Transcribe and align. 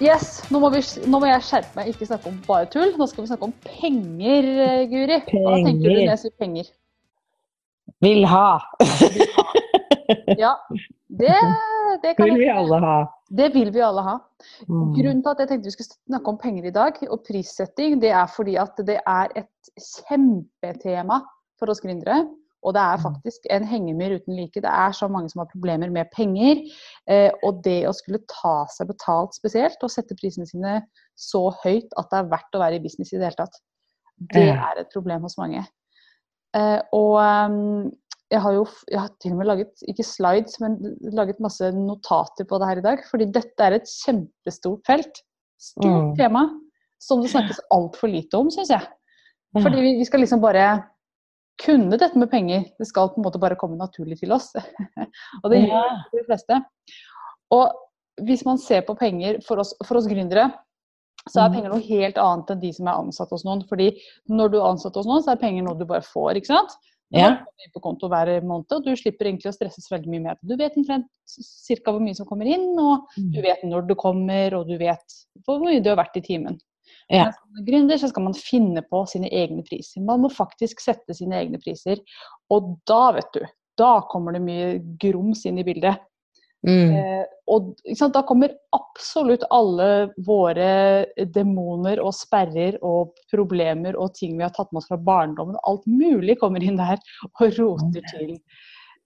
Yes, 0.00 0.38
nå 0.48 0.62
må, 0.62 0.70
vi, 0.72 0.80
nå 1.12 1.18
må 1.20 1.28
jeg 1.28 1.44
skjerpe 1.44 1.76
meg, 1.76 1.90
ikke 1.92 2.06
snakke 2.08 2.30
om 2.30 2.36
bare 2.46 2.68
tull. 2.72 2.94
Nå 2.96 3.04
skal 3.10 3.26
vi 3.26 3.28
snakke 3.28 3.48
om 3.50 3.52
penger, 3.66 4.46
Guri. 4.88 5.18
Guri. 5.28 5.42
Hva 5.44 5.58
tenker 5.66 5.84
du 5.84 5.98
når 5.98 6.06
jeg 6.06 6.22
sier 6.22 6.36
penger? 6.40 6.70
Vil 8.00 8.24
ha. 8.30 8.46
Ja, 10.40 10.56
det, 11.20 11.34
det 12.02 12.14
kan 12.16 12.26
Vil 12.26 12.40
vi 12.40 12.48
alle 12.50 12.80
ha. 12.82 12.96
Det 13.30 13.50
vil 13.54 13.68
vi 13.74 13.82
alle 13.84 14.02
ha. 14.02 14.16
Mm. 14.66 14.88
Grunnen 14.96 15.20
til 15.22 15.30
at 15.30 15.42
jeg 15.42 15.50
tenkte 15.52 15.68
vi 15.68 15.74
skulle 15.76 15.92
snakke 15.92 16.32
om 16.32 16.38
penger 16.40 16.66
i 16.66 16.74
dag, 16.74 16.98
og 17.06 17.22
prissetting, 17.28 18.00
det 18.02 18.10
er 18.10 18.32
fordi 18.32 18.56
at 18.58 18.80
det 18.88 18.98
er 19.04 19.36
et 19.38 19.70
kjempetema 19.78 21.20
for 21.60 21.70
oss 21.70 21.84
gründere. 21.84 22.24
Og 22.62 22.74
det 22.76 22.80
er 22.82 22.96
Mm. 22.98 23.02
faktisk 23.06 23.46
en 23.50 23.64
hengemyr 23.64 24.16
uten 24.20 24.36
like. 24.36 24.60
Det 24.60 24.68
er 24.68 24.92
så 24.92 25.08
mange 25.08 25.30
som 25.30 25.40
har 25.40 25.46
problemer 25.52 25.90
med 25.90 26.10
penger. 26.12 26.60
Eh, 27.08 27.30
og 27.42 27.62
det 27.64 27.86
å 27.88 27.94
skulle 27.96 28.20
ta 28.28 28.66
seg 28.68 28.86
betalt 28.88 29.32
spesielt, 29.34 29.78
og 29.82 29.90
sette 29.90 30.14
prisene 30.14 30.46
sine 30.46 30.82
så 31.16 31.50
høyt 31.64 31.88
at 31.96 32.10
det 32.10 32.18
er 32.18 32.28
verdt 32.30 32.54
å 32.54 32.60
være 32.60 32.76
i 32.76 32.84
business 32.84 33.12
i 33.12 33.16
det 33.16 33.24
hele 33.30 33.36
tatt, 33.46 33.56
det 34.34 34.50
er 34.52 34.80
et 34.80 34.92
problem 34.92 35.22
hos 35.22 35.38
mange. 35.38 35.66
Eh, 36.54 36.80
og 36.92 37.16
ehm, 37.22 37.90
jeg 38.30 38.40
har 38.40 38.52
jo 38.52 38.66
jeg 38.90 39.00
har 39.00 39.08
til 39.20 39.32
og 39.32 39.38
med 39.38 39.46
laget, 39.46 39.72
ikke 39.88 40.04
slides, 40.04 40.60
men 40.60 40.76
laget 41.12 41.40
masse 41.40 41.72
notater 41.72 42.44
på 42.44 42.58
det 42.60 42.68
her 42.68 42.78
i 42.78 42.84
dag. 42.84 42.98
Fordi 43.10 43.24
dette 43.32 43.58
er 43.64 43.72
et 43.72 43.88
kjempestort 43.88 44.84
felt. 44.86 45.22
Stort 45.58 45.84
Mm. 46.12 46.16
tema 46.16 46.44
som 47.00 47.22
det 47.22 47.30
snakkes 47.30 47.58
altfor 47.72 48.08
lite 48.08 48.34
om, 48.34 48.50
syns 48.50 48.68
jeg. 48.68 48.86
Fordi 49.56 49.80
vi, 49.80 49.96
vi 49.98 50.04
skal 50.04 50.20
liksom 50.20 50.40
bare 50.40 50.84
kunne 51.60 51.98
dette 52.00 52.18
med 52.18 52.30
penger. 52.32 52.64
Det 52.78 52.86
skal 52.88 53.10
på 53.12 53.20
en 53.20 53.26
måte 53.26 53.40
bare 53.42 53.58
komme 53.60 53.78
naturlig 53.78 54.18
til 54.22 54.32
oss. 54.36 54.50
og 55.42 55.50
det 55.52 55.62
gjør 55.68 55.94
de 56.14 56.24
fleste. 56.26 56.60
Og 57.54 57.72
hvis 58.26 58.44
man 58.46 58.58
ser 58.60 58.82
på 58.86 58.96
penger 58.98 59.40
for 59.46 59.62
oss, 59.62 59.74
for 59.86 60.00
oss 60.00 60.08
gründere, 60.10 60.50
så 61.28 61.42
er 61.44 61.48
Mm. 61.50 61.54
penger 61.54 61.70
noe 61.74 61.84
helt 61.84 62.16
annet 62.20 62.50
enn 62.54 62.60
de 62.62 62.72
som 62.72 62.88
er 62.88 62.96
ansatt 63.00 63.30
hos 63.30 63.44
noen. 63.44 63.62
Fordi 63.68 63.90
når 64.28 64.50
du 64.52 64.56
er 64.60 64.70
ansatt 64.70 64.94
hos 64.96 65.06
noen, 65.06 65.22
så 65.22 65.32
er 65.34 65.40
penger 65.42 65.62
noe 65.66 65.76
du 65.78 65.84
bare 65.84 66.00
får, 66.04 66.36
ikke 66.40 66.46
sant? 66.52 66.72
Du 67.12 67.18
Ja. 67.18 67.44
på 67.74 67.80
konto 67.82 68.08
hver 68.08 68.40
måned, 68.42 68.70
og 68.72 68.84
du 68.84 68.94
slipper 68.96 69.26
egentlig 69.26 69.50
å 69.50 69.56
stresse 69.56 69.90
veldig 69.90 70.06
mye 70.08 70.20
med 70.22 70.36
det. 70.40 70.48
Du 70.48 70.56
vet 70.56 70.76
omtrent 70.78 71.06
cirka 71.26 71.90
hvor 71.90 72.00
mye 72.00 72.14
som 72.16 72.24
kommer 72.24 72.46
inn, 72.46 72.78
og 72.78 73.08
du 73.18 73.40
vet 73.42 73.62
når 73.64 73.88
det 73.88 73.96
kommer, 73.98 74.54
og 74.54 74.68
du 74.68 74.78
vet 74.78 75.02
hvor 75.44 75.58
mye 75.58 75.82
du 75.82 75.90
har 75.90 75.96
vært 75.98 76.16
i 76.16 76.20
timen. 76.22 76.58
Ja. 77.10 77.30
Som 77.34 77.64
gründer 77.66 77.98
så 77.98 78.08
skal 78.10 78.28
man 78.28 78.36
finne 78.38 78.82
på 78.86 79.02
sine 79.10 79.30
egne 79.34 79.64
priser. 79.66 80.02
Man 80.06 80.22
må 80.22 80.30
faktisk 80.30 80.82
sette 80.82 81.16
sine 81.16 81.40
egne 81.40 81.58
priser. 81.62 81.98
Og 82.54 82.76
da, 82.88 83.02
vet 83.16 83.32
du, 83.34 83.42
da 83.80 83.96
kommer 84.10 84.36
det 84.36 84.44
mye 84.44 84.70
grums 85.02 85.42
inn 85.48 85.58
i 85.58 85.66
bildet. 85.66 85.98
Mm. 86.66 86.92
Eh, 86.92 87.22
og 87.48 87.72
sant, 87.96 88.12
da 88.12 88.20
kommer 88.28 88.52
absolutt 88.76 89.46
alle 89.50 90.10
våre 90.26 91.06
demoner 91.32 92.02
og 92.04 92.12
sperrer 92.14 92.76
og 92.84 93.16
problemer 93.32 93.96
og 93.96 94.12
ting 94.18 94.36
vi 94.36 94.44
har 94.44 94.52
tatt 94.54 94.70
med 94.70 94.82
oss 94.82 94.90
fra 94.90 95.00
barndommen. 95.00 95.58
Alt 95.66 95.88
mulig 95.88 96.36
kommer 96.42 96.62
inn 96.62 96.78
der 96.78 97.00
og 97.32 97.58
roter 97.58 98.04
til, 98.12 98.36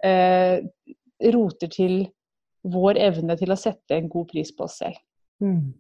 eh, 0.05 0.59
roter 1.33 1.73
til 1.73 2.03
vår 2.65 2.99
evne 3.07 3.39
til 3.39 3.55
å 3.55 3.61
sette 3.61 3.97
en 3.97 4.11
god 4.11 4.29
pris 4.33 4.51
på 4.57 4.67
oss 4.67 4.81
selv. 4.83 4.99
Mm. 5.45 5.73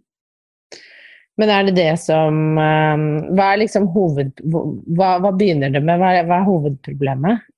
Men 1.40 1.50
er 1.50 1.66
det 1.66 1.74
det 1.74 1.90
som 1.98 2.58
eh, 2.62 3.04
Hva 3.34 3.48
er 3.50 3.62
liksom 3.64 3.88
hoved... 3.94 4.38
Hva, 4.44 5.16
hva 5.22 5.32
begynner 5.34 5.72
det 5.74 5.82
med? 5.82 5.98
Hva 5.98 6.12
er, 6.14 6.28
hva 6.28 6.38
er 6.40 6.46
hovedproblemet? 6.48 7.48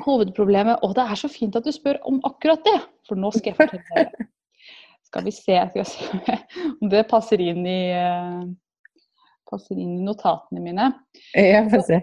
Hovedproblemet 0.00 0.82
Og 0.86 0.96
det 0.96 1.04
er 1.06 1.20
så 1.20 1.30
fint 1.30 1.58
at 1.58 1.66
du 1.66 1.70
spør 1.74 2.00
om 2.08 2.18
akkurat 2.26 2.64
det, 2.66 2.78
for 3.08 3.20
nå 3.20 3.30
skal 3.36 3.52
jeg 3.52 3.58
fortelle 3.60 3.84
deg. 4.10 4.30
Skal 5.10 5.24
vi 5.26 5.34
se, 5.34 5.56
skal 5.74 5.86
se 5.90 6.34
om 6.80 6.90
det 6.90 7.06
passer 7.10 7.40
inn 7.42 7.64
i 7.66 7.80
eh, 7.98 8.42
passer 9.50 9.78
inn 9.78 9.96
i 9.98 10.04
notatene 10.06 10.62
mine. 10.62 10.92
Ja, 11.34 11.64
få 11.70 11.80
se. 11.86 11.98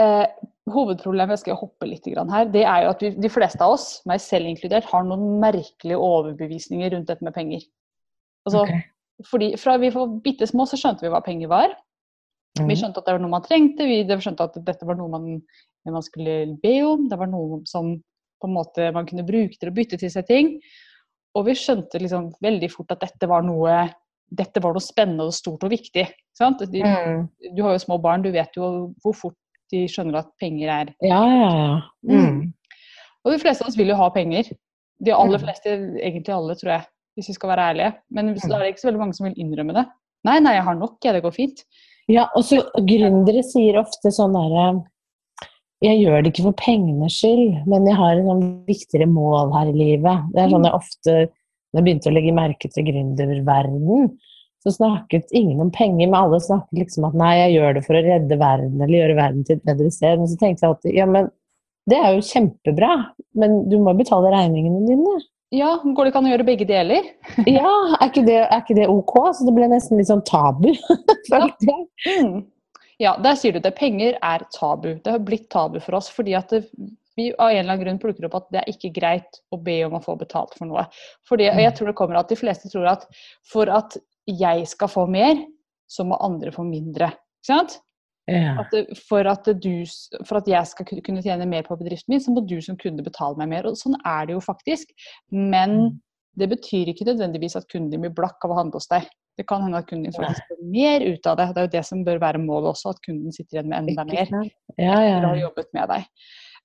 Eh, 0.00 0.24
hovedproblemet 0.72 1.42
skal 1.42 1.52
jeg 1.52 1.60
hoppe 1.60 1.88
litt 1.90 2.08
grann 2.08 2.32
her, 2.32 2.48
det 2.48 2.62
er 2.64 2.86
jo 2.86 2.94
at 2.94 3.04
vi, 3.04 3.10
de 3.20 3.30
fleste 3.32 3.60
av 3.60 3.74
oss, 3.74 3.86
meg 4.08 4.22
selv 4.24 4.48
inkludert, 4.48 4.88
har 4.88 5.04
noen 5.04 5.36
merkelige 5.42 6.00
overbevisninger 6.00 6.94
rundt 6.94 7.12
dette 7.12 7.26
med 7.26 7.36
penger. 7.36 7.66
Altså, 8.48 8.64
Ok. 8.64 8.91
Fordi 9.28 9.56
Fra 9.58 9.76
vi 9.78 9.90
var 9.90 10.06
bitte 10.22 10.46
små, 10.48 10.66
så 10.66 10.76
skjønte 10.80 11.02
vi 11.02 11.08
hva 11.12 11.22
penger 11.24 11.48
var. 11.48 11.74
Vi 12.58 12.64
Mm. 12.64 12.76
skjønte 12.76 12.98
at 12.98 13.06
det 13.06 13.12
var 13.14 13.20
noe 13.20 13.30
man 13.30 13.42
trengte, 13.42 13.84
vi 13.86 14.04
skjønte 14.04 14.40
at 14.44 14.64
dette 14.64 14.84
var 14.86 14.94
noe 14.96 15.08
man, 15.08 15.42
man 15.86 16.02
skulle 16.02 16.58
be 16.62 16.82
om. 16.84 17.08
Det 17.08 17.18
var 17.18 17.26
noe 17.26 17.62
som 17.66 17.94
på 18.42 18.48
en 18.48 18.54
måte 18.54 18.92
man 18.92 19.06
kunne 19.06 19.24
bruke 19.26 19.56
til 19.58 19.70
å 19.70 19.74
bytte 19.74 19.98
til 19.98 20.10
seg 20.10 20.26
ting. 20.26 20.60
Og 21.34 21.46
vi 21.46 21.52
skjønte 21.52 21.98
liksom 22.00 22.32
veldig 22.42 22.70
fort 22.70 22.90
at 22.92 23.00
dette 23.00 23.26
var 23.28 23.42
noe, 23.42 23.88
dette 24.30 24.60
var 24.62 24.72
noe 24.74 24.80
spennende 24.84 25.24
og 25.24 25.32
stort 25.32 25.64
og 25.64 25.70
viktig. 25.70 26.06
Sant? 26.36 26.58
De, 26.70 26.82
Mm. 26.82 27.28
du 27.56 27.62
har 27.62 27.72
jo 27.72 27.78
små 27.86 28.00
barn, 28.02 28.22
du 28.22 28.30
vet 28.30 28.50
jo 28.56 28.94
hvor 29.02 29.14
fort 29.14 29.36
de 29.70 29.86
skjønner 29.88 30.18
at 30.18 30.28
penger 30.38 30.68
er 30.68 30.94
Ja, 31.00 31.24
ja, 31.24 31.50
ja. 31.56 31.80
Mm. 32.04 32.52
Og 33.24 33.32
de 33.32 33.38
fleste 33.38 33.62
av 33.62 33.68
oss 33.68 33.76
vil 33.76 33.88
jo 33.88 33.94
ha 33.96 34.10
penger. 34.10 34.44
De 35.02 35.10
aller 35.12 35.38
Mm. 35.38 35.44
fleste, 35.46 35.68
egentlig 36.02 36.28
alle, 36.34 36.54
tror 36.54 36.70
jeg, 36.72 36.84
hvis 37.16 37.30
vi 37.32 37.36
skal 37.36 37.52
være 37.52 37.66
ærlige. 37.72 37.90
Men 38.16 38.32
så 38.40 38.54
er 38.54 38.64
det 38.64 38.72
ikke 38.72 38.84
så 38.84 38.90
veldig 38.90 39.02
mange 39.02 39.16
som 39.18 39.28
vil 39.28 39.40
innrømme 39.40 39.76
det. 39.76 39.84
Nei, 40.28 40.38
nei, 40.44 40.54
jeg 40.56 40.66
har 40.68 40.78
nok, 40.78 40.96
jeg, 41.02 41.16
det 41.16 41.24
går 41.24 41.34
fint. 41.34 41.64
Ja, 42.10 42.26
og 42.36 42.46
så 42.46 42.62
gründere 42.88 43.44
sier 43.46 43.78
ofte 43.78 44.10
sånn 44.14 44.34
derre 44.34 44.64
Jeg 45.82 46.00
gjør 46.00 46.22
det 46.22 46.32
ikke 46.32 46.48
for 46.48 46.58
pengenes 46.58 47.14
skyld, 47.18 47.62
men 47.70 47.86
jeg 47.86 47.98
har 47.98 48.16
en 48.16 48.28
sånn 48.30 48.44
viktigere 48.66 49.08
mål 49.10 49.54
her 49.54 49.70
i 49.70 49.76
livet. 49.76 50.28
Det 50.34 50.42
er 50.42 50.52
sånn 50.52 50.66
jeg 50.66 50.78
ofte 50.78 51.14
Når 51.22 51.80
jeg 51.80 51.86
begynte 51.86 52.10
å 52.10 52.14
legge 52.14 52.36
merke 52.36 52.70
til 52.70 52.86
gründerverden, 52.86 54.10
så 54.62 54.70
snakket 54.70 55.32
ingen 55.34 55.62
om 55.64 55.70
penger, 55.74 56.06
men 56.06 56.18
alle 56.18 56.38
snakket 56.42 56.84
liksom 56.84 57.06
at 57.08 57.14
nei, 57.18 57.32
jeg 57.40 57.54
gjør 57.56 57.78
det 57.78 57.82
for 57.86 57.98
å 57.98 58.02
redde 58.04 58.36
verden, 58.38 58.76
eller 58.76 58.98
gjøre 59.00 59.16
verden 59.18 59.46
til 59.48 59.56
et 59.56 59.64
bedre 59.66 59.88
sted. 59.90 60.20
Men 60.20 60.30
så 60.30 60.36
tenkte 60.38 60.62
jeg 60.62 60.74
alltid 60.74 60.98
ja, 61.00 61.06
men 61.10 61.30
det 61.90 61.98
er 61.98 62.12
jo 62.14 62.26
kjempebra, 62.28 62.90
men 63.42 63.56
du 63.72 63.80
må 63.82 63.94
betale 63.98 64.30
regningene 64.30 64.84
dine. 64.86 65.16
Ja, 65.52 65.74
går 65.84 66.06
det 66.06 66.12
ikke 66.12 66.20
an 66.22 66.30
å 66.30 66.32
gjøre 66.32 66.48
begge 66.48 66.66
deler? 66.68 67.10
Ja, 67.58 67.72
er 67.98 68.08
ikke 68.08 68.24
det, 68.24 68.38
er 68.46 68.62
ikke 68.62 68.78
det 68.78 68.88
ok? 68.88 69.14
Så 69.36 69.44
det 69.44 69.52
ble 69.56 69.68
nesten 69.68 70.00
litt 70.00 70.08
sånn 70.08 70.24
tabu. 70.24 70.70
ja. 71.32 71.44
Mm. 72.08 72.40
Ja, 73.02 73.16
der 73.20 73.36
sier 73.36 73.52
du 73.52 73.60
det. 73.60 73.74
Penger 73.76 74.16
er 74.24 74.46
tabu. 74.54 74.94
Det 75.04 75.12
har 75.12 75.22
blitt 75.24 75.50
tabu 75.52 75.78
for 75.82 75.98
oss 75.98 76.08
fordi 76.12 76.36
at 76.38 76.54
det, 76.54 76.62
vi 77.18 77.28
av 77.36 77.50
en 77.50 77.58
eller 77.58 77.74
annen 77.74 77.82
grunn 77.84 78.00
plukker 78.00 78.28
opp 78.28 78.38
at 78.38 78.48
det 78.54 78.62
er 78.62 78.72
ikke 78.72 78.92
greit 78.96 79.42
å 79.52 79.58
be 79.60 79.82
om 79.84 79.98
å 79.98 80.02
få 80.04 80.16
betalt 80.20 80.54
for 80.56 80.70
noe. 80.70 80.86
Fordi, 81.28 81.50
og 81.52 81.60
jeg 81.60 81.76
tror 81.76 81.90
det 81.90 81.98
kommer 81.98 82.20
at 82.20 82.32
De 82.32 82.38
fleste 82.40 82.72
tror 82.72 82.88
at 82.94 83.04
for 83.44 83.68
at 83.72 83.98
jeg 84.30 84.64
skal 84.70 84.88
få 84.88 85.04
mer, 85.10 85.36
så 85.90 86.06
må 86.08 86.16
andre 86.24 86.54
få 86.54 86.64
mindre. 86.64 87.10
Ikke 87.42 87.52
sant? 87.52 87.80
Ja. 88.32 88.54
At 88.62 88.96
for, 89.08 89.28
at 89.28 89.48
du, 89.62 89.72
for 90.28 90.40
at 90.40 90.48
jeg 90.50 90.66
skal 90.70 90.88
kunne 91.04 91.22
tjene 91.24 91.46
mer 91.48 91.66
på 91.66 91.76
bedriften 91.80 92.14
min, 92.14 92.20
så 92.24 92.32
må 92.34 92.42
du 92.48 92.56
som 92.64 92.78
kunde 92.80 93.04
betale 93.06 93.36
meg 93.40 93.50
mer. 93.52 93.68
Og 93.70 93.76
sånn 93.80 93.98
er 94.04 94.26
det 94.28 94.36
jo 94.36 94.40
faktisk. 94.44 94.92
Men 95.30 95.76
Mm. 95.82 95.98
det 96.40 96.48
betyr 96.48 96.88
ikke 96.92 97.04
nødvendigvis 97.08 97.56
at 97.56 97.68
kunden 97.68 98.00
blir 98.00 98.14
blakk 98.14 98.40
av 98.44 98.54
å 98.54 98.58
handle 98.60 98.80
hos 98.80 98.88
deg. 98.88 99.08
Det 99.36 99.46
kan 99.48 99.62
hende 99.64 99.78
at 99.80 99.86
kunden 99.88 100.10
din 100.10 100.12
faktisk 100.12 100.44
får 100.48 100.62
mer 100.72 101.00
ut 101.08 101.26
av 101.26 101.36
det. 101.38 101.46
Det 101.54 101.60
er 101.60 101.66
jo 101.66 101.72
det 101.78 101.84
som 101.88 102.04
bør 102.04 102.18
være 102.20 102.38
målet 102.42 102.74
også, 102.74 102.90
at 102.92 103.00
kunden 103.04 103.32
sitter 103.32 103.58
igjen 103.58 103.68
med 103.70 103.78
enda 103.88 104.04
mer. 104.04 104.28
Ja, 104.76 104.96
ja. 105.00 105.16
etter 105.16 105.26
å 105.26 105.30
ha 105.32 105.40
jobbet 105.40 105.68
med 105.72 105.88
deg. 105.88 106.04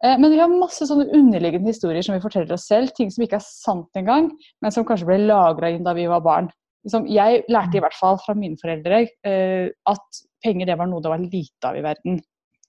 Eh, 0.04 0.18
Men 0.18 0.32
vi 0.32 0.38
har 0.40 0.52
masse 0.52 0.86
sånne 0.86 1.08
underliggende 1.16 1.72
historier 1.72 2.04
som 2.04 2.16
vi 2.16 2.22
forteller 2.22 2.54
oss 2.54 2.68
selv. 2.68 2.92
Ting 2.96 3.10
som 3.10 3.24
ikke 3.24 3.40
er 3.40 3.46
sant 3.48 3.88
engang, 3.96 4.32
men 4.62 4.72
som 4.72 4.86
kanskje 4.86 5.08
ble 5.08 5.18
lagra 5.26 5.72
inn 5.72 5.84
da 5.88 5.94
vi 5.98 6.06
var 6.12 6.22
barn. 6.22 6.50
Liksom, 6.88 7.08
jeg 7.12 7.44
lærte 7.52 7.80
i 7.80 7.84
hvert 7.84 7.98
fall 7.98 8.18
fra 8.24 8.36
mine 8.38 8.58
foreldre 8.62 9.04
eh, 9.28 9.68
at 9.92 10.22
penger 10.44 10.70
det 10.70 10.78
var 10.80 10.90
noe 10.90 11.04
det 11.04 11.12
var 11.12 11.24
lite 11.24 11.70
av 11.70 11.78
i 11.78 11.84
verden. 11.86 12.22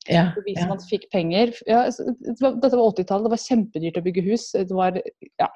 ja, 0.08 0.24
hvis 0.42 0.58
ja. 0.58 0.66
man 0.70 0.80
fikk 0.82 1.06
penger 1.12 1.52
ja, 1.68 1.84
så 1.92 2.08
det 2.16 2.38
var, 2.40 2.56
Dette 2.62 2.78
var 2.78 2.90
80-tallet, 2.94 3.28
det 3.28 3.34
var 3.34 3.44
kjempedyrt 3.44 4.00
å 4.00 4.04
bygge 4.06 4.26
hus. 4.30 4.50
Det 4.56 4.74
var, 4.74 4.98
ja, 5.38 5.48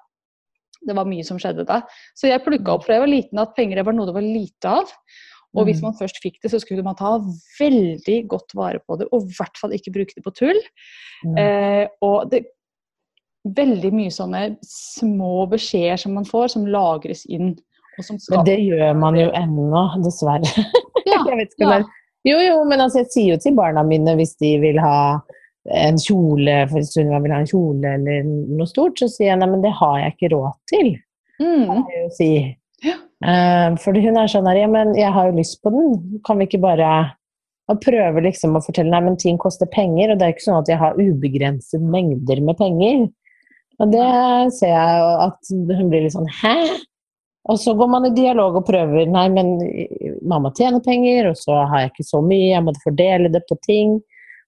det 0.87 0.97
var 0.99 1.09
mye 1.09 1.27
som 1.27 1.41
skjedde 1.43 1.67
da. 1.69 1.83
Så 2.19 2.31
jeg 2.31 2.45
plukka 2.45 2.77
opp 2.77 2.87
fra 2.87 2.99
jeg 2.99 3.05
var 3.05 3.13
liten 3.13 3.43
at 3.43 3.55
penger 3.59 3.81
det 3.81 3.87
var 3.89 3.97
noe 3.97 4.11
det 4.11 4.17
var 4.19 4.27
lite 4.27 4.75
av. 4.81 4.97
Og 5.53 5.67
hvis 5.69 5.83
Mm. 5.83 5.91
man 5.91 5.99
først 5.99 6.17
fikk 6.23 6.39
det, 6.41 6.49
så 6.49 6.59
skulle 6.63 6.83
man 6.83 6.97
ta 6.97 7.19
veldig 7.59 8.19
godt 8.29 8.55
vare 8.57 8.81
på 8.81 8.97
det, 8.97 9.09
og 9.13 9.27
i 9.27 9.35
hvert 9.37 9.59
fall 9.61 9.75
ikke 9.77 9.93
bruke 9.93 10.15
det 10.17 10.25
på 10.25 10.33
tull. 10.33 10.61
Mm. 11.27 11.37
Eh, 11.37 11.89
og 12.01 12.31
det 12.31 12.47
veldig 13.45 13.91
mye 13.93 14.13
sånne 14.15 14.43
små 14.65 15.47
beskjeder 15.51 15.99
som 16.01 16.15
man 16.15 16.25
får, 16.29 16.55
som 16.55 16.67
lagres 16.67 17.27
inn. 17.27 17.57
Men 17.99 18.47
det 18.47 18.57
gjør 18.63 18.97
man 18.99 19.19
jo 19.19 19.29
ennå, 19.37 19.85
dessverre. 20.05 20.67
ja, 21.11 21.21
ja. 21.61 21.83
Jo, 22.23 22.39
jo, 22.39 22.59
men 22.71 22.81
altså, 22.81 23.03
jeg 23.03 23.11
sier 23.11 23.31
jo 23.35 23.39
til 23.43 23.57
barna 23.59 23.83
mine 23.87 24.15
hvis 24.19 24.37
de 24.41 24.55
vil 24.63 24.79
ha 24.83 25.21
en 25.71 25.99
kjole, 26.01 26.55
for 26.71 26.87
Sunniva 26.87 27.21
vil 27.23 27.35
ha 27.35 27.41
en 27.43 27.51
kjole 27.51 27.95
eller 27.99 28.27
noe 28.27 28.67
stort, 28.71 28.99
så 28.99 29.09
sier 29.11 29.33
jeg 29.33 29.41
nei, 29.41 29.51
men 29.51 29.63
det 29.65 29.75
har 29.79 29.97
jeg 30.01 30.15
ikke 30.15 30.33
råd 30.35 30.53
til. 30.71 30.93
Mm. 31.43 31.65
kan 31.67 31.83
jeg 31.91 32.05
jo 32.05 32.11
si. 32.15 32.31
Ja. 32.83 32.99
Uh, 33.23 33.75
for 33.83 33.95
hun 33.95 34.19
er 34.19 34.31
sånn 34.31 34.49
her, 34.51 34.63
ja, 34.65 34.71
men 34.71 34.95
jeg 34.99 35.11
har 35.15 35.29
jo 35.29 35.39
lyst 35.39 35.61
på 35.63 35.71
den, 35.75 35.99
kan 36.27 36.39
vi 36.41 36.49
ikke 36.49 36.63
bare 36.63 36.93
og 37.71 37.79
prøve 37.83 38.25
liksom 38.25 38.57
å 38.59 38.63
fortelle 38.65 38.91
nei, 38.91 39.03
men 39.07 39.19
ting 39.21 39.39
koster 39.41 39.71
penger, 39.71 40.13
og 40.13 40.19
det 40.19 40.27
er 40.27 40.35
ikke 40.35 40.47
sånn 40.49 40.61
at 40.61 40.71
jeg 40.71 40.81
har 40.81 40.99
ubegrenset 40.99 41.85
mengder 41.95 42.43
med 42.45 42.59
penger. 42.59 43.05
Og 43.81 43.93
det 43.95 44.09
ser 44.59 44.75
jeg 44.75 44.99
jo 45.01 45.13
at 45.25 45.53
hun 45.79 45.91
blir 45.91 46.05
litt 46.05 46.15
sånn 46.15 46.29
hæ? 46.43 46.57
Og 47.51 47.59
så 47.59 47.75
går 47.75 47.89
man 47.91 48.07
i 48.07 48.15
dialog 48.15 48.61
og 48.61 48.69
prøver 48.69 49.09
nei, 49.11 49.25
men 49.35 49.57
mamma 50.31 50.53
tjener 50.55 50.83
penger, 50.85 51.33
og 51.33 51.41
så 51.41 51.65
har 51.67 51.83
jeg 51.83 51.91
ikke 51.93 52.07
så 52.07 52.21
mye, 52.23 52.53
jeg 52.53 52.63
må 52.63 52.75
fordele 52.85 53.33
det 53.35 53.43
på 53.49 53.59
ting. 53.67 53.97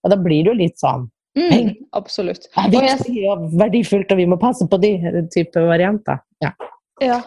Og 0.04 0.12
da 0.12 0.18
blir 0.20 0.44
det 0.44 0.52
jo 0.52 0.60
litt 0.60 0.78
sånn 0.82 1.08
Mm, 1.34 1.72
absolutt. 1.98 2.44
det 2.70 2.78
er 2.78 2.92
viktig 2.94 3.22
og 3.26 3.46
verdifullt, 3.58 4.12
og 4.14 4.20
vi 4.20 4.26
må 4.30 4.36
passe 4.38 4.66
på 4.70 4.78
de 4.78 4.92
type 5.34 5.62
varianter. 5.66 6.20
Ja. 6.44 6.52
Ja. 7.02 7.22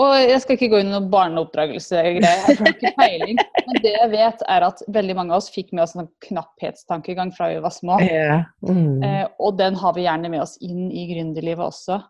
Og 0.00 0.10
jeg 0.18 0.40
skal 0.42 0.56
ikke 0.56 0.68
gå 0.72 0.80
inn 0.82 0.88
i 0.90 0.92
noen 0.92 1.06
barneoppdragelsegreier, 1.12 2.24
jeg 2.24 2.56
har 2.58 2.70
ikke 2.72 2.90
peiling. 2.98 3.38
Men 3.68 3.78
det 3.84 3.92
jeg 3.94 4.10
vet, 4.12 4.42
er 4.50 4.66
at 4.66 4.82
veldig 4.96 5.16
mange 5.20 5.36
av 5.36 5.42
oss 5.42 5.52
fikk 5.54 5.70
med 5.72 5.84
oss 5.84 5.94
en 5.96 6.08
knapphetstankegang 6.26 7.30
fra 7.36 7.52
vi 7.52 7.60
var 7.62 7.72
små. 7.72 8.00
Yeah. 8.02 8.48
Mm. 8.66 9.04
Eh, 9.06 9.22
og 9.38 9.60
den 9.60 9.78
har 9.80 9.94
vi 9.96 10.08
gjerne 10.08 10.32
med 10.32 10.42
oss 10.42 10.56
inn 10.64 10.88
i 10.90 11.06
gründerlivet 11.12 11.68
også. 11.68 12.00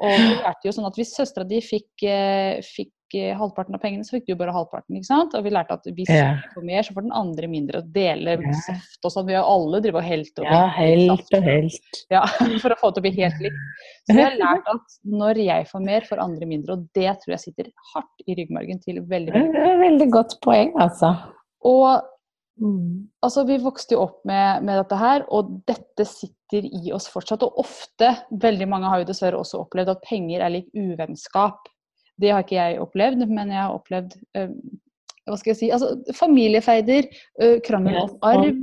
Og 0.00 0.14
vi 0.14 0.28
lærte 0.38 0.64
jo 0.68 0.70
sånn 0.76 0.86
at 0.86 0.94
hvis 0.98 1.16
søstera 1.16 1.46
di 1.48 1.58
fikk, 1.64 2.04
eh, 2.06 2.60
fikk 2.62 2.92
eh, 3.16 3.32
halvparten 3.34 3.74
av 3.74 3.80
pengene, 3.80 4.04
så 4.04 4.14
fikk 4.18 4.26
du 4.28 4.34
bare 4.36 4.52
halvparten. 4.52 4.94
ikke 4.94 5.08
sant? 5.08 5.34
Og 5.34 5.42
vi 5.42 5.50
lærte 5.50 5.72
at 5.72 5.82
hvis 5.96 6.10
Ja. 6.12 6.34
du 6.34 6.60
får 6.60 6.64
mer, 6.68 6.82
så 6.82 6.92
får 6.94 7.02
den 7.02 7.12
andre 7.12 7.48
mindre. 7.48 7.78
Og 7.78 7.92
dele 7.92 8.36
Ja. 8.38 8.52
saft 8.52 9.00
og 9.04 9.10
sånn. 9.10 9.26
Vi 9.26 9.34
har 9.34 9.42
alle 9.48 9.80
drevet 9.80 9.96
og 9.96 10.04
helt 10.04 10.38
over. 10.38 10.50
ja, 10.50 10.68
helt 10.76 11.34
og 11.34 11.42
helt. 11.42 12.04
Ja, 12.10 12.22
for 12.62 12.70
å 12.70 12.78
få 12.78 12.92
det 12.92 12.94
til 12.94 13.02
å 13.02 13.06
bli 13.08 13.22
helt 13.22 13.40
likt. 13.40 13.64
Så 14.08 14.14
vi 14.14 14.22
har 14.22 14.36
lært 14.38 14.68
at 14.68 14.86
når 15.04 15.34
jeg 15.46 15.66
får 15.72 15.82
mer, 15.84 16.00
får 16.02 16.18
andre 16.20 16.46
mindre. 16.46 16.72
Og 16.76 16.88
det 16.94 17.16
tror 17.24 17.32
jeg 17.34 17.40
sitter 17.40 17.72
hardt 17.94 18.22
i 18.28 18.34
ryggmargen 18.36 18.80
til 18.84 19.00
veldig 19.02 19.32
Det 19.32 19.42
mange. 19.54 19.78
veldig 19.82 20.10
godt 20.12 20.40
poeng, 20.42 20.72
altså. 20.78 21.16
Og 21.64 22.02
Mm. 22.58 23.08
altså, 23.22 23.44
vi 23.46 23.58
vokste 23.62 23.94
jo 23.94 24.02
opp 24.06 24.20
med, 24.28 24.64
med 24.66 24.80
dette 24.80 24.98
her, 24.98 25.24
og 25.34 25.52
dette 25.68 26.06
sitter 26.08 26.66
i 26.66 26.92
oss 26.96 27.08
fortsatt. 27.12 27.44
Og 27.46 27.60
ofte, 27.62 28.10
veldig 28.30 28.68
mange 28.70 28.90
har 28.90 29.02
jo 29.02 29.08
dessverre 29.10 29.40
også 29.40 29.62
opplevd 29.64 29.94
at 29.94 30.04
penger 30.06 30.44
er 30.44 30.54
lik 30.56 30.68
uvennskap. 30.74 31.70
Det 32.18 32.32
har 32.34 32.42
ikke 32.42 32.58
jeg 32.58 32.82
opplevd, 32.82 33.26
men 33.30 33.54
jeg 33.54 33.62
har 33.62 33.76
opplevd 33.76 34.16
øh, 34.38 34.54
hva 35.28 35.36
skal 35.36 35.52
jeg 35.52 35.60
si, 35.60 35.72
altså 35.74 36.16
familiefeider, 36.16 37.06
øh, 37.44 37.58
krangel 37.66 38.00
om 38.00 38.16
arv, 38.26 38.56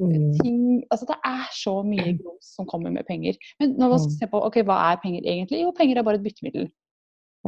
Mm. 0.00 0.32
ting 0.40 0.60
Altså 0.90 1.06
det 1.08 1.16
er 1.28 1.48
så 1.52 1.74
mye 1.84 2.14
grums 2.16 2.52
som 2.56 2.68
kommer 2.68 2.92
med 2.94 3.06
penger. 3.08 3.36
Men 3.60 3.74
når 3.78 3.94
man 3.94 4.02
skal 4.04 4.14
se 4.16 4.28
på 4.32 4.42
ok, 4.46 4.62
hva 4.68 4.78
er 4.90 5.00
penger 5.02 5.26
egentlig? 5.26 5.62
Jo, 5.64 5.72
penger 5.76 6.00
er 6.00 6.06
bare 6.06 6.20
et 6.20 6.24
byttemiddel. 6.24 6.70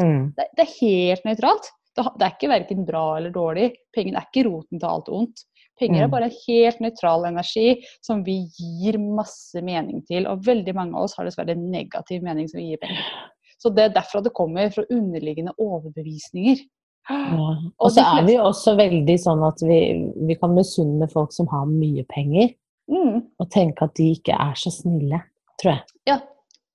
Mm. 0.00 0.33
Det, 0.37 0.49
det 0.59 0.67
er 0.67 0.75
helt 0.81 1.25
nøytralt. 1.29 1.71
Det, 1.97 2.05
det 2.19 2.27
er 2.27 2.35
ikke 2.35 2.53
verken 2.53 2.87
bra 2.89 3.05
eller 3.19 3.33
dårlig. 3.33 3.71
Pengene 3.97 4.21
er 4.21 4.29
ikke 4.29 4.47
roten 4.49 4.81
til 4.81 4.89
alt 4.89 5.11
ondt. 5.12 5.44
Penger 5.82 6.02
er 6.05 6.08
Mm. 6.08 6.12
bare 6.14 6.29
en 6.31 6.37
helt 6.46 6.81
nøytral 6.84 7.26
energi 7.29 7.84
som 8.02 8.23
vi 8.25 8.37
gir 8.58 8.99
masse 8.99 9.62
mening 9.62 10.02
til. 10.06 10.26
Og 10.31 10.43
veldig 10.46 10.75
mange 10.75 10.94
av 10.96 11.05
oss 11.08 11.17
har 11.19 11.25
dessverre 11.26 11.56
en 11.56 11.70
negativ 11.70 12.23
mening 12.23 12.49
som 12.49 12.58
vi 12.61 12.70
gir 12.70 12.79
penger. 12.82 13.05
Så 13.58 13.70
det 13.75 13.84
er 13.84 13.94
derfra 14.00 14.23
det 14.23 14.32
kommer, 14.34 14.70
fra 14.75 14.82
underliggende 14.90 15.52
overbevisninger. 15.61 16.58
Ja. 17.11 17.55
Og 17.82 17.90
så 17.90 18.02
er 18.06 18.25
vi 18.26 18.34
også 18.38 18.76
veldig 18.79 19.14
sånn 19.19 19.43
at 19.46 19.62
vi, 19.67 19.79
vi 20.26 20.34
kan 20.38 20.55
misunne 20.55 21.08
folk 21.11 21.32
som 21.34 21.46
har 21.52 21.67
mye 21.67 22.05
penger, 22.08 22.55
Mm, 22.90 23.23
og 23.40 23.46
tenke 23.49 23.84
at 23.87 23.94
de 23.94 24.08
ikke 24.17 24.34
er 24.34 24.56
så 24.58 24.69
snille, 24.75 25.20
tror 25.62 25.70
jeg. 25.76 25.82
ja. 26.11 26.17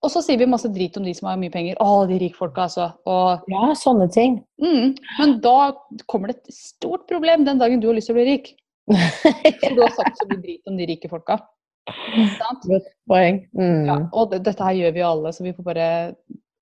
Og 0.02 0.10
så 0.14 0.22
sier 0.24 0.38
vi 0.40 0.46
masse 0.46 0.70
drit 0.74 0.96
om 0.98 1.04
de 1.04 1.14
som 1.14 1.28
har 1.28 1.38
mye 1.38 1.52
penger. 1.52 1.76
Å, 1.84 2.08
de 2.08 2.18
rikfolka, 2.22 2.64
altså. 2.70 2.94
Og, 3.06 3.42
Ja, 3.52 3.74
sånne 3.76 4.08
ting. 4.14 4.38
mm, 4.62 4.96
men 5.20 5.40
da 5.42 5.74
kommer 6.08 6.28
det 6.32 6.38
et 6.38 6.54
stort 6.54 7.08
problem 7.10 7.44
den 7.46 7.58
dagen 7.60 7.80
du 7.82 7.88
har 7.90 7.96
lyst 7.98 8.08
til 8.08 8.16
å 8.16 8.20
bli 8.22 8.26
rik. 8.32 8.56
For 9.62 9.76
du 9.76 9.82
har 9.84 9.94
sagt 9.96 10.18
så 10.22 10.28
mye 10.30 10.42
drit 10.44 10.68
om 10.72 10.78
de 10.80 10.88
rike 10.90 11.10
folka. 11.12 11.40
Godt 12.68 12.88
poeng. 13.08 13.42
Mm. 13.56 13.86
Ja, 13.88 13.98
og 14.12 14.32
det, 14.34 14.42
dette 14.48 14.64
her 14.68 14.76
gjør 14.80 14.94
vi 14.96 15.04
jo 15.04 15.10
alle, 15.14 15.32
så 15.36 15.44
vi 15.46 15.54
får 15.56 15.64
bare 15.70 15.90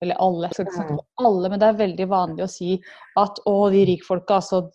Eller 0.04 0.18
alle, 0.22 0.50
skal 0.52 0.66
ikke 0.66 0.76
snakke 0.76 0.96
om 1.00 1.26
alle, 1.30 1.48
men 1.50 1.60
det 1.62 1.68
er 1.70 1.78
veldig 1.80 2.06
vanlig 2.10 2.44
å 2.44 2.50
si 2.52 2.74
at 3.18 3.38
å, 3.48 3.54
de 3.72 3.80
rikfolka 3.88 4.36
altså 4.42 4.66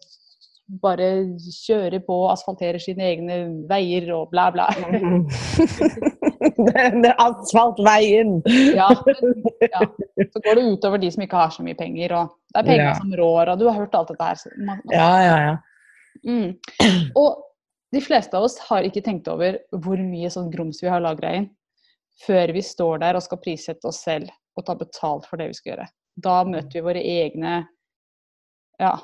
bare 0.81 1.07
kjører 1.51 1.99
på 2.07 2.15
og 2.23 2.29
asfalterer 2.31 2.79
sine 2.79 3.03
egne 3.11 3.37
veier 3.69 4.07
og 4.15 4.29
bla, 4.31 4.47
bla. 4.55 4.69
Mm. 6.61 7.01
det 7.03 7.09
er 7.11 7.19
asfaltveien! 7.21 8.31
Ja, 8.75 8.87
ja. 9.61 9.81
Så 10.31 10.41
går 10.43 10.57
det 10.57 10.63
utover 10.73 11.01
de 11.01 11.09
som 11.13 11.23
ikke 11.25 11.37
har 11.37 11.51
så 11.53 11.63
mye 11.65 11.77
penger, 11.77 12.13
og 12.17 12.31
det 12.53 12.59
er 12.61 12.67
penger 12.67 12.85
Ja. 12.87 12.93
som 12.97 13.13
rår, 13.17 13.51
og 13.53 13.59
du 13.61 13.65
har 13.69 13.77
hørt 13.77 13.95
alt 13.97 14.09
dette 14.11 14.27
her. 14.29 14.41
Man, 14.57 14.65
man- 14.81 14.95
Ja, 14.95 15.09
ja, 15.25 15.35
ja. 15.47 15.55
Mm. 16.27 16.57
Og 17.19 17.41
de 17.91 18.01
fleste 18.03 18.37
av 18.37 18.47
oss 18.47 18.57
har 18.69 18.87
ikke 18.87 19.03
tenkt 19.03 19.27
over 19.31 19.59
hvor 19.83 19.99
mye 19.99 20.31
sånn 20.31 20.51
grums 20.53 20.79
vi 20.83 20.91
har 20.91 21.03
lagra 21.03 21.33
inn, 21.39 21.49
før 22.25 22.53
vi 22.55 22.63
står 22.63 23.01
der 23.03 23.17
og 23.17 23.25
skal 23.25 23.41
prissette 23.43 23.87
oss 23.89 24.03
selv 24.05 24.31
og 24.57 24.65
ta 24.67 24.75
betalt 24.79 25.27
for 25.27 25.41
det 25.41 25.51
vi 25.51 25.57
skal 25.57 25.73
gjøre. 25.73 25.87
Da 26.21 26.41
møter 26.47 26.79
vi 26.79 26.87
våre 26.87 27.03
egne 27.03 27.61
Ja, 28.81 28.95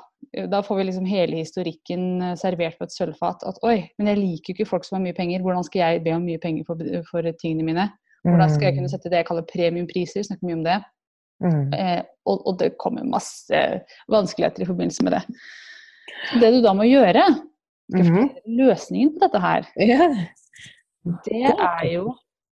da 0.50 0.58
får 0.66 0.80
vi 0.80 0.84
liksom 0.88 1.04
hele 1.06 1.38
historikken 1.38 2.22
eh, 2.24 2.34
servert 2.34 2.80
på 2.80 2.88
et 2.88 2.92
sølvfat. 2.92 3.44
At 3.46 3.60
oi, 3.62 3.84
men 3.94 4.10
jeg 4.10 4.18
liker 4.18 4.50
jo 4.50 4.56
ikke 4.56 4.72
folk 4.72 4.86
som 4.88 4.96
har 4.96 5.04
mye 5.04 5.14
penger. 5.14 5.44
Hvordan 5.44 5.62
skal 5.68 5.84
jeg 5.84 6.02
be 6.02 6.16
om 6.16 6.24
mye 6.26 6.40
penger 6.42 6.66
for, 6.66 6.82
for 7.06 7.28
tingene 7.38 7.66
mine? 7.68 7.84
Hvordan 8.26 8.50
skal 8.50 8.66
jeg 8.66 8.76
kunne 8.80 8.90
sette 8.90 9.12
det 9.12 9.20
jeg 9.20 9.28
kaller 9.28 9.46
premiumpriser? 9.46 10.26
Snakker 10.26 10.48
mye 10.48 10.58
om 10.58 10.64
det. 10.66 10.78
Mm. 11.44 11.70
Eh, 11.78 12.00
og, 12.26 12.42
og 12.42 12.58
det 12.58 12.72
kommer 12.82 13.06
masse 13.06 13.62
vanskeligheter 14.10 14.66
i 14.66 14.68
forbindelse 14.68 15.06
med 15.06 15.14
det. 15.14 15.22
Det 16.40 16.50
du 16.54 16.62
da 16.64 16.74
må 16.76 16.88
gjøre, 16.88 17.26
mm 17.32 17.44
Mhm. 17.88 18.24
løsningen 18.44 19.14
på 19.14 19.20
dette 19.22 19.40
her, 19.40 19.68
yeah. 19.80 20.16
det 21.24 21.54
er 21.56 21.84
jo 21.94 22.14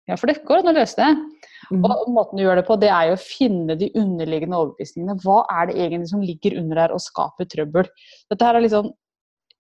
Ja, 0.10 0.16
for 0.18 0.26
det 0.26 0.42
går 0.42 0.64
an 0.64 0.72
å 0.72 0.74
løse 0.74 0.98
det. 0.98 1.10
Mm. 1.70 1.84
Og 1.86 2.08
måten 2.10 2.40
du 2.40 2.42
gjør 2.42 2.56
det 2.58 2.66
på, 2.66 2.80
det 2.82 2.90
er 2.90 3.12
jo 3.12 3.14
å 3.14 3.22
finne 3.22 3.76
de 3.78 3.92
underliggende 3.94 4.58
overbevisningene. 4.58 5.20
Hva 5.22 5.44
er 5.54 5.68
det 5.70 5.76
egentlig 5.78 6.10
som 6.10 6.24
ligger 6.26 6.56
under 6.58 6.82
her 6.82 6.94
og 6.96 7.04
skaper 7.04 7.46
trøbbel? 7.46 7.86
Dette 8.32 8.48
her 8.48 8.58
er 8.58 8.66
liksom 8.66 8.90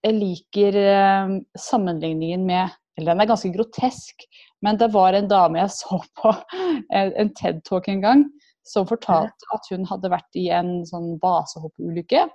Jeg 0.01 0.15
liker 0.15 0.75
eh, 0.79 1.35
sammenligningen 1.59 2.47
med 2.47 2.71
Eller 2.97 3.13
den 3.13 3.21
er 3.21 3.29
ganske 3.29 3.53
grotesk, 3.53 4.25
men 4.63 4.77
det 4.81 4.89
var 4.91 5.13
en 5.13 5.27
dame 5.29 5.59
jeg 5.59 5.69
så 5.75 6.01
på 6.17 6.33
en, 6.97 7.13
en 7.13 7.29
TED-talk 7.37 7.87
en 7.87 8.01
gang, 8.01 8.25
som 8.65 8.87
fortalte 8.89 9.53
at 9.53 9.69
hun 9.69 9.85
hadde 9.85 10.09
vært 10.09 10.35
i 10.35 10.49
en 10.49 10.79
sånn 10.89 11.13
basehoppulykke. 11.21 12.25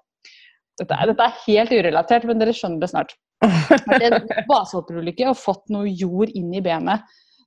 Dette, 0.80 0.94
er- 0.96 1.10
dette 1.12 1.26
er 1.28 1.42
helt 1.46 1.74
urelatert, 1.74 2.24
men 2.28 2.40
dere 2.40 2.54
skjønner 2.56 2.82
det 2.82 2.90
snart. 2.90 3.14
Vært 3.88 4.02
i 4.02 4.08
en 4.08 4.30
basehoppulykke 4.48 5.28
og 5.30 5.38
fått 5.38 5.68
noe 5.74 5.90
jord 5.90 6.32
inn 6.34 6.54
i 6.56 6.62
benet 6.64 7.04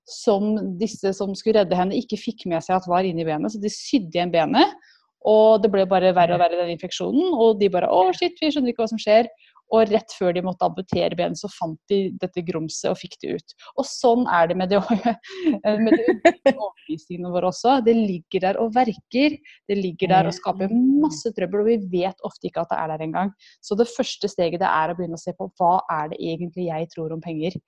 som 0.07 0.53
disse 0.79 1.11
som 1.15 1.33
skulle 1.35 1.59
redde 1.65 1.75
henne, 1.75 1.97
ikke 1.99 2.19
fikk 2.19 2.45
med 2.47 2.63
seg 2.63 2.77
at 2.77 2.85
var 2.87 3.03
inni 3.03 3.25
benet. 3.27 3.51
Så 3.51 3.59
de 3.59 3.71
sydde 3.73 4.15
igjen 4.15 4.31
benet, 4.31 4.71
og 5.27 5.59
det 5.63 5.71
ble 5.73 5.83
bare 5.89 6.13
verre 6.15 6.37
og 6.37 6.39
verre, 6.39 6.59
den 6.61 6.71
infeksjonen. 6.77 7.33
Og 7.35 7.57
de 7.59 7.67
bare 7.73 7.89
å 7.91 8.05
shit, 8.15 8.37
vi 8.39 8.51
skjønner 8.53 8.71
ikke 8.71 8.85
hva 8.85 8.91
som 8.93 9.01
skjer. 9.01 9.27
Og 9.75 9.89
rett 9.91 10.13
før 10.15 10.35
de 10.35 10.43
måtte 10.45 10.67
amputere 10.67 11.17
benet, 11.17 11.39
så 11.39 11.49
fant 11.51 11.79
de 11.91 11.99
dette 12.21 12.43
grumset 12.47 12.89
og 12.91 12.99
fikk 12.99 13.17
det 13.23 13.37
ut. 13.37 13.55
Og 13.75 13.87
sånn 13.87 14.23
er 14.31 14.51
det 14.51 14.57
med 14.59 14.71
det, 14.71 14.79
med 15.83 15.91
det 15.91 16.53
overbevisningene 16.53 17.31
våre 17.33 17.51
også. 17.51 17.77
Det 17.85 17.95
ligger 17.97 18.45
der 18.47 18.61
og 18.63 18.73
verker. 18.77 19.35
Det 19.67 19.77
ligger 19.77 20.13
der 20.13 20.29
og 20.29 20.37
skaper 20.37 20.71
masse 20.71 21.33
trøbbel, 21.35 21.65
og 21.65 21.71
vi 21.71 22.01
vet 22.01 22.27
ofte 22.27 22.49
ikke 22.49 22.63
at 22.63 22.71
det 22.71 22.79
er 22.79 22.93
der 22.93 23.05
engang. 23.07 23.33
Så 23.63 23.77
det 23.79 23.89
første 23.91 24.31
steget 24.31 24.63
det 24.63 24.71
er 24.71 24.93
å 24.93 24.97
begynne 24.97 25.19
å 25.19 25.21
se 25.21 25.35
på 25.37 25.49
hva 25.59 25.73
er 25.99 26.13
det 26.13 26.21
egentlig 26.21 26.69
jeg 26.69 26.91
tror 26.95 27.15
om 27.15 27.23
penger. 27.23 27.59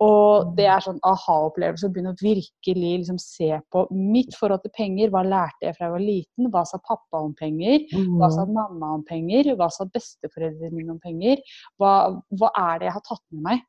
Og 0.00 0.54
det 0.56 0.64
er 0.64 0.80
sånn 0.80 0.98
aha-opplevelse 1.04 1.84
å 1.84 1.92
begynne 1.92 2.14
å 2.14 2.20
virkelig 2.22 2.92
liksom 3.02 3.18
se 3.20 3.50
på 3.70 3.82
mitt 3.92 4.32
forhold 4.34 4.62
til 4.64 4.72
penger. 4.72 5.10
Hva 5.12 5.20
lærte 5.28 5.66
jeg 5.68 5.76
fra 5.76 5.86
jeg 5.90 5.92
var 5.92 6.04
liten? 6.04 6.50
Hva 6.54 6.62
sa 6.66 6.78
pappa 6.78 7.20
om 7.20 7.34
penger? 7.36 7.84
Hva 8.16 8.30
sa 8.32 8.46
Mm. 8.46 8.54
mamma 8.54 8.94
om 8.94 9.02
penger? 9.04 9.54
Hva 9.56 9.68
sa 9.70 9.84
besteforeldrene 9.84 10.72
mine 10.72 10.90
om 10.90 10.98
penger? 11.00 11.36
Hva, 11.78 12.16
hva 12.32 12.50
er 12.56 12.78
det 12.78 12.86
jeg 12.88 12.92
har 12.96 13.04
tatt 13.10 13.24
med 13.30 13.42
meg? 13.42 13.60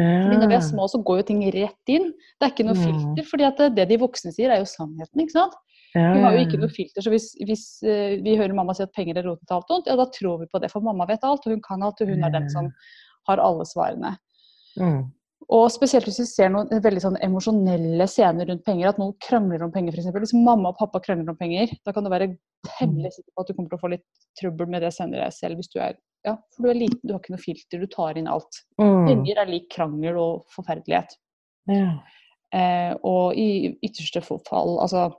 Ja. 0.00 0.04
når 0.30 0.46
vi 0.48 0.54
er 0.54 0.60
små, 0.62 0.84
så 0.86 1.02
går 1.02 1.16
jo 1.18 1.22
ting 1.26 1.40
rett 1.50 1.88
inn. 1.90 2.12
Det 2.38 2.42
er 2.46 2.50
ikke 2.52 2.64
noe 2.66 2.74
Mm. 2.78 2.84
filter. 2.86 3.24
fordi 3.30 3.44
at 3.44 3.56
det, 3.56 3.74
det 3.74 3.88
de 3.88 3.96
voksne 3.98 4.32
sier, 4.32 4.48
er 4.50 4.58
jo 4.58 4.64
sannheten. 4.64 5.18
ikke 5.20 5.32
sant? 5.32 5.54
Vi 5.94 6.20
har 6.22 6.32
jo 6.36 6.44
ikke 6.46 6.60
noe 6.60 6.68
filter, 6.68 7.00
så 7.02 7.10
hvis, 7.10 7.34
hvis 7.44 7.82
eh, 7.82 8.20
vi 8.22 8.36
hører 8.36 8.54
mamma 8.54 8.74
si 8.74 8.82
at 8.84 8.92
penger 8.92 9.18
er 9.18 9.24
roten 9.24 9.46
til 9.46 9.54
alt 9.56 9.70
ondt, 9.70 9.86
ja, 9.86 9.96
da 9.96 10.04
tror 10.06 10.38
vi 10.38 10.46
på 10.46 10.60
det. 10.60 10.70
For 10.70 10.80
mamma 10.80 11.04
vet 11.06 11.24
alt, 11.24 11.46
og 11.46 11.50
hun 11.52 11.60
kan 11.60 11.82
alt, 11.82 12.00
og 12.00 12.08
hun 12.08 12.22
er 12.22 12.30
den 12.30 12.48
som 12.50 12.72
har 13.26 13.38
alle 13.38 13.64
svarene. 13.64 14.16
Mm. 14.78 15.10
Og 15.48 15.70
spesielt 15.72 16.04
hvis 16.04 16.18
vi 16.20 16.26
ser 16.28 16.50
noen 16.52 16.82
veldig 16.84 17.00
sånn 17.00 17.16
emosjonelle 17.24 18.04
scener 18.10 18.50
rundt 18.50 18.66
penger, 18.66 18.90
at 18.90 18.98
noen 19.00 19.14
krangler 19.24 19.62
om 19.64 19.70
penger 19.72 19.96
f.eks. 19.96 20.10
Hvis 20.12 20.34
mamma 20.36 20.74
og 20.74 20.80
pappa 20.80 21.00
krangler 21.00 21.32
om 21.32 21.38
penger, 21.38 21.72
da 21.88 21.94
kan 21.96 22.04
du 22.04 22.12
være 22.12 22.34
temmelig 22.74 23.14
sikker 23.14 23.32
på 23.32 23.44
at 23.44 23.48
du 23.48 23.54
kommer 23.54 23.70
til 23.70 23.78
å 23.78 23.80
få 23.80 23.90
litt 23.94 24.04
trøbbel 24.40 24.68
med 24.74 24.84
det 24.84 24.92
senere 24.92 25.30
selv 25.32 25.60
hvis 25.60 25.72
du 25.72 25.80
er 25.80 25.96
Ja, 26.26 26.34
for 26.52 26.66
du 26.66 26.72
er 26.72 26.80
liten, 26.82 27.00
du 27.06 27.14
har 27.14 27.22
ikke 27.22 27.32
noe 27.32 27.40
filter, 27.40 27.80
du 27.80 27.88
tar 27.88 28.18
inn 28.20 28.28
alt. 28.28 28.60
Mm. 28.80 29.06
Penger 29.06 29.40
er 29.40 29.48
lik 29.48 29.70
krangel 29.72 30.20
og 30.20 30.44
forferdelighet. 30.52 31.16
Ja. 31.70 31.94
Eh, 32.52 32.92
og 33.06 33.38
i 33.38 33.72
ytterste 33.84 34.20
fall, 34.24 34.76
altså 34.82 35.10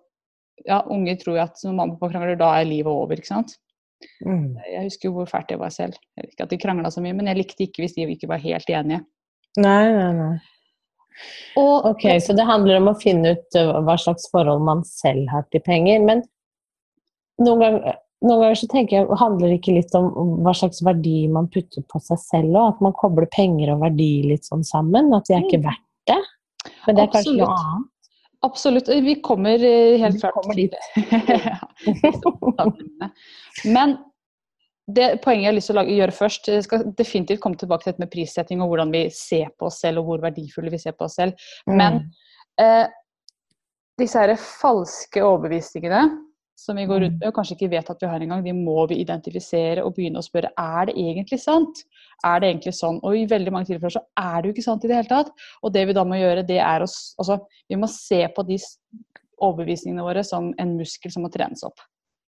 Ja, 0.67 0.81
unge 0.91 1.13
tror 1.15 1.37
jo 1.37 1.43
at 1.45 1.61
når 1.63 1.73
mamma 1.73 1.95
og 1.95 2.01
pappa 2.01 2.17
krangler, 2.17 2.37
da 2.37 2.51
er 2.59 2.67
livet 2.67 2.91
over, 2.91 3.15
ikke 3.15 3.31
sant. 3.31 3.55
Mm. 4.27 4.59
Jeg 4.67 4.89
husker 4.89 5.09
jo 5.09 5.15
hvor 5.15 5.29
fælt 5.31 5.49
det 5.49 5.57
var 5.59 5.71
selv. 5.73 5.95
Jeg 6.17 6.25
vet 6.25 6.33
ikke 6.35 6.45
at 6.45 6.53
de 6.53 6.59
krangla 6.59 6.91
så 6.91 7.01
mye, 7.01 7.15
men 7.15 7.31
jeg 7.31 7.39
likte 7.39 7.65
ikke 7.65 7.85
hvis 7.85 7.95
de 7.95 8.05
ikke 8.11 8.29
var 8.29 8.43
helt 8.43 8.69
enige. 8.69 9.05
Nei, 9.57 9.85
nei, 9.95 10.11
nei. 10.13 10.35
Og 11.59 11.87
Ok, 11.89 12.05
så 12.23 12.35
det 12.37 12.45
handler 12.47 12.79
om 12.79 12.91
å 12.91 12.99
finne 12.99 13.33
ut 13.35 13.57
uh, 13.57 13.79
hva 13.83 13.97
slags 13.99 14.29
forhold 14.31 14.63
man 14.67 14.85
selv 14.87 15.27
har 15.33 15.47
til 15.51 15.63
penger. 15.65 15.99
Men 16.05 16.23
noen 17.43 17.63
ganger, 17.63 17.99
noen 18.23 18.43
ganger 18.43 18.59
så 18.61 18.69
tenker 18.71 18.99
jeg, 18.99 19.19
handler 19.19 19.51
det 19.51 19.59
ikke 19.59 19.77
litt 19.79 19.95
om 19.97 20.37
hva 20.45 20.53
slags 20.55 20.83
verdi 20.85 21.21
man 21.31 21.49
putter 21.51 21.83
på 21.91 22.01
seg 22.05 22.21
selv 22.23 22.55
òg? 22.55 22.75
At 22.75 22.83
man 22.85 22.95
kobler 22.99 23.29
penger 23.35 23.73
og 23.75 23.83
verdi 23.83 24.11
litt 24.29 24.47
sånn 24.47 24.65
sammen? 24.67 25.11
At 25.17 25.27
de 25.27 25.37
er 25.37 25.47
ikke 25.47 25.63
verdt 25.65 25.87
det? 26.11 26.19
Men 26.85 26.99
det 26.99 27.05
er 27.05 27.13
kanskje 27.15 27.37
noe 27.37 27.47
Absolutt. 27.47 27.71
annet? 27.71 27.95
Absolutt. 28.41 28.87
Vi 29.03 29.15
kommer 29.19 29.63
eh, 29.67 29.99
helt 29.99 30.21
klart 30.21 30.55
dit. 30.55 30.75
Men 33.75 33.97
det 34.95 35.09
poenget 35.23 35.45
jeg 35.45 35.51
har 35.51 35.57
lyst 35.57 35.69
til 35.69 35.75
å 35.75 35.79
lage, 35.81 35.97
gjøre 35.97 36.15
først 36.15 36.47
Jeg 36.51 36.63
skal 36.65 36.87
definitivt 36.97 37.41
komme 37.43 37.59
tilbake 37.59 37.85
til 37.85 37.93
dette 37.93 38.03
med 38.03 38.11
prissetting 38.13 38.63
og 38.63 38.71
hvordan 38.71 38.93
vi 38.93 39.03
ser 39.13 39.51
på 39.57 39.67
oss 39.69 39.81
selv, 39.83 40.01
og 40.01 40.09
hvor 40.09 40.23
verdifulle 40.23 40.73
vi 40.73 40.81
ser 40.81 40.97
på 40.97 41.07
oss 41.07 41.19
selv. 41.19 41.49
Men 41.69 42.01
eh, 42.61 42.87
disse 43.99 44.21
her 44.21 44.33
falske 44.39 45.23
overbevisningene 45.25 46.07
som 46.59 46.75
vi 46.75 46.85
går 46.89 46.99
rundt 46.99 47.19
med 47.21 47.29
og 47.29 47.35
kanskje 47.37 47.55
ikke 47.55 47.71
vet 47.71 47.89
at 47.91 48.01
vi 48.03 48.07
har 48.11 48.23
engang, 48.23 48.41
de 48.43 48.51
må 48.55 48.83
vi 48.91 48.97
identifisere 48.99 49.83
og 49.85 49.93
begynne 49.95 50.19
å 50.19 50.25
spørre 50.25 50.51
er 50.59 50.89
det 50.89 50.95
egentlig 50.99 51.39
sant. 51.39 51.83
Er 52.27 52.41
det 52.41 52.49
egentlig 52.49 52.73
sånn? 52.75 52.99
Og 53.07 53.15
i 53.15 53.27
veldig 53.31 53.53
mange 53.55 53.69
tilfeller 53.69 53.95
så 53.95 54.01
er 54.19 54.41
det 54.41 54.49
jo 54.49 54.55
ikke 54.57 54.65
sant 54.65 54.83
i 54.83 54.91
det 54.91 54.97
hele 54.97 55.11
tatt. 55.11 55.31
Og 55.63 55.71
det 55.75 55.85
vi 55.87 55.95
da 55.95 56.03
må 56.07 56.19
gjøre, 56.19 56.43
det 56.47 56.59
er 56.59 56.83
å 56.83 56.89
altså, 56.89 57.39
Vi 57.69 57.79
må 57.79 57.87
se 57.93 58.25
på 58.35 58.43
de 58.49 58.59
overbevisningene 59.39 60.03
våre 60.03 60.25
som 60.27 60.51
en 60.59 60.75
muskel 60.75 61.13
som 61.13 61.23
må 61.23 61.31
trenes 61.31 61.63
opp. 61.63 61.79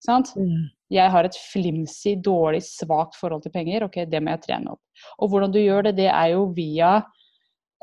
Sant? 0.06 0.36
Mm. 0.38 0.70
Jeg 0.90 1.12
har 1.14 1.28
et 1.28 1.38
flimsy, 1.52 2.16
dårlig, 2.26 2.64
svakt 2.66 3.16
forhold 3.20 3.44
til 3.46 3.54
penger, 3.54 3.86
ok, 3.86 4.02
det 4.10 4.22
må 4.24 4.34
jeg 4.34 4.44
trene 4.48 4.74
opp. 4.74 4.82
Og 5.22 5.30
hvordan 5.30 5.54
du 5.54 5.60
gjør 5.62 5.90
det, 5.90 5.96
det 6.02 6.10
er 6.10 6.32
jo 6.34 6.48
via 6.58 6.96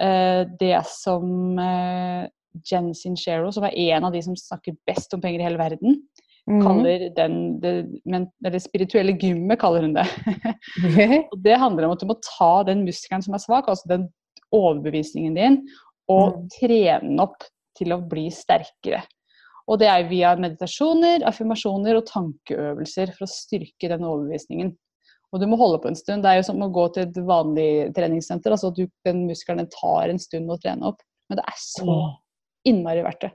uh, 0.03 0.43
det 0.61 0.77
som 0.91 1.59
uh, 1.61 2.27
Jen 2.67 2.93
Sincero, 2.99 3.53
som 3.55 3.65
er 3.69 3.77
en 3.95 4.09
av 4.09 4.13
de 4.17 4.23
som 4.27 4.37
snakker 4.37 4.79
best 4.89 5.15
om 5.15 5.23
penger 5.23 5.45
i 5.45 5.49
hele 5.51 5.61
verden, 5.63 6.01
Mm. 6.47 6.61
kaller 6.63 7.09
den 7.11 7.33
det, 7.59 7.71
men, 8.07 8.29
det 8.39 8.61
spirituelle 8.63 9.17
gymmet, 9.19 9.59
kaller 9.59 9.83
hun 9.83 9.97
det. 9.97 10.05
Og 11.33 11.41
det 11.43 11.57
handler 11.59 11.89
om 11.89 11.95
at 11.97 12.05
du 12.05 12.07
må 12.07 12.15
ta 12.23 12.63
den 12.69 12.85
muskelen 12.87 13.25
som 13.25 13.35
er 13.35 13.43
svak, 13.43 13.67
altså 13.67 13.89
den 13.91 14.05
overbevisningen 14.55 15.35
din, 15.35 15.57
og 16.07 16.37
Mm. 16.37 16.45
trene 16.55 17.01
den 17.03 17.19
opp 17.19 17.43
til 17.77 17.91
å 17.91 17.99
bli 17.99 18.29
sterkere. 18.31 19.03
Og 19.67 19.81
det 19.83 19.89
er 19.91 20.09
via 20.11 20.33
meditasjoner, 20.39 21.25
affirmasjoner 21.27 21.99
og 21.99 22.07
tankeøvelser 22.09 23.15
for 23.17 23.27
å 23.27 23.31
styrke 23.31 23.91
den 23.91 24.05
overbevisningen. 24.07 24.75
Og 25.35 25.43
du 25.43 25.49
må 25.51 25.59
holde 25.59 25.81
på 25.83 25.91
en 25.91 25.99
stund. 25.99 26.23
Det 26.23 26.31
er 26.31 26.39
jo 26.39 26.47
som 26.47 26.63
å 26.63 26.71
gå 26.73 26.85
til 26.95 27.09
et 27.09 27.17
vanlig 27.27 27.71
treningssenter. 27.97 28.55
altså 28.55 28.71
at 28.71 28.79
du, 28.79 28.87
Den 29.05 29.25
muskelen 29.27 29.65
den 29.65 29.73
tar 29.73 30.13
en 30.13 30.23
stund 30.23 30.53
å 30.53 30.59
trene 30.63 30.93
opp. 30.93 31.03
Men 31.29 31.41
det 31.41 31.49
er 31.51 31.59
så 31.59 31.97
innmari 32.67 33.03
verdt 33.05 33.27
det. 33.27 33.33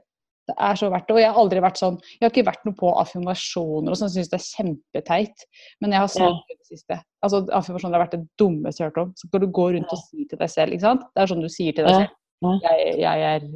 Det 0.48 0.54
er 0.58 0.78
så 0.80 0.88
verdt 0.90 1.06
det. 1.06 1.14
Og 1.14 1.20
jeg 1.22 1.30
har 1.30 1.38
aldri 1.38 1.60
vært 1.62 1.78
sånn 1.78 1.98
Jeg 2.02 2.24
har 2.24 2.32
ikke 2.32 2.48
vært 2.48 2.64
noe 2.66 2.78
på 2.80 2.90
affirmasjoner 2.98 3.94
og 3.94 3.98
sånn, 4.00 4.10
syns 4.10 4.32
det 4.32 4.38
er 4.40 4.46
kjempeteit. 4.48 5.44
Men 5.84 5.94
jeg 5.94 6.02
har 6.02 6.10
sagt 6.10 6.50
det 6.50 6.72
siste. 6.72 6.98
Altså, 7.22 7.44
affirmasjoner 7.60 7.98
har 7.98 8.06
vært 8.06 8.16
det 8.16 8.24
dummeste 8.40 8.82
jeg 8.82 8.88
har 8.88 8.94
hørt 8.94 9.04
om. 9.04 9.12
Så 9.20 9.28
skal 9.28 9.44
du 9.44 9.52
gå 9.60 9.68
rundt 9.76 9.94
og 9.94 10.02
si 10.08 10.26
til 10.26 10.40
deg 10.40 10.50
selv, 10.50 10.74
ikke 10.74 10.88
sant. 10.88 11.06
Det 11.12 11.22
er 11.22 11.30
sånn 11.30 11.44
du 11.44 11.50
sier 11.52 11.76
til 11.76 11.86
deg 11.86 12.00
selv. 12.00 12.18
Jeg, 12.64 12.96
jeg 13.04 13.28
er 13.28 13.46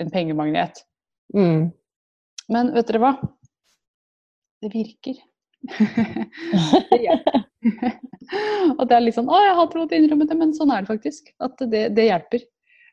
en 0.00 0.14
pengemagnet. 0.14 0.80
Mm. 1.36 1.68
Men 2.50 2.72
vet 2.74 2.88
dere 2.90 3.02
hva? 3.02 3.12
Det 4.60 4.72
virker. 4.72 5.18
det 6.90 7.00
hjelper. 7.00 7.42
og 8.78 8.84
det 8.88 8.96
er 8.96 9.02
litt 9.04 9.16
sånn 9.16 9.28
Å, 9.28 9.40
jeg 9.44 9.56
har 9.58 9.66
til 9.68 9.82
å 9.82 9.88
innrømme 9.92 10.26
det, 10.28 10.36
men 10.38 10.54
sånn 10.56 10.72
er 10.74 10.84
det 10.84 10.92
faktisk. 10.92 11.32
At 11.44 11.60
det, 11.72 11.90
det 11.96 12.08
hjelper. 12.08 12.46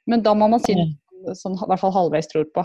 Men 0.07 0.23
da 0.23 0.33
må 0.37 0.49
man 0.51 0.63
si 0.63 0.75
det 0.77 1.35
som 1.35 1.55
i 1.57 1.69
hvert 1.69 1.81
fall 1.81 1.95
halvveis 1.95 2.29
tror 2.31 2.47
på. 2.55 2.63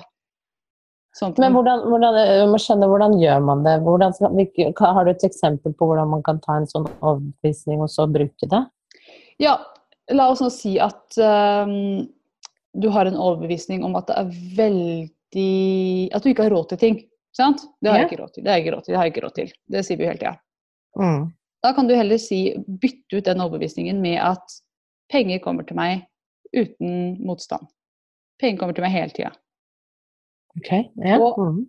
Sånt. 1.17 1.37
Men 1.43 1.53
hvordan, 1.53 1.83
hvordan, 1.93 2.17
må 2.49 2.59
skjønne, 2.63 2.89
hvordan 2.89 3.19
gjør 3.21 3.43
man 3.45 3.65
det? 3.67 3.75
Hvordan 3.85 4.15
har 4.17 5.05
du 5.05 5.11
et 5.13 5.27
eksempel 5.29 5.75
på 5.77 5.89
hvordan 5.89 6.09
man 6.09 6.23
kan 6.25 6.39
ta 6.41 6.57
en 6.57 6.69
sånn 6.71 6.87
overbevisning 6.95 7.83
og 7.85 7.91
så 7.93 8.07
bruke 8.09 8.49
det? 8.49 8.63
Ja, 9.43 9.59
la 10.13 10.31
oss 10.33 10.41
nå 10.41 10.49
si 10.55 10.79
at 10.81 11.19
um, 11.21 12.07
du 12.73 12.89
har 12.95 13.09
en 13.09 13.19
overbevisning 13.21 13.85
om 13.85 13.99
at 14.01 14.09
det 14.09 14.17
er 14.23 14.33
veldig 14.57 15.03
At 16.13 16.23
du 16.23 16.29
ikke 16.33 16.45
har 16.47 16.53
råd 16.53 16.69
til 16.73 16.79
ting. 16.79 16.99
Sant? 17.33 17.63
Det 17.81 17.91
har 17.91 17.99
jeg 18.03 18.11
ikke 18.11 18.23
råd 18.23 18.33
til. 18.35 18.45
Det 18.45 18.51
har 18.53 18.59
jeg 18.59 18.67
ikke 18.67 18.77
råd 18.77 18.85
til. 18.85 18.93
Det 18.93 18.99
har 18.99 19.05
jeg 19.07 19.13
ikke 19.15 19.25
råd 19.27 19.35
til. 19.39 19.53
Det 19.73 19.85
sier 19.87 19.97
vi 19.97 20.05
jo 20.05 20.11
hele 20.11 20.21
tida. 20.21 20.35
Mm. 21.01 21.23
Da 21.65 21.73
kan 21.73 21.89
du 21.89 21.95
heller 21.97 22.19
si, 22.19 22.41
bytte 22.83 23.17
ut 23.17 23.25
den 23.25 23.41
overbevisningen 23.41 24.01
med 24.03 24.19
at 24.21 24.57
penger 25.13 25.39
kommer 25.45 25.65
til 25.65 25.77
meg 25.79 26.03
uten 26.53 27.17
motstand. 27.25 27.65
Penger 28.41 28.59
kommer 28.61 28.75
til 28.77 28.85
meg 28.85 28.93
hele 28.93 29.11
tida. 29.17 29.31
Ok, 30.59 30.71
ja. 31.05 31.19
Og- 31.19 31.39
Mm. 31.39 31.67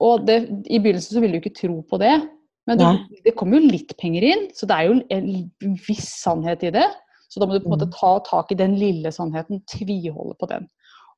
Og 0.00 0.26
det, 0.26 0.48
i 0.70 0.78
begynnelsen 0.78 1.14
så 1.14 1.20
vil 1.20 1.30
du 1.32 1.36
ikke 1.38 1.54
tro 1.54 1.82
på 1.82 1.98
det, 1.98 2.28
men 2.66 2.78
du, 2.78 2.84
det 3.24 3.36
kommer 3.36 3.60
jo 3.60 3.68
litt 3.70 3.96
penger 3.96 4.22
inn, 4.24 4.48
så 4.52 4.66
det 4.66 4.74
er 4.74 4.88
jo 4.88 5.02
en 5.08 5.78
viss 5.86 6.08
sannhet 6.22 6.62
i 6.64 6.70
det. 6.70 6.84
Så 7.30 7.38
da 7.40 7.46
må 7.46 7.52
du 7.54 7.60
på 7.60 7.70
en 7.72 7.78
måte 7.78 7.86
Mm. 7.86 7.92
ta 7.92 8.18
tak 8.26 8.50
i 8.52 8.54
den 8.56 8.74
lille 8.76 9.12
sannheten, 9.12 9.62
tviholde 9.70 10.34
på 10.38 10.46
den. 10.48 10.68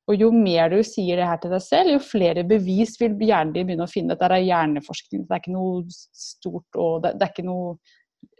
Og 0.07 0.15
jo 0.21 0.29
mer 0.31 0.71
du 0.71 0.77
sier 0.87 1.19
det 1.19 1.27
her 1.27 1.39
til 1.43 1.51
deg 1.51 1.63
selv, 1.65 1.91
jo 1.91 1.99
flere 2.03 2.45
bevis 2.47 2.95
vil 3.01 3.17
hjernen 3.19 3.51
din 3.55 3.67
begynne 3.67 3.87
å 3.87 3.91
finne. 3.91 4.15
Dette 4.15 4.29
er 4.37 4.45
hjerneforskning, 4.45 5.25
det 5.27 5.35
er 5.35 5.41
ikke 5.43 5.55
noe 5.55 5.81
stort 5.91 6.79
og 6.79 7.01
det, 7.03 7.17
det 7.19 7.27
er 7.27 7.33
ikke 7.33 7.47
noe 7.49 7.77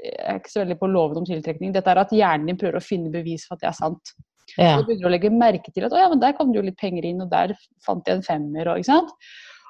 Jeg 0.02 0.14
er 0.26 0.40
ikke 0.40 0.52
så 0.52 0.64
veldig 0.64 0.78
på 0.80 0.88
loven 0.90 1.20
om 1.22 1.26
tiltrekning. 1.28 1.74
Dette 1.76 1.92
er 1.92 2.00
at 2.02 2.14
hjernen 2.14 2.50
din 2.50 2.58
prøver 2.58 2.80
å 2.80 2.86
finne 2.86 3.12
bevis 3.14 3.46
for 3.46 3.58
at 3.58 3.66
det 3.66 3.70
er 3.70 3.78
sant. 3.78 4.14
Ja. 4.56 4.72
Og 4.78 4.86
du 4.86 4.88
begynner 4.88 5.10
å 5.10 5.12
legge 5.12 5.32
merke 5.34 5.74
til 5.74 5.86
at 5.86 5.94
å 5.94 6.00
ja, 6.00 6.08
men 6.10 6.22
der 6.22 6.34
kom 6.38 6.54
det 6.54 6.62
jo 6.62 6.66
litt 6.66 6.80
penger 6.80 7.06
inn, 7.06 7.22
og 7.22 7.30
der 7.32 7.54
fant 7.86 8.08
jeg 8.08 8.18
en 8.18 8.26
femmer, 8.26 8.72
og 8.72 8.82
ikke 8.82 8.90
sant. 8.90 9.12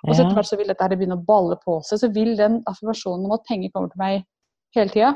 Og 0.06 0.13
så 0.13 0.22
etter 0.22 0.38
hvert 0.38 0.50
så 0.50 0.60
vil 0.60 0.70
dette 0.70 0.86
her 0.86 0.94
begynne 0.96 1.18
å 1.18 1.25
balle 1.27 1.58
på 1.63 1.80
seg. 1.86 2.01
Så 2.04 2.12
vil 2.13 2.36
den 2.39 2.62
affirmasjonen 2.70 3.25
om 3.27 3.34
at 3.36 3.48
penger 3.50 3.74
kommer 3.74 3.92
til 3.92 4.04
meg 4.04 4.22
hele 4.77 4.94
tida, 4.94 5.16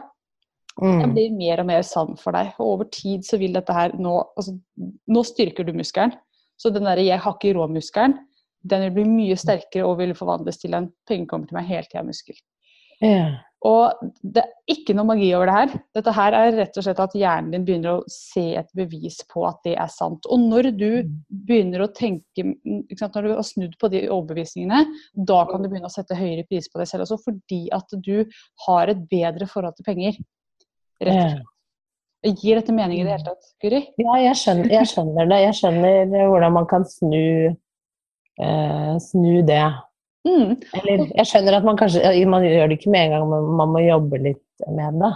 den 0.79 1.01
Mm. 1.01 1.13
blir 1.13 1.31
mer 1.35 1.59
og 1.59 1.65
mer 1.67 1.81
sann 1.83 2.15
for 2.17 2.31
deg. 2.31 2.53
Og 2.57 2.67
over 2.73 2.85
tid 2.89 3.25
så 3.27 3.37
vil 3.37 3.53
dette 3.53 3.73
her 3.75 3.91
nå 3.99 4.13
altså, 4.37 4.57
Nå 5.07 5.23
styrker 5.27 5.67
du 5.67 5.73
muskelen. 5.73 6.13
Så 6.61 6.69
den 6.73 6.85
derre 6.85 7.01
'jeg 7.01 7.19
har 7.19 7.33
ikke 7.33 7.55
råd'-muskelen, 7.57 8.17
den 8.69 8.81
vil 8.85 8.91
bli 8.99 9.05
mye 9.09 9.37
sterkere 9.39 9.87
og 9.87 9.97
vil 9.97 10.13
forvandles 10.13 10.61
til 10.61 10.75
en 10.77 10.91
'penger 11.09 11.27
kommer 11.27 11.47
til 11.47 11.57
meg 11.57 11.65
hele 11.65 11.87
tida'-muskel. 11.89 12.37
Ja. 13.01 13.41
Og 13.65 13.99
det 14.21 14.41
er 14.41 14.73
ikke 14.73 14.93
noe 14.97 15.05
magi 15.05 15.27
over 15.37 15.49
det 15.49 15.55
her. 15.55 15.73
Dette 15.97 16.13
her 16.17 16.33
er 16.37 16.55
rett 16.57 16.77
og 16.77 16.85
slett 16.85 17.01
at 17.03 17.13
hjernen 17.17 17.51
din 17.53 17.65
begynner 17.65 17.99
å 17.99 18.09
se 18.09 18.55
et 18.57 18.69
bevis 18.77 19.19
på 19.29 19.43
at 19.45 19.59
det 19.67 19.75
er 19.77 19.91
sant. 19.93 20.25
Og 20.33 20.41
når 20.41 20.71
du 20.73 20.87
begynner 21.29 21.83
å 21.85 21.91
tenke 21.93 22.45
sant, 22.97 23.13
Når 23.13 23.27
du 23.27 23.35
har 23.35 23.45
snudd 23.45 23.77
på 23.77 23.89
de 23.93 24.07
overbevisningene, 24.09 24.81
da 25.13 25.45
kan 25.49 25.61
du 25.61 25.69
begynne 25.69 25.89
å 25.89 25.93
sette 25.93 26.17
høyere 26.17 26.47
pris 26.49 26.69
på 26.69 26.81
deg 26.81 26.89
selv 26.89 27.05
også, 27.05 27.19
fordi 27.21 27.67
at 27.73 27.97
du 28.01 28.25
har 28.65 28.89
et 28.89 29.05
bedre 29.09 29.45
forhold 29.49 29.77
til 29.77 29.85
penger. 29.85 30.17
Rett 31.01 31.21
og 31.21 31.33
slett. 31.35 31.49
Gir 32.21 32.59
dette 32.59 32.73
mening 32.75 32.99
i 32.99 33.05
det 33.05 33.15
hele 33.15 33.25
tatt, 33.25 33.47
Guri? 33.63 33.79
Ja, 33.97 34.17
jeg 34.21 34.37
skjønner, 34.37 34.67
jeg 34.69 34.89
skjønner 34.91 35.29
det. 35.31 35.39
Jeg 35.41 35.55
skjønner 35.57 36.27
hvordan 36.29 36.53
man 36.53 36.67
kan 36.69 36.83
snu, 36.85 37.55
eh, 38.37 38.91
snu 39.01 39.41
det. 39.47 39.63
Mm. 40.27 40.51
Eller 40.77 41.07
jeg 41.17 41.25
skjønner 41.25 41.57
at 41.57 41.65
man 41.65 41.79
kanskje 41.79 42.11
Man 42.29 42.43
gjør 42.45 42.67
det 42.69 42.77
ikke 42.77 42.91
med 42.93 43.07
en 43.07 43.13
gang, 43.15 43.23
men 43.31 43.47
man 43.57 43.71
må 43.73 43.81
jobbe 43.81 44.19
litt 44.21 44.67
med 44.69 44.99
det. 45.01 45.11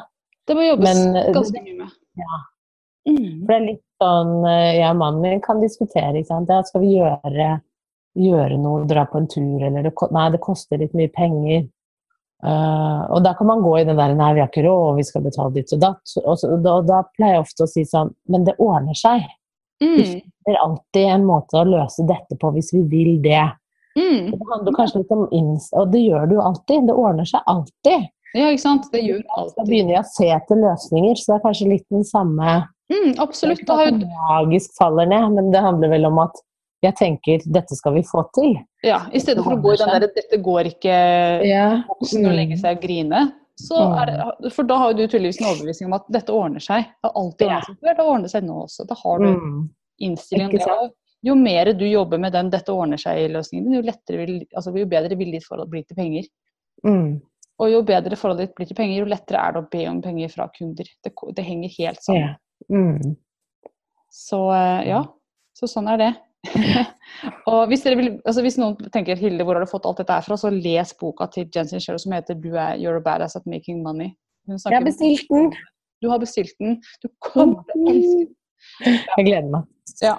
Det 0.50 0.57
må 0.57 0.65
jobbes 0.65 0.97
Men, 0.97 1.19
eh, 1.21 1.29
ganske 1.35 1.62
mye 1.62 1.77
med. 1.83 1.93
ja. 2.24 2.41
Mm. 3.05 3.45
For 3.45 3.51
det 3.51 3.55
er 3.55 3.65
litt 3.67 3.83
sånn 4.01 4.33
eh, 4.50 4.71
Jeg 4.79 4.89
og 4.89 4.97
mannen 4.97 5.21
min 5.21 5.41
kan 5.45 5.62
diskutere. 5.62 6.15
Ikke 6.17 6.31
sant? 6.31 6.50
Ja, 6.50 6.63
skal 6.65 6.81
vi 6.81 6.95
gjøre, 6.97 7.50
gjøre 8.17 8.57
noe, 8.57 8.88
dra 8.89 9.05
på 9.05 9.21
en 9.21 9.29
tur, 9.29 9.62
eller 9.62 9.85
det, 9.85 9.93
Nei, 10.09 10.29
det 10.33 10.41
koster 10.41 10.81
litt 10.81 10.97
mye 10.97 11.13
penger. 11.13 11.67
Eh, 12.44 13.01
og 13.15 13.24
da 13.24 13.34
kan 13.38 13.48
man 13.48 13.63
gå 13.63 13.77
i 13.80 13.86
den 13.88 13.98
der 13.98 14.13
Nei, 14.13 14.34
vi 14.36 14.44
har 14.44 14.50
ikke 14.51 14.65
råd, 14.68 14.98
vi 15.00 15.06
skal 15.08 15.24
betale 15.25 15.54
ditt 15.56 15.74
og 15.74 15.82
datt. 15.82 16.15
Og 16.25 16.39
så, 16.39 16.51
da, 16.62 16.80
da 16.86 17.01
pleier 17.15 17.38
jeg 17.39 17.46
ofte 17.46 17.65
å 17.65 17.70
si 17.72 17.86
sånn 17.88 18.12
Men 18.30 18.48
det 18.48 18.58
ordner 18.60 18.98
seg. 18.98 19.24
Mm. 19.84 19.96
Vi 19.96 20.06
finner 20.06 20.60
alltid 20.62 21.13
en 21.13 21.25
måte 21.27 21.60
å 21.60 21.68
løse 21.68 22.06
dette 22.08 22.38
på 22.39 22.51
hvis 22.56 22.74
vi 22.75 22.84
vil 22.92 23.15
det. 23.24 23.46
Mm. 23.96 24.32
Det 24.34 24.51
handler 24.51 24.75
kanskje 24.75 25.01
litt 25.01 25.15
om. 25.15 25.25
Og 25.32 25.89
det 25.92 26.04
gjør 26.04 26.27
det 26.27 26.38
jo 26.38 26.44
alltid. 26.44 26.88
Det 26.89 27.00
ordner 27.00 27.27
seg 27.32 27.51
alltid. 27.51 28.08
Ja, 28.36 28.50
ikke 28.51 28.65
sant? 28.65 28.88
Det 28.92 29.00
gjør 29.00 29.22
Da 29.56 29.63
begynner 29.63 29.96
jeg 29.96 30.04
å 30.04 30.12
se 30.12 30.30
etter 30.36 30.60
løsninger, 30.60 31.15
så 31.15 31.32
det 31.32 31.36
er 31.38 31.46
kanskje 31.46 31.70
litt 31.72 31.86
den 31.94 32.08
samme 32.08 32.63
Mm, 32.86 33.15
Det 33.15 33.18
er 33.18 33.24
absolutt. 33.24 33.62
ikke 33.63 33.75
at 33.88 33.96
det 33.98 34.10
magisk 34.30 34.75
faller 34.77 35.08
ned, 35.10 35.32
men 35.34 35.48
det 35.50 35.62
handler 35.63 35.89
vel 35.89 36.06
om 36.06 36.20
at 36.22 36.36
jeg 36.86 36.96
tenker 37.00 37.46
dette 37.54 37.75
skal 37.77 37.96
vi 37.98 38.04
få 38.08 38.24
til. 38.36 38.54
Ja, 38.86 39.01
I 39.12 39.20
stedet 39.24 39.44
for 39.44 39.56
å 39.56 39.62
gå 39.62 39.74
i 39.74 39.80
den 39.82 39.92
derre 39.92 40.10
'dette 40.13 40.39
går 40.44 40.70
ikke' 40.72 41.46
Ja. 41.48 41.84
boksen 41.89 42.25
og 42.25 42.36
legge 42.38 42.58
seg 42.62 42.77
og 42.77 42.84
grine, 42.86 43.34
Så 43.58 43.77
er 44.01 44.06
det, 44.12 44.51
for 44.51 44.63
da 44.68 44.75
har 44.77 44.92
jo 44.92 44.98
du 44.98 45.08
tydeligvis 45.08 45.39
en 45.39 45.48
overbevisning 45.48 45.88
om 45.88 45.94
at 45.94 46.06
dette 46.12 46.34
ordner 46.34 46.60
seg. 46.60 46.84
Det 46.84 47.08
har 47.08 47.13
alltid 47.15 47.48
ordnet 47.48 47.65
seg 47.65 47.77
før, 47.80 47.96
det 47.96 48.06
ordner 48.06 48.27
seg 48.34 48.44
nå 48.44 48.56
også. 48.65 48.88
Da 48.88 48.96
har 48.96 49.20
du 49.20 49.25
Mm. 49.25 49.70
innstillingen. 50.01 50.92
Jo 51.24 51.36
mer 51.36 51.74
du 51.74 51.86
jobber 51.86 52.20
med 52.20 52.34
den 52.34 52.50
'dette 52.51 52.70
ordner 52.70 52.98
seg'-løsningen 52.98 53.74
jo, 53.74 53.82
vil, 53.82 54.46
altså, 54.56 54.75
jo 54.77 54.86
bedre 54.86 55.15
vil 55.18 55.32
ditt 55.32 55.46
forhold 55.46 55.70
bli 55.70 55.84
til 55.84 55.96
penger. 55.96 56.24
Mm. 56.86 57.22
Og 57.60 57.72
jo 57.72 57.82
bedre 57.84 58.18
forholdet 58.20 58.50
ditt 58.50 58.56
blir 58.56 58.68
til 58.68 58.75
penger, 58.75 59.00
jo 59.00 59.06
lettere 59.06 59.39
er 59.39 59.54
det 59.54 59.62
å 59.63 59.70
be 59.72 59.88
om 59.88 60.01
penger 60.01 60.30
fra 60.30 60.50
kunder. 60.50 60.86
Det, 61.04 61.13
det 61.36 61.46
henger 61.46 61.70
helt 61.80 62.01
sammen. 62.04 62.36
Ja. 62.70 62.75
Mm. 62.75 63.15
Så 64.12 64.51
eh, 64.51 64.88
ja, 64.89 65.04
så 65.56 65.68
sånn 65.72 65.88
er 65.94 65.98
det. 65.98 66.12
og 67.51 67.67
hvis, 67.71 67.85
vil, 67.85 68.11
altså 68.25 68.43
hvis 68.45 68.57
noen 68.61 68.91
tenker 68.93 69.19
Hilde, 69.19 69.45
hvor 69.45 69.57
har 69.57 69.65
du 69.65 69.71
fått 69.71 69.87
alt 69.89 70.01
dette 70.01 70.17
her 70.17 70.25
fra, 70.25 70.37
så 70.39 70.51
les 70.53 70.93
boka 70.99 71.27
til 71.33 71.47
Jensen 71.53 71.83
Sherrow 71.83 72.01
som 72.01 72.15
heter 72.15 72.37
du 72.37 72.51
er, 72.53 72.75
'You're 72.77 72.99
a 72.99 73.03
badass 73.03 73.35
at 73.39 73.45
making 73.49 73.83
money'. 73.85 74.13
Jeg 74.47 74.77
har 74.77 74.85
bestilt 74.85 75.29
den. 75.29 75.51
Du 76.01 76.09
har 76.09 76.19
bestilt 76.19 76.53
den. 76.59 76.81
Du 77.01 77.09
kommer 77.23 77.63
til 77.71 77.81
å 77.81 77.93
elske 77.93 78.25
den. 78.25 78.99
Jeg 79.17 79.25
gleder 79.25 79.49
meg. 79.49 79.69
Ja. 80.03 80.17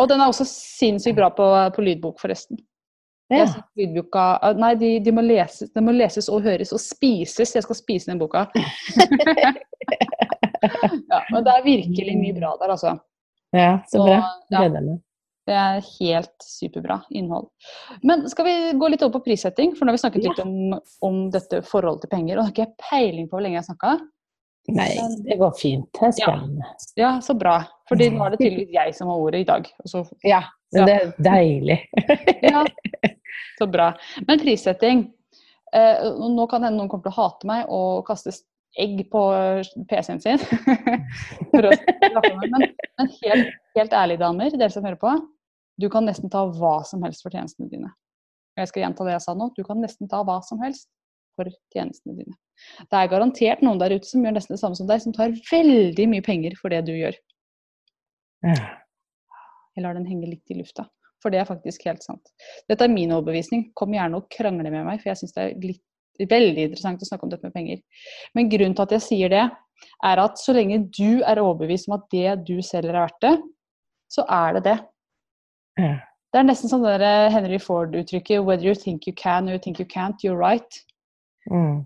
Og 0.00 0.08
den 0.10 0.20
er 0.20 0.30
også 0.30 0.46
sinnssykt 0.48 1.16
bra 1.18 1.28
på, 1.34 1.46
på 1.74 1.84
lydbok, 1.84 2.20
forresten. 2.20 2.60
Ja. 3.32 3.46
Lydboka, 3.78 4.24
ah, 4.44 4.56
nei, 4.58 4.74
de, 4.76 4.90
de, 5.04 5.12
må 5.14 5.24
leses, 5.24 5.70
de 5.72 5.82
må 5.84 5.94
leses 5.96 6.28
og 6.32 6.44
høres 6.44 6.72
og 6.74 6.80
spises. 6.82 7.54
Jeg 7.56 7.64
skal 7.64 7.78
spise 7.78 8.10
den 8.10 8.20
boka. 8.20 8.44
ja, 11.12 11.22
men 11.30 11.46
det 11.46 11.54
er 11.54 11.64
virkelig 11.64 12.18
mye 12.18 12.36
bra 12.36 12.52
der, 12.60 12.74
altså. 12.74 12.96
ja, 13.56 13.78
så 13.88 13.96
Så, 13.96 14.04
bra. 14.04 14.18
Gleder 14.52 14.84
meg. 14.90 15.00
Det 15.48 15.54
er 15.58 15.80
helt 15.98 16.44
superbra 16.46 17.00
innhold. 17.10 17.48
Men 18.06 18.28
skal 18.30 18.46
vi 18.46 18.54
gå 18.78 18.88
litt 18.92 19.02
over 19.02 19.16
på 19.18 19.24
prissetting? 19.26 19.72
For 19.74 19.84
nå 19.84 19.90
har 19.90 19.96
vi 19.98 20.02
snakket 20.04 20.22
Ja. 20.24 20.30
litt 20.30 20.42
om, 20.44 20.80
om 21.02 21.16
dette 21.34 21.62
forholdet 21.66 22.04
til 22.06 22.12
penger. 22.12 22.38
Og 22.38 22.46
har 22.46 22.52
ikke 22.54 22.74
peiling 22.90 23.26
på 23.26 23.36
hvor 23.36 23.42
lenge 23.42 23.58
jeg 23.58 23.64
har 23.64 23.70
snakka. 23.74 23.94
Nei, 24.70 24.90
det 25.26 25.38
går 25.40 25.56
fint. 25.58 25.88
Det 25.98 26.06
er 26.06 26.12
spennende. 26.20 26.68
Ja, 26.94 27.16
så 27.20 27.34
bra. 27.34 27.56
Fordi 27.90 28.06
nå 28.14 28.22
er 28.26 28.36
det 28.36 28.38
tydeligvis 28.44 28.76
jeg 28.76 28.94
som 28.94 29.10
har 29.10 29.18
ordet 29.24 29.40
i 29.42 29.48
dag. 29.48 29.66
Så 29.90 30.04
Ja, 30.22 30.44
men 30.76 30.86
det 30.86 30.94
er 31.00 31.10
deilig. 31.18 31.80
Ja, 32.52 32.62
så 33.58 33.66
bra. 33.70 33.90
Men 34.28 34.38
prissetting 34.42 35.02
eh, 35.74 36.06
Nå 36.30 36.46
kan 36.50 36.62
hende 36.62 36.78
noen 36.78 36.88
kommer 36.92 37.08
til 37.08 37.14
å 37.14 37.18
hate 37.18 37.48
meg 37.50 37.66
og 37.72 38.06
kaste 38.06 38.30
egg 38.78 39.10
på 39.12 39.22
PC-en 39.90 40.20
sin. 40.22 40.38
Men 41.52 42.70
men 42.98 43.10
helt, 43.22 43.52
helt 43.76 43.92
ærlig, 43.92 44.18
damer, 44.20 44.54
dere 44.56 44.72
som 44.72 44.84
hører 44.86 45.00
på. 45.00 45.12
Du 45.80 45.88
kan 45.92 46.06
nesten 46.06 46.30
ta 46.32 46.44
hva 46.46 46.80
som 46.88 47.02
helst 47.04 47.24
for 47.24 47.34
tjenestene 47.34 47.70
dine. 47.72 47.92
Jeg 48.58 48.68
skal 48.68 48.84
gjenta 48.84 49.04
det 49.06 49.14
jeg 49.16 49.24
sa 49.24 49.34
nå. 49.36 49.48
Du 49.56 49.62
kan 49.64 49.80
nesten 49.80 50.10
ta 50.10 50.20
hva 50.26 50.38
som 50.44 50.60
helst 50.64 50.88
for 51.36 51.48
tjenestene 51.72 52.16
dine. 52.18 52.36
Det 52.84 52.98
er 52.98 53.10
garantert 53.10 53.62
noen 53.64 53.80
der 53.80 53.94
ute 53.96 54.08
som 54.08 54.24
gjør 54.24 54.36
nesten 54.36 54.54
det 54.56 54.60
samme 54.60 54.78
som 54.78 54.88
deg, 54.88 55.00
som 55.04 55.14
tar 55.16 55.32
veldig 55.48 56.08
mye 56.12 56.24
penger 56.24 56.56
for 56.60 56.72
det 56.72 56.82
du 56.88 56.92
gjør. 56.94 57.16
Jeg 59.72 59.84
lar 59.86 59.96
den 59.96 60.08
henge 60.08 60.28
litt 60.28 60.52
i 60.52 60.58
lufta. 60.58 60.84
For 61.22 61.32
det 61.32 61.40
er 61.40 61.48
faktisk 61.48 61.86
helt 61.86 62.02
sant. 62.04 62.32
Dette 62.68 62.84
er 62.84 62.92
min 62.92 63.12
overbevisning. 63.14 63.68
Kom 63.78 63.94
gjerne 63.94 64.18
og 64.18 64.28
krangle 64.32 64.72
med 64.74 64.84
meg, 64.88 65.00
for 65.00 65.12
jeg 65.12 65.22
syns 65.22 65.36
det 65.36 65.44
er 65.44 65.52
litt, 65.62 65.82
veldig 66.18 66.68
interessant 66.68 67.02
å 67.02 67.08
snakke 67.08 67.26
om 67.26 67.32
dette 67.32 67.46
med 67.46 67.54
penger. 67.56 67.82
Men 68.36 68.50
grunnen 68.52 68.76
til 68.76 68.86
at 68.86 68.96
jeg 68.98 69.06
sier 69.06 69.32
det, 69.32 69.44
er 70.06 70.22
at 70.22 70.38
så 70.38 70.54
lenge 70.54 70.84
du 70.94 71.22
er 71.26 71.40
overbevist 71.42 71.88
om 71.88 71.96
at 71.98 72.06
det 72.14 72.36
du 72.46 72.56
selger 72.62 72.94
er 72.94 73.06
verdt 73.06 73.22
det, 73.24 73.34
så 74.12 74.24
er 74.30 74.58
det 74.58 74.64
det. 74.68 74.78
Ja. 75.80 75.94
Det 76.32 76.40
er 76.40 76.46
nesten 76.48 76.70
sånn 76.70 76.84
det 76.84 76.98
der 77.02 77.30
Henry 77.32 77.58
Ford-uttrykket 77.60 78.40
'whether 78.40 78.64
you 78.64 78.74
think 78.74 79.06
you 79.06 79.12
can 79.12 79.48
or 79.48 79.56
you 79.56 79.60
think 79.60 79.80
you 79.80 79.86
can't, 79.86 80.24
you're 80.24 80.38
right'. 80.38 80.80
Mm. 81.50 81.84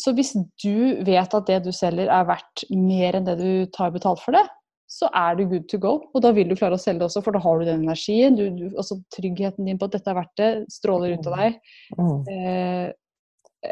Så 0.00 0.12
hvis 0.12 0.34
du 0.60 1.02
vet 1.04 1.34
at 1.34 1.46
det 1.46 1.62
du 1.64 1.72
selger 1.72 2.10
er 2.12 2.28
verdt 2.28 2.66
mer 2.70 3.16
enn 3.16 3.24
det 3.24 3.38
du 3.40 3.66
tar 3.72 3.94
betalt 3.94 4.20
for 4.20 4.36
det, 4.36 4.44
så 4.86 5.08
er 5.14 5.34
du 5.34 5.46
good 5.48 5.64
to 5.68 5.78
go. 5.78 5.94
Og 6.14 6.22
da 6.22 6.30
vil 6.36 6.48
du 6.48 6.54
klare 6.54 6.76
å 6.76 6.80
selge 6.80 7.00
det 7.00 7.08
også, 7.08 7.22
for 7.24 7.32
da 7.32 7.40
har 7.42 7.58
du 7.58 7.64
den 7.64 7.86
energien. 7.86 8.36
Du, 8.36 8.44
du, 8.50 8.76
altså 8.76 9.00
tryggheten 9.16 9.64
din 9.66 9.78
på 9.80 9.88
at 9.88 9.96
dette 9.96 10.12
er 10.12 10.18
verdt 10.20 10.36
det, 10.36 10.50
stråler 10.70 11.16
ut 11.16 11.26
av 11.26 11.40
deg. 11.40 11.58
Mm. 11.96 12.20
Eh, 12.36 12.86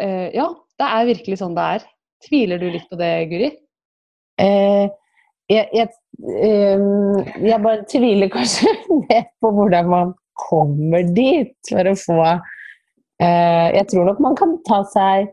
eh, 0.00 0.28
ja, 0.34 0.48
det 0.80 0.90
er 0.96 1.10
virkelig 1.10 1.40
sånn 1.40 1.56
det 1.56 1.68
er. 1.76 1.86
Tviler 2.24 2.60
du 2.60 2.68
litt 2.72 2.86
på 2.90 2.98
det, 2.98 3.12
Guri? 3.30 3.50
Eh, 4.40 4.86
jeg, 5.52 5.68
jeg, 5.76 5.88
eh, 6.40 6.84
jeg 7.44 7.60
bare 7.62 7.84
tviler 7.90 8.32
kanskje 8.32 8.72
mer 9.04 9.26
på 9.42 9.52
hvordan 9.54 9.90
man 9.92 10.12
kommer 10.48 11.04
dit 11.14 11.54
for 11.68 11.86
å 11.86 11.94
få 11.98 12.20
eh, 12.24 13.68
Jeg 13.76 13.86
tror 13.92 14.08
nok 14.08 14.22
man 14.24 14.38
kan 14.38 14.56
ta 14.66 14.80
seg 14.90 15.28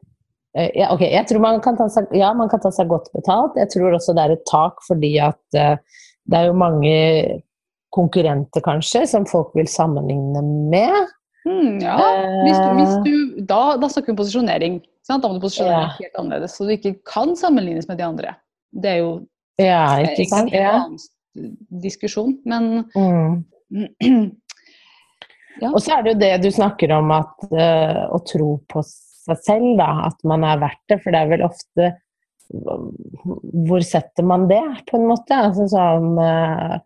eh, 0.57 0.69
ja, 0.77 0.91
ok, 0.93 1.05
jeg 1.07 1.25
tror 1.29 1.41
man 1.45 1.61
kan 1.63 1.79
ta 1.79 1.87
seg, 1.89 2.11
Ja, 2.17 2.33
man 2.37 2.51
kan 2.51 2.61
ta 2.61 2.73
seg 2.75 2.91
godt 2.91 3.09
betalt. 3.15 3.57
Jeg 3.57 3.71
tror 3.73 3.95
også 3.95 4.13
det 4.17 4.25
er 4.27 4.35
et 4.35 4.45
tak 4.51 4.83
fordi 4.85 5.15
at 5.23 5.41
uh, 5.57 5.79
det 6.29 6.37
er 6.37 6.51
jo 6.51 6.59
mange 6.59 6.97
konkurrenter, 7.91 8.63
kanskje, 8.63 9.05
som 9.09 9.25
folk 9.27 9.55
vil 9.57 9.67
sammenligne 9.67 10.43
med. 10.71 11.09
Hmm, 11.47 11.79
ja. 11.81 11.95
Hvis 12.45 12.59
du, 12.61 12.69
hvis 12.77 12.95
du, 13.05 13.41
da, 13.49 13.61
da 13.81 13.87
snakker 13.89 14.11
vi 14.11 14.15
om 14.15 14.19
posisjonering. 14.21 14.75
Sant? 15.07 15.23
Da 15.23 15.29
må 15.31 15.39
du 15.39 15.45
posisjonere 15.47 15.79
Ja. 15.87 15.93
helt 15.97 16.19
annerledes, 16.21 16.53
så 16.57 16.67
du 16.67 16.75
ikke 16.75 16.95
kan 17.09 17.33
sammenlignes 17.39 17.87
med 17.89 17.97
de 17.97 18.05
andre. 18.05 18.35
Det 18.71 18.91
er 18.91 18.99
jo 19.01 19.13
Ja, 19.57 19.97
eh, 19.99 20.11
ikke 20.13 20.27
en 20.27 20.29
sant? 20.35 20.51
helt 20.53 20.69
annen 20.75 21.57
diskusjon, 21.81 22.37
men 22.45 22.85
Mm. 22.95 23.45
Ja. 25.61 25.69
Og 25.75 25.81
så 25.83 25.97
er 25.97 26.03
det 26.05 26.13
jo 26.13 26.19
det 26.21 26.29
du 26.45 26.49
snakker 26.49 26.91
om, 26.95 27.11
at 27.11 27.43
uh, 27.51 28.07
å 28.15 28.21
tro 28.25 28.53
på 28.71 28.81
seg 28.87 29.37
selv, 29.43 29.73
da. 29.77 30.07
At 30.07 30.23
man 30.25 30.45
er 30.47 30.57
verdt 30.61 30.79
det. 30.89 30.97
For 31.03 31.11
det 31.13 31.19
er 31.21 31.27
vel 31.35 31.43
ofte 31.45 31.89
Hvor 33.67 33.83
setter 33.85 34.23
man 34.27 34.47
det, 34.49 34.61
på 34.89 34.97
en 34.97 35.05
måte? 35.11 35.35
Altså 35.37 35.67
sånn 35.71 36.17
eh, 36.19 36.63
eh, 36.75 36.79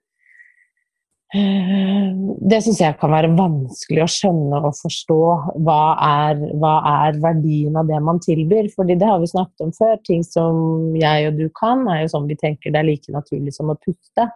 Det 1.36 2.60
syns 2.64 2.80
jeg 2.80 2.96
kan 3.02 3.12
være 3.12 3.32
vanskelig 3.36 4.04
å 4.04 4.10
skjønne 4.12 4.60
og 4.70 4.76
forstå. 4.78 5.18
Hva 5.66 5.80
er, 6.06 6.40
hva 6.62 6.74
er 6.92 7.20
verdien 7.24 7.76
av 7.80 7.90
det 7.90 8.00
man 8.06 8.22
tilbyr? 8.24 8.70
Fordi 8.76 8.98
det 9.02 9.10
har 9.10 9.20
vi 9.24 9.30
snakket 9.32 9.66
om 9.66 9.74
før. 9.76 9.96
Ting 10.08 10.24
som 10.28 10.96
jeg 11.00 11.30
og 11.30 11.40
du 11.42 11.46
kan, 11.60 11.84
er 11.92 12.04
jo 12.06 12.14
sånn 12.16 12.30
vi 12.30 12.38
tenker 12.40 12.74
det 12.74 12.82
er 12.82 12.90
like 12.90 13.14
naturlig 13.16 13.56
som 13.58 13.74
å 13.74 13.78
puste. 13.82 14.30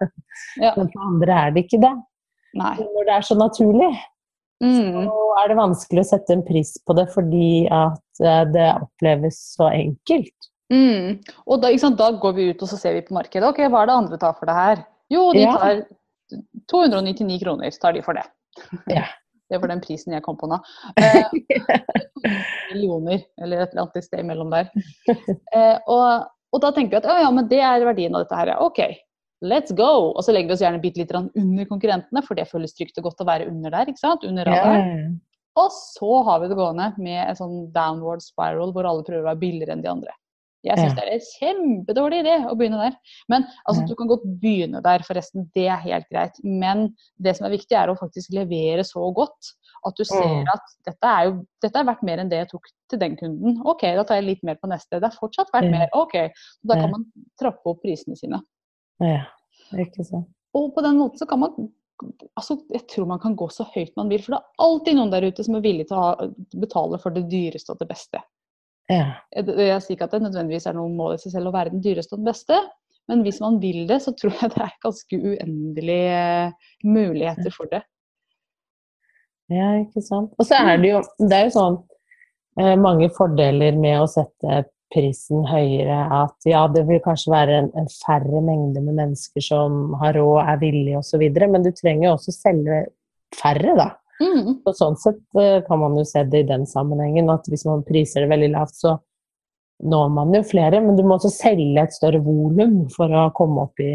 Ja. 0.60 0.74
Men 0.76 0.90
for 0.92 1.08
andre 1.08 1.42
er 1.46 1.56
det 1.56 1.66
ikke 1.68 1.82
det. 1.86 1.96
Når 2.58 3.06
det 3.06 3.18
er 3.20 3.28
så 3.28 3.38
naturlig, 3.40 3.92
Mm. 4.60 5.06
så 5.08 5.20
er 5.40 5.48
det 5.48 5.56
vanskelig 5.56 6.02
å 6.04 6.08
sette 6.10 6.34
en 6.36 6.42
pris 6.44 6.74
på 6.84 6.92
det 6.98 7.06
fordi 7.14 7.64
at 7.72 8.20
eh, 8.20 8.42
det 8.52 8.66
oppleves 8.76 9.38
så 9.56 9.70
enkelt. 9.72 10.50
Mm. 10.68 11.22
Og 11.48 11.62
da, 11.64 11.72
sant, 11.80 11.96
da 12.02 12.10
går 12.12 12.36
vi 12.36 12.50
ut 12.52 12.66
og 12.66 12.68
så 12.68 12.76
ser 12.82 12.98
vi 12.98 13.06
på 13.08 13.16
markedet. 13.16 13.48
Ok, 13.48 13.62
hva 13.72 13.86
er 13.86 13.88
det 13.88 13.96
andre 13.96 14.20
tar 14.20 14.36
for 14.36 14.52
det 14.52 14.58
her? 14.58 14.82
Jo, 15.10 15.30
de 15.32 15.46
Ja. 15.46 15.56
Tar 16.70 16.92
299 16.92 17.40
kroner 17.44 17.76
tar 17.82 17.98
de 17.98 18.06
for 18.06 18.18
det. 18.18 18.26
Ja. 18.92 19.08
Det 19.50 19.58
var 19.58 19.72
den 19.72 19.82
prisen 19.82 20.14
jeg 20.14 20.22
kom 20.26 20.38
på 20.38 20.48
nå. 20.50 20.60
Eh, 21.02 21.32
millioner, 22.74 23.24
eller 23.42 23.64
et 23.64 23.72
eller 23.72 23.88
annet 23.88 24.06
sted 24.06 24.22
imellom 24.22 24.52
der. 24.54 24.70
Eh, 25.10 25.78
og, 25.90 26.28
og 26.54 26.62
da 26.62 26.70
tenker 26.76 26.94
vi 26.94 27.00
at 27.00 27.08
ja, 27.10 27.16
ja, 27.26 27.32
men 27.34 27.48
det 27.50 27.62
er 27.66 27.86
verdien 27.88 28.14
av 28.14 28.28
dette 28.28 28.38
her. 28.38 28.52
Ok, 28.62 28.84
let's 29.42 29.74
go! 29.74 30.12
Og 30.12 30.22
så 30.26 30.36
legger 30.36 30.52
vi 30.52 30.58
oss 30.60 30.64
gjerne 30.66 30.82
bitte 30.84 31.02
litt 31.02 31.16
under 31.18 31.66
konkurrentene, 31.72 32.24
for 32.28 32.38
det 32.38 32.46
føles 32.52 32.78
trygt 32.78 33.02
og 33.02 33.10
godt 33.10 33.26
å 33.26 33.30
være 33.32 33.50
under 33.50 33.74
der. 33.74 33.90
ikke 33.90 34.04
sant? 34.04 34.28
Under 34.28 34.46
radaren. 34.46 35.18
Og 35.58 35.74
så 35.74 36.22
har 36.30 36.44
vi 36.44 36.52
det 36.52 36.60
gående 36.60 36.92
med 37.02 37.20
en 37.24 37.38
sånn 37.40 37.58
downward 37.74 38.22
spiral 38.24 38.70
hvor 38.76 38.86
alle 38.88 39.06
prøver 39.08 39.26
å 39.26 39.32
være 39.32 39.42
billigere 39.42 39.76
enn 39.76 39.82
de 39.84 39.92
andre. 39.92 40.14
Jeg 40.64 40.76
syns 40.78 40.92
Ja. 40.92 40.96
det 40.96 41.04
er 41.08 41.14
en 41.14 41.28
kjempedårlig 41.40 42.18
idé 42.26 42.34
å 42.50 42.56
begynne 42.58 42.80
der. 42.84 42.96
Men 43.30 43.46
altså, 43.68 43.88
du 43.88 43.96
kan 43.96 44.08
godt 44.08 44.26
begynne 44.42 44.82
der, 44.84 45.00
forresten. 45.08 45.50
Det 45.56 45.68
er 45.68 45.78
helt 45.78 46.06
greit. 46.12 46.36
Men 46.44 46.96
det 47.22 47.38
som 47.38 47.46
er 47.48 47.54
viktig, 47.56 47.72
er 47.78 47.88
å 47.88 47.96
faktisk 47.98 48.34
levere 48.36 48.84
så 48.84 49.08
godt 49.16 49.54
at 49.88 49.96
du 49.96 50.04
ser 50.04 50.44
Mm. 50.44 50.46
at 50.52 50.62
dette 50.86 51.08
er 51.08 51.24
jo 51.30 51.46
dette 51.62 51.76
er 51.80 51.86
verdt 51.86 52.04
mer 52.04 52.18
enn 52.20 52.30
det 52.30 52.40
jeg 52.44 52.50
tok 52.50 52.66
til 52.90 53.00
den 53.00 53.16
kunden. 53.16 53.62
Ok, 53.66 53.82
da 53.96 54.04
tar 54.04 54.16
jeg 54.20 54.26
litt 54.26 54.44
mer 54.44 54.56
på 54.56 54.68
neste. 54.68 55.00
Det 55.00 55.04
er 55.08 55.16
fortsatt 55.16 55.48
verdt 55.54 55.72
mer. 55.72 55.88
Ok, 55.94 56.32
Da 56.68 56.76
kan 56.76 56.92
man 56.92 57.06
trappe 57.40 57.66
opp 57.66 57.82
prisene 57.82 58.18
sine. 58.18 58.42
Ja, 59.00 59.24
ikke 59.74 60.04
sant. 60.06 60.28
Og 60.54 60.74
på 60.76 60.82
den 60.84 60.98
måten 60.98 61.18
så 61.18 61.26
kan 61.28 61.40
man 61.40 61.72
altså 62.38 62.58
Jeg 62.72 62.88
tror 62.88 63.06
man 63.08 63.20
kan 63.20 63.36
gå 63.36 63.48
så 63.52 63.66
høyt 63.76 63.92
man 63.98 64.10
vil, 64.10 64.20
for 64.22 64.32
det 64.36 64.40
er 64.40 64.64
alltid 64.64 64.96
noen 64.96 65.12
der 65.12 65.22
ute 65.32 65.44
som 65.44 65.56
er 65.56 65.62
villig 65.62 65.88
til 65.88 65.98
å 65.98 66.34
betale 66.60 66.98
for 67.00 67.12
det 67.12 67.30
dyreste 67.30 67.72
og 67.72 67.80
det 67.80 67.88
beste. 67.90 68.22
Ja. 68.90 69.20
Jeg, 69.36 69.46
jeg 69.54 69.82
sier 69.86 69.96
ikke 69.96 70.08
at 70.10 70.16
det 70.16 70.24
nødvendigvis 70.26 70.66
er 70.70 70.78
noe 70.78 70.90
mål 70.90 71.16
i 71.16 71.22
seg 71.22 71.36
selv 71.36 71.52
å 71.52 71.56
være 71.56 71.74
den 71.76 71.84
dyreste 71.86 72.16
og 72.16 72.24
den 72.24 72.32
beste, 72.32 72.58
men 73.10 73.22
hvis 73.26 73.40
man 73.42 73.60
vil 73.62 73.86
det, 73.90 74.00
så 74.06 74.14
tror 74.18 74.34
jeg 74.38 74.52
det 74.54 74.64
er 74.66 74.74
ganske 74.86 75.20
uendelige 75.20 76.24
muligheter 76.86 77.54
for 77.54 77.70
det. 77.72 77.84
ja, 79.50 79.70
ikke 79.82 80.04
sant. 80.06 80.34
Og 80.38 80.46
så 80.46 80.60
er 80.62 80.82
det 80.82 80.92
jo 80.92 81.00
Det 81.18 81.38
er 81.38 81.48
jo 81.48 81.56
sånn 81.56 81.80
eh, 82.62 82.76
mange 82.78 83.10
fordeler 83.16 83.78
med 83.78 84.04
å 84.04 84.10
sette 84.10 84.66
prisen 84.94 85.46
høyere. 85.46 85.98
At 86.24 86.50
ja, 86.50 86.64
det 86.74 86.86
vil 86.90 87.02
kanskje 87.06 87.34
være 87.34 87.58
en, 87.64 87.72
en 87.78 87.90
færre 87.94 88.42
mengde 88.46 88.82
med 88.82 88.98
mennesker 88.98 89.44
som 89.46 89.96
har 90.02 90.18
råd, 90.18 90.42
er 90.46 90.62
villige 90.62 91.02
osv., 91.02 91.26
men 91.46 91.66
du 91.66 91.72
trenger 91.78 92.10
jo 92.10 92.14
også 92.16 92.34
selge 92.36 92.84
færre, 93.38 93.76
da. 93.78 93.90
Mm. 94.20 94.60
Og 94.68 94.74
sånn 94.76 94.98
sett 95.00 95.22
eh, 95.40 95.60
kan 95.68 95.80
man 95.82 95.96
jo 96.00 96.06
se 96.08 96.26
det 96.28 96.44
i 96.44 96.50
den 96.50 96.66
sammenhengen, 96.70 97.32
at 97.32 97.48
hvis 97.50 97.66
man 97.68 97.86
priser 97.88 98.26
det 98.26 98.34
veldig 98.34 98.52
lavt, 98.58 98.76
så 98.76 98.98
når 99.80 100.10
man 100.12 100.36
jo 100.36 100.44
flere, 100.44 100.82
men 100.84 100.98
du 100.98 101.06
må 101.08 101.16
også 101.16 101.32
selge 101.32 101.86
et 101.86 101.96
større 101.96 102.20
volum 102.24 102.82
for 102.92 103.12
å 103.16 103.30
komme 103.36 103.64
opp 103.64 103.80
i 103.80 103.94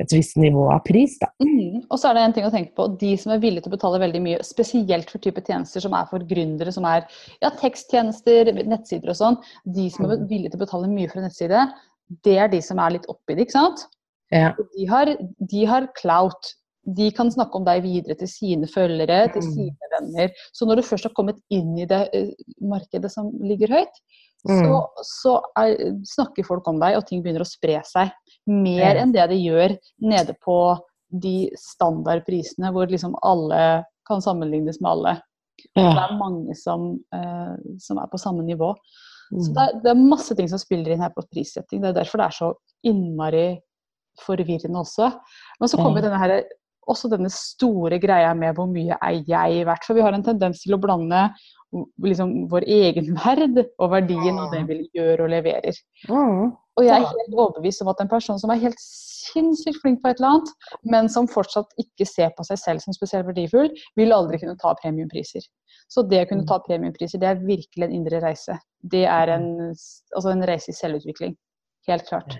et 0.00 0.14
visst 0.14 0.38
nivå 0.40 0.64
av 0.72 0.82
pris. 0.86 1.16
Da. 1.20 1.28
Mm. 1.42 1.82
Og 1.90 1.98
så 1.98 2.10
er 2.10 2.16
det 2.16 2.22
en 2.24 2.36
ting 2.36 2.46
å 2.48 2.52
tenke 2.54 2.72
på. 2.78 2.86
De 3.00 3.12
som 3.20 3.34
er 3.34 3.42
villige 3.42 3.66
til 3.66 3.72
å 3.72 3.76
betale 3.76 4.00
veldig 4.02 4.22
mye, 4.24 4.40
spesielt 4.46 5.10
for 5.12 5.22
type 5.22 5.42
tjenester 5.44 5.84
som 5.84 5.96
er 5.96 6.06
for 6.10 6.24
gründere, 6.30 6.72
som 6.74 6.86
er 6.88 7.04
ja, 7.42 7.50
teksttjenester, 7.60 8.52
nettsider 8.62 9.12
og 9.12 9.18
sånn, 9.18 9.40
de 9.76 9.88
som 9.92 10.06
er 10.06 10.22
villige 10.30 10.54
til 10.54 10.60
å 10.60 10.64
betale 10.64 10.92
mye 10.92 11.10
for 11.10 11.20
en 11.20 11.28
nettside, 11.28 11.66
det 12.26 12.38
er 12.42 12.52
de 12.52 12.62
som 12.64 12.80
er 12.82 12.96
litt 12.96 13.10
oppi 13.10 13.36
det, 13.36 13.46
ikke 13.46 13.58
sant? 13.58 13.84
Ja. 14.34 14.54
De 14.76 14.86
har, 14.90 15.10
de 15.52 15.66
har 15.66 15.90
clout. 15.98 16.54
De 16.86 17.10
kan 17.12 17.30
snakke 17.30 17.54
om 17.58 17.64
deg 17.64 17.82
videre 17.84 18.16
til 18.18 18.28
sine 18.28 18.66
følgere, 18.66 19.32
til 19.32 19.42
Mm. 19.42 19.52
sine 19.52 19.90
venner. 19.92 20.30
Så 20.52 20.66
når 20.66 20.76
du 20.76 20.82
først 20.82 21.04
har 21.04 21.12
kommet 21.14 21.36
inn 21.50 21.76
i 21.78 21.84
det 21.86 22.08
eh, 22.14 22.30
markedet 22.60 23.10
som 23.12 23.30
ligger 23.42 23.68
høyt, 23.68 23.96
så, 24.46 24.54
Mm. 24.64 24.86
så 25.04 25.42
er, 25.58 25.76
snakker 26.04 26.44
folk 26.46 26.66
om 26.68 26.80
deg, 26.80 26.96
og 26.96 27.06
ting 27.06 27.22
begynner 27.22 27.42
å 27.44 27.46
spre 27.46 27.82
seg. 27.84 28.10
Mer 28.46 28.96
enn 28.96 29.12
det 29.12 29.28
de 29.28 29.36
gjør 29.36 29.76
nede 30.00 30.34
på 30.42 30.78
de 31.12 31.50
standardprisene 31.56 32.72
hvor 32.72 32.86
liksom 32.88 33.14
alle 33.22 33.84
kan 34.08 34.20
sammenlignes 34.22 34.80
med 34.80 34.90
alle. 34.90 35.22
Det 35.76 35.84
er 35.84 36.16
mange 36.16 36.56
som, 36.56 36.98
eh, 37.12 37.56
som 37.78 37.98
er 37.98 38.06
på 38.06 38.18
samme 38.18 38.42
nivå. 38.42 38.74
Så 39.30 39.50
Mm. 39.50 39.54
det 39.54 39.62
er, 39.62 39.80
det 39.82 39.90
er 39.90 39.94
masse 40.08 40.34
ting 40.34 40.48
som 40.48 40.58
spiller 40.58 40.92
inn 40.92 41.00
her 41.02 41.10
på 41.10 41.22
prissetting. 41.30 41.82
Det 41.82 41.90
er 41.94 42.02
derfor 42.02 42.18
det 42.18 42.26
er 42.26 42.38
så 42.40 42.54
innmari 42.82 43.60
forvirrende 44.18 44.80
også. 44.80 45.12
Men 45.60 45.68
så 45.68 45.76
kommer 45.76 46.00
denne 46.02 46.18
her, 46.18 46.42
også 46.90 47.10
denne 47.12 47.30
store 47.32 48.00
greia 48.02 48.32
med 48.36 48.56
hvor 48.58 48.68
mye 48.70 48.98
er 48.98 49.22
jeg 49.28 49.64
verdt. 49.68 49.86
For 49.86 49.98
vi 49.98 50.04
har 50.04 50.16
en 50.16 50.26
tendens 50.26 50.64
til 50.64 50.76
å 50.76 50.80
blande 50.82 51.28
liksom, 52.02 52.32
vår 52.50 52.66
egen 52.66 53.12
verd 53.18 53.60
og 53.78 53.92
verdien 53.92 54.40
av 54.42 54.50
det 54.54 54.64
vi 54.68 54.80
gjør 54.96 55.24
og 55.26 55.32
leverer. 55.34 55.78
Mm. 56.10 56.50
Og 56.78 56.86
jeg 56.86 56.96
er 56.96 57.06
helt 57.06 57.36
overbevist 57.36 57.82
om 57.84 57.90
at 57.92 58.00
en 58.02 58.10
person 58.10 58.38
som 58.40 58.52
er 58.52 58.62
helt 58.62 58.80
sinnssykt 58.80 59.80
flink 59.82 60.00
på 60.02 60.10
et 60.10 60.20
eller 60.20 60.36
annet, 60.36 60.52
men 60.94 61.10
som 61.12 61.28
fortsatt 61.30 61.74
ikke 61.82 62.06
ser 62.08 62.32
på 62.36 62.46
seg 62.48 62.60
selv 62.62 62.84
som 62.84 62.96
spesielt 62.96 63.28
verdifull, 63.28 63.68
vil 64.00 64.14
aldri 64.16 64.40
kunne 64.40 64.56
ta 64.60 64.72
premiumpriser. 64.80 65.44
Så 65.90 66.04
det 66.06 66.24
å 66.24 66.28
kunne 66.30 66.46
ta 66.48 66.60
premiumpriser, 66.64 67.20
det 67.20 67.28
er 67.28 67.42
virkelig 67.42 67.86
en 67.86 67.96
indre 67.98 68.22
reise. 68.22 68.56
Det 68.80 69.04
er 69.10 69.34
en, 69.34 69.48
altså 69.70 70.32
en 70.32 70.46
reise 70.48 70.72
i 70.72 70.78
selvutvikling. 70.78 71.34
Helt 71.90 72.06
klart. 72.08 72.38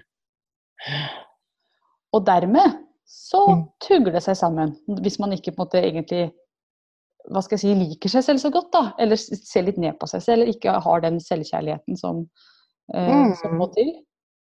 Og 2.16 2.24
dermed 2.26 2.78
så 3.10 3.40
tugler 3.46 3.72
tugger 3.82 4.14
det 4.14 4.22
seg 4.22 4.36
sammen. 4.38 4.76
Hvis 5.02 5.18
man 5.18 5.34
ikke 5.34 5.52
på 5.52 5.64
en 5.64 5.66
måte 5.66 5.82
egentlig 5.82 6.30
hva 7.30 7.42
skal 7.44 7.58
jeg 7.58 7.62
si, 7.62 7.72
liker 7.76 8.12
seg 8.12 8.24
selv 8.24 8.40
så 8.42 8.50
godt, 8.54 8.70
da. 8.72 8.82
Eller 9.02 9.18
ser 9.20 9.66
litt 9.66 9.78
ned 9.82 9.98
på 10.00 10.08
seg 10.08 10.22
selv, 10.24 10.40
eller 10.40 10.54
ikke 10.54 10.72
har 10.86 11.02
den 11.04 11.18
selvkjærligheten 11.20 11.98
som, 11.98 12.22
eh, 12.94 13.10
Mm. 13.10 13.34
som 13.36 13.58
må 13.58 13.68
til. 13.74 13.92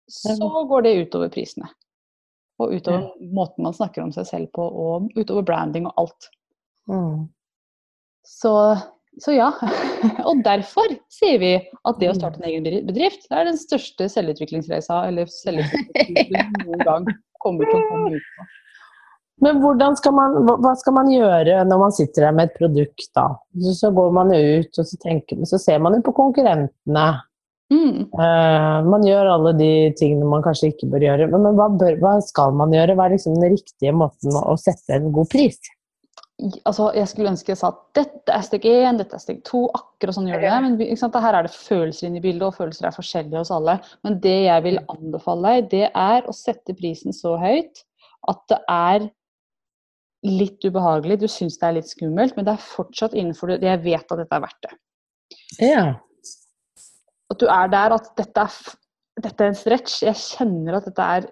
Så 0.08 0.38
går 0.70 0.84
det 0.84 1.08
utover 1.08 1.30
prisene. 1.30 1.70
Og 2.60 2.74
utover 2.74 3.12
måten 3.22 3.64
man 3.64 3.74
snakker 3.74 4.04
om 4.04 4.12
seg 4.12 4.26
selv 4.26 4.48
på, 4.54 4.62
og 4.62 5.12
utover 5.16 5.44
branding 5.44 5.88
og 5.88 5.94
alt. 5.98 6.30
Mm. 6.88 7.30
Så, 8.26 8.54
så 9.24 9.34
ja. 9.34 9.50
og 10.30 10.44
derfor 10.46 10.94
sier 11.14 11.42
vi 11.42 11.54
at 11.58 12.02
det 12.02 12.12
å 12.12 12.18
starte 12.18 12.42
en 12.42 12.50
egen 12.52 12.68
bedrift 12.88 13.26
det 13.30 13.40
er 13.40 13.50
den 13.50 13.60
største 13.60 14.10
selvutviklingsreisa 14.14 15.04
eller 15.10 15.30
selvutviklingsreisen 15.32 16.62
du 16.62 16.66
noen 16.70 16.86
gang 16.86 17.12
kommer 17.44 17.70
til 17.70 17.80
å 17.80 17.90
komme 17.90 18.16
ut 18.18 18.32
på. 18.38 18.48
Men 19.46 19.60
skal 20.00 20.16
man, 20.18 20.36
hva 20.48 20.74
skal 20.80 20.96
man 20.96 21.10
gjøre 21.14 21.62
når 21.70 21.82
man 21.84 21.94
sitter 21.94 22.26
der 22.26 22.34
med 22.34 22.50
et 22.50 22.58
produkt, 22.58 23.10
da? 23.14 23.28
Så, 23.62 23.76
så 23.78 23.92
går 23.94 24.16
man 24.16 24.34
ut, 24.34 24.72
og 24.74 24.88
så, 24.90 24.98
tenker, 25.04 25.44
så 25.46 25.60
ser 25.62 25.82
man 25.84 25.94
jo 25.94 26.06
på 26.08 26.16
konkurrentene. 26.18 27.08
Mm. 27.68 28.08
Uh, 28.16 28.88
man 28.88 29.04
gjør 29.06 29.30
alle 29.36 29.52
de 29.60 29.72
tingene 30.00 30.28
man 30.30 30.42
kanskje 30.46 30.72
ikke 30.72 30.90
bør 30.90 31.06
gjøre. 31.06 31.30
Men, 31.34 31.46
men 31.46 31.60
hva, 31.60 31.70
bør, 31.70 32.00
hva 32.02 32.16
skal 32.26 32.56
man 32.58 32.74
gjøre? 32.74 32.96
Hva 32.98 33.06
er 33.06 33.18
liksom 33.18 33.38
den 33.38 33.54
riktige 33.54 33.94
måten 33.94 34.40
å, 34.42 34.56
sette 34.62 34.98
en 34.98 35.12
god 35.14 35.30
pris? 35.34 35.60
Altså, 36.38 36.92
jeg 36.94 37.10
skulle 37.10 37.32
ønske 37.32 37.52
jeg 37.54 37.60
sa 37.60 37.72
at 37.74 37.80
dette 37.98 38.34
er 38.34 38.46
steg 38.46 38.66
én, 38.70 39.00
dette 39.00 39.18
er 39.18 39.24
steg 39.24 39.44
to, 39.48 39.66
akkurat 39.78 40.18
sånn 40.18 40.30
gjør 40.30 40.44
det. 40.44 40.54
Men 40.66 41.00
sant, 41.00 41.18
her 41.24 41.38
er 41.40 41.48
det 41.48 41.54
følelser 41.56 42.10
inne 42.10 42.22
i 42.22 42.26
bildet, 42.26 42.46
og 42.50 42.58
følelser 42.60 42.90
er 42.90 42.96
forskjellige 42.96 43.42
hos 43.42 43.54
alle. 43.54 43.78
Men 44.06 44.20
det 44.24 44.38
jeg 44.46 44.66
vil 44.68 44.82
anbefale 44.94 45.54
deg, 45.56 45.70
det 45.74 45.86
er 45.92 46.28
å 46.28 46.36
sette 46.36 46.76
prisen 46.78 47.16
så 47.16 47.36
høyt 47.42 47.84
at 48.28 48.44
det 48.52 48.60
er 48.74 49.08
litt 50.28 50.66
ubehagelig, 50.66 51.22
du 51.22 51.30
syns 51.32 51.60
det 51.62 51.68
er 51.68 51.78
litt 51.78 51.90
skummelt, 51.90 52.36
men 52.36 52.48
det 52.48 52.56
er 52.56 52.66
fortsatt 52.66 53.16
innenfor 53.16 53.54
det. 53.54 53.62
Jeg 53.66 53.84
vet 53.86 54.12
at 54.12 54.22
dette 54.22 54.38
er 54.38 54.44
verdt 54.44 54.68
det. 54.68 54.78
Ja. 55.64 55.86
At 57.32 57.42
du 57.42 57.48
er 57.52 57.72
der 57.72 57.96
at 57.96 58.10
dette 58.18 58.46
er, 58.46 58.78
dette 59.24 59.44
er 59.44 59.52
en 59.54 59.58
stretch. 59.58 60.00
Jeg 60.06 60.20
kjenner 60.20 60.80
at 60.80 60.88
dette 60.90 61.10
er 61.18 61.28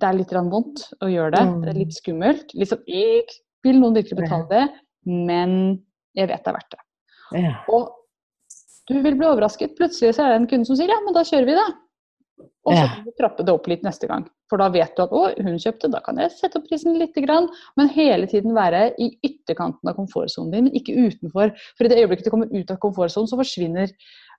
det 0.00 0.08
er 0.08 0.16
litt 0.16 0.30
vondt 0.32 0.86
å 1.04 1.10
gjøre 1.10 1.34
det. 1.34 1.42
Det 1.60 1.72
er 1.72 1.78
litt 1.82 1.96
skummelt. 1.96 2.52
Litt 2.56 2.70
sånn, 2.70 2.84
«Ik, 2.88 3.34
Vil 3.66 3.80
noen 3.80 3.94
virkelig 3.98 4.18
betale 4.22 4.46
det? 4.50 4.64
Men 5.06 5.52
jeg 6.16 6.28
vet 6.30 6.44
det 6.44 6.50
er 6.52 6.58
verdt 6.58 6.76
det. 6.76 6.82
ja. 7.40 7.54
Og 7.72 7.96
du 8.90 8.96
vil 9.04 9.14
bli 9.14 9.26
overrasket. 9.28 9.76
Plutselig 9.78 10.16
så 10.16 10.24
er 10.24 10.32
det 10.32 10.40
en 10.40 10.48
kunde 10.50 10.66
som 10.66 10.76
sier 10.78 10.90
ja, 10.90 10.96
men 11.04 11.14
da 11.14 11.22
kjører 11.22 11.46
vi 11.46 11.54
det. 11.54 11.68
Og 12.66 12.74
så 12.76 12.82
kan 12.90 13.04
du 13.06 13.12
trappe 13.16 13.44
det 13.46 13.52
opp 13.54 13.68
litt 13.70 13.84
neste 13.86 14.08
gang. 14.10 14.24
For 14.50 14.60
da 14.60 14.66
vet 14.72 14.96
du 14.96 15.02
at 15.04 15.12
å, 15.14 15.20
hun 15.46 15.60
kjøpte, 15.62 15.88
da 15.92 16.00
kan 16.04 16.18
jeg 16.20 16.32
sette 16.34 16.58
opp 16.58 16.66
prisen 16.68 16.96
litt. 16.98 17.14
grann. 17.14 17.46
Men 17.78 17.88
hele 17.94 18.26
tiden 18.28 18.52
være 18.56 18.90
i 19.00 19.12
ytterkanten 19.24 19.88
av 19.88 19.94
komfortsonen 19.96 20.50
din, 20.56 20.70
ikke 20.76 20.96
utenfor. 21.06 21.54
For 21.78 21.86
i 21.86 21.92
det 21.92 22.00
øyeblikket 22.02 22.26
du 22.26 22.32
kommer 22.34 22.50
ut 22.52 22.72
av 22.74 22.80
komfortsonen, 22.82 23.30
så 23.30 23.38
forsvinner, 23.40 23.92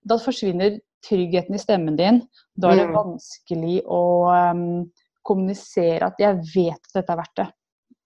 da 0.04 0.18
forsvinner 0.22 0.78
tryggheten 1.08 1.56
i 1.56 1.62
stemmen 1.62 1.98
din. 1.98 2.22
Da 2.60 2.74
er 2.74 2.82
det 2.84 2.90
Mm. 2.90 2.98
vanskelig 3.00 3.82
å 3.88 4.04
um, 4.52 4.92
kommunisere 5.24 6.12
at 6.12 6.20
jeg 6.20 6.44
vet 6.54 6.82
at 6.92 6.94
dette 7.00 7.14
er 7.14 7.22
verdt 7.24 7.38
det. 7.40 7.48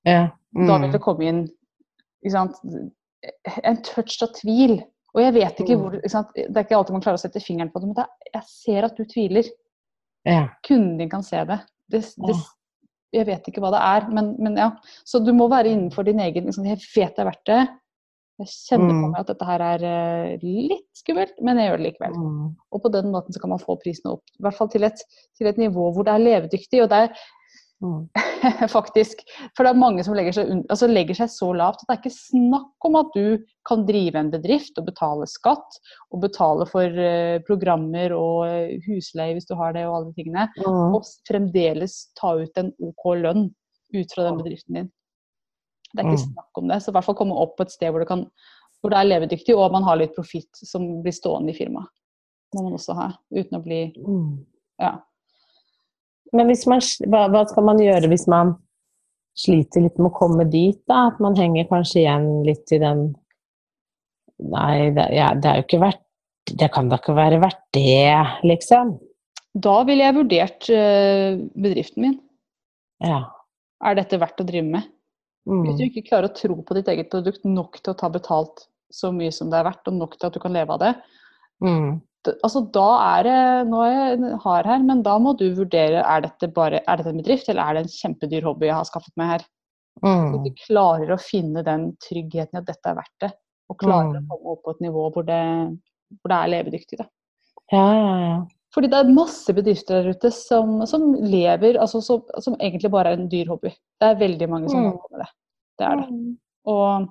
Ja. 0.05 0.27
Da 0.55 0.77
vil 0.79 0.87
Mm. 0.87 0.91
det 0.93 1.01
komme 1.01 1.23
inn 1.27 1.49
sant, 2.31 2.55
en 3.63 3.81
touch 3.83 4.21
av 4.23 4.29
tvil. 4.35 4.79
Og 5.15 5.21
jeg 5.21 5.33
vet 5.33 5.59
ikke 5.59 5.75
Mm. 5.77 5.81
hvor 5.81 6.09
sant, 6.09 6.27
Det 6.35 6.55
er 6.57 6.63
ikke 6.63 6.77
alltid 6.77 6.91
man 6.93 7.01
klarer 7.01 7.17
å 7.17 7.23
sette 7.23 7.41
fingeren 7.43 7.71
på 7.71 7.79
det, 7.81 7.87
men 7.87 7.95
det 7.95 8.03
er, 8.05 8.39
jeg 8.39 8.43
ser 8.47 8.83
at 8.85 8.95
du 8.97 9.03
tviler. 9.05 9.43
ja. 10.25 10.47
Kunden 10.67 10.97
din 10.97 11.09
kan 11.09 11.23
se 11.23 11.37
det. 11.45 11.59
det, 11.89 12.01
det 12.01 12.35
jeg 13.13 13.25
vet 13.27 13.43
ikke 13.47 13.61
hva 13.61 13.71
det 13.71 13.79
er, 13.81 14.11
men, 14.11 14.35
men 14.39 14.55
ja. 14.57 14.71
Så 15.05 15.23
du 15.23 15.31
må 15.33 15.47
være 15.49 15.69
innenfor 15.71 16.03
din 16.03 16.19
egen 16.19 16.45
liksom, 16.45 16.65
Jeg 16.65 16.79
vet 16.95 17.15
det 17.15 17.19
er 17.19 17.29
verdt 17.31 17.45
det. 17.45 17.69
Jeg 18.39 18.47
kjenner 18.47 18.89
på 18.89 19.05
Mm. 19.05 19.11
meg 19.11 19.19
at 19.19 19.27
dette 19.27 19.45
her 19.45 19.61
er 19.61 19.83
eh, 20.33 20.37
litt 20.41 20.89
skummelt, 20.93 21.33
men 21.41 21.57
jeg 21.57 21.69
gjør 21.69 21.77
det 21.77 21.85
likevel. 21.93 22.15
Mm. 22.15 22.55
Og 22.73 22.81
på 22.83 22.91
den 22.91 23.11
måten 23.11 23.31
så 23.33 23.39
kan 23.39 23.49
man 23.49 23.59
få 23.59 23.77
prisene 23.81 24.11
opp, 24.11 24.23
i 24.39 24.43
hvert 24.43 24.55
fall 24.57 24.67
til 24.67 24.83
et, 24.83 24.99
til 25.37 25.47
et 25.47 25.57
nivå 25.57 25.93
hvor 25.93 26.03
det 26.03 26.11
er 26.13 26.25
levedyktig. 26.25 26.81
Og 26.83 26.89
det 26.89 26.97
er 26.97 27.07
Mm. 27.07 27.13
faktisk. 28.75 29.21
For 29.57 29.65
det 29.65 29.71
er 29.73 29.79
mange 29.79 30.03
som 30.05 30.13
legger 30.17 30.35
seg, 30.37 30.49
altså 30.69 30.87
legger 30.89 31.17
seg 31.17 31.31
så 31.33 31.47
lavt 31.57 31.81
at 31.81 31.87
det 31.89 31.95
er 31.95 32.01
ikke 32.03 32.13
snakk 32.15 32.87
om 32.89 32.97
at 32.99 33.13
du 33.15 33.39
kan 33.67 33.85
drive 33.87 34.19
en 34.21 34.29
bedrift 34.33 34.77
og 34.81 34.85
betale 34.89 35.25
skatt 35.29 35.79
og 36.13 36.21
betale 36.25 36.67
for 36.69 36.85
uh, 36.99 37.37
programmer 37.47 38.13
og 38.17 38.43
eh, 38.49 38.75
husleie 38.85 39.33
hvis 39.37 39.47
du 39.49 39.55
har 39.59 39.73
det 39.77 39.85
og 39.87 39.95
alle 39.99 40.11
de 40.11 40.19
tingene, 40.21 40.47
Mm. 40.61 40.93
og 40.97 41.07
fremdeles 41.27 41.95
ta 42.19 42.35
ut 42.37 42.57
en 42.61 42.69
OK 42.85 43.07
lønn 43.23 43.47
ut 43.95 44.13
fra 44.13 44.27
den 44.27 44.37
bedriften 44.41 44.77
din. 44.81 44.91
Det 45.93 46.01
er 46.03 46.07
ikke 46.09 46.19
Mm. 46.21 46.33
snakk 46.35 46.61
om 46.61 46.67
det. 46.69 46.81
Så 46.83 46.91
i 46.91 46.95
hvert 46.97 47.05
fall 47.07 47.15
komme 47.17 47.35
opp 47.39 47.57
på 47.57 47.63
et 47.65 47.71
sted 47.73 47.91
hvor 47.91 48.03
du 48.03 48.05
kan, 48.09 48.25
hvor 48.81 48.91
det 48.93 48.99
er 48.99 49.09
levedyktig 49.09 49.55
og 49.57 49.71
man 49.73 49.83
har 49.87 49.97
litt 49.97 50.15
profitt 50.15 50.51
som 50.61 51.01
blir 51.03 51.13
stående 51.15 51.53
i 51.53 51.57
firmaet. 51.57 51.87
Må 52.55 52.63
man 52.67 52.73
også 52.77 52.93
ha, 52.95 53.09
uten 53.33 53.57
å 53.57 53.63
bli 53.63 53.81
Mm. 53.97 54.45
ja. 54.79 54.97
Men 56.33 56.49
man, 56.49 56.81
hva, 57.11 57.27
hva 57.31 57.43
skal 57.49 57.67
man 57.67 57.81
gjøre 57.81 58.09
hvis 58.11 58.25
man 58.31 58.55
sliter 59.37 59.83
litt 59.83 59.99
med 59.99 60.09
å 60.09 60.15
komme 60.15 60.45
dit, 60.49 60.79
da? 60.89 61.09
At 61.11 61.19
man 61.23 61.35
henger 61.37 61.67
kanskje 61.69 62.01
igjen 62.05 62.27
litt 62.47 62.71
i 62.75 62.81
den 62.81 63.09
Nei, 64.35 64.89
det, 64.91 65.05
ja, 65.15 65.29
det 65.39 65.47
er 65.47 65.61
jo 65.61 65.63
ikke 65.63 65.79
verdt 65.79 66.01
Det 66.59 66.67
kan 66.73 66.89
da 66.91 66.97
ikke 66.99 67.13
være 67.15 67.37
verdt 67.39 67.61
det, 67.77 68.11
liksom. 68.43 68.97
Da 69.55 69.77
ville 69.87 70.03
jeg 70.03 70.15
vurdert 70.17 70.67
uh, 70.67 71.37
bedriften 71.55 72.03
min. 72.03 72.17
Ja. 72.99 73.21
Er 73.79 73.95
dette 73.95 74.19
verdt 74.19 74.43
å 74.43 74.47
drive 74.47 74.67
med? 74.67 74.89
Hvis 75.47 75.77
du 75.77 75.83
Mm. 75.85 75.87
ikke 75.87 76.03
klarer 76.09 76.27
å 76.27 76.35
tro 76.35 76.55
på 76.65 76.75
ditt 76.75 76.87
eget 76.91 77.07
produkt 77.13 77.43
nok 77.45 77.79
til 77.79 77.93
å 77.93 77.97
ta 77.97 78.09
betalt 78.11 78.65
så 78.91 79.11
mye 79.15 79.31
som 79.31 79.49
det 79.51 79.59
er 79.59 79.67
verdt, 79.69 79.87
og 79.87 79.95
nok 79.95 80.17
til 80.17 80.27
at 80.27 80.33
du 80.35 80.41
kan 80.43 80.53
leve 80.53 80.73
av 80.75 80.81
det, 80.83 80.93
Mm. 81.63 82.01
Altså 82.43 82.61
da 82.73 82.85
er 83.19 83.23
det 83.27 83.67
Nå 83.69 83.81
er 83.85 83.93
jeg 83.95 84.37
hard 84.43 84.65
her, 84.65 84.79
men 84.83 85.01
da 85.05 85.17
må 85.21 85.33
du 85.37 85.45
vurdere 85.57 86.01
er 86.03 86.21
dette 86.25 86.47
bare, 86.53 86.81
er 86.87 86.97
dette 86.97 87.09
en 87.13 87.21
bedrift, 87.21 87.49
eller 87.49 87.63
er 87.63 87.73
det 87.73 87.83
en 87.85 87.93
kjempedyr 87.95 88.43
hobby 88.47 88.65
jeg 88.69 88.75
har 88.75 88.87
skaffet 88.89 89.13
meg 89.17 89.27
her. 89.35 89.45
Mm. 90.03 90.43
du 90.43 90.49
klarer 90.65 91.13
å 91.15 91.17
finne 91.23 91.61
den 91.63 91.85
tryggheten 92.03 92.57
i 92.57 92.59
at 92.59 92.65
dette 92.67 92.89
er 92.91 92.97
verdt 92.97 93.19
det, 93.23 93.29
og 93.71 93.77
klarer 93.79 94.19
Mm. 94.19 94.25
å 94.27 94.35
komme 94.35 94.51
opp 94.51 94.63
på 94.65 94.71
et 94.75 94.81
nivå 94.83 95.05
hvor 95.13 95.23
det, 95.25 95.39
hvor 96.19 96.29
det 96.33 96.39
er 96.41 96.51
levedyktig. 96.51 96.97
Da. 96.99 97.05
Ja, 97.71 97.85
ja, 97.95 98.17
ja. 98.19 98.41
Fordi 98.75 98.89
det 98.91 98.97
er 98.99 99.13
masse 99.15 99.53
bedrifter 99.55 100.03
der 100.03 100.09
ute 100.11 100.31
som, 100.35 100.81
som 100.85 101.13
lever, 101.15 101.77
altså 101.79 102.01
som, 102.03 102.23
som 102.43 102.55
egentlig 102.59 102.91
bare 102.91 103.13
er 103.13 103.21
en 103.21 103.29
dyr 103.31 103.47
hobby. 103.47 103.71
Det 104.01 104.09
er 104.09 104.19
veldig 104.19 104.49
mange 104.51 104.69
som 104.69 104.81
Mm. 104.83 104.89
holder 104.91 104.99
på 104.99 105.11
med 105.15 105.19
det. 105.23 105.29
Det 105.79 105.87
er 105.87 105.95
det. 105.95 106.37
Og 106.65 107.07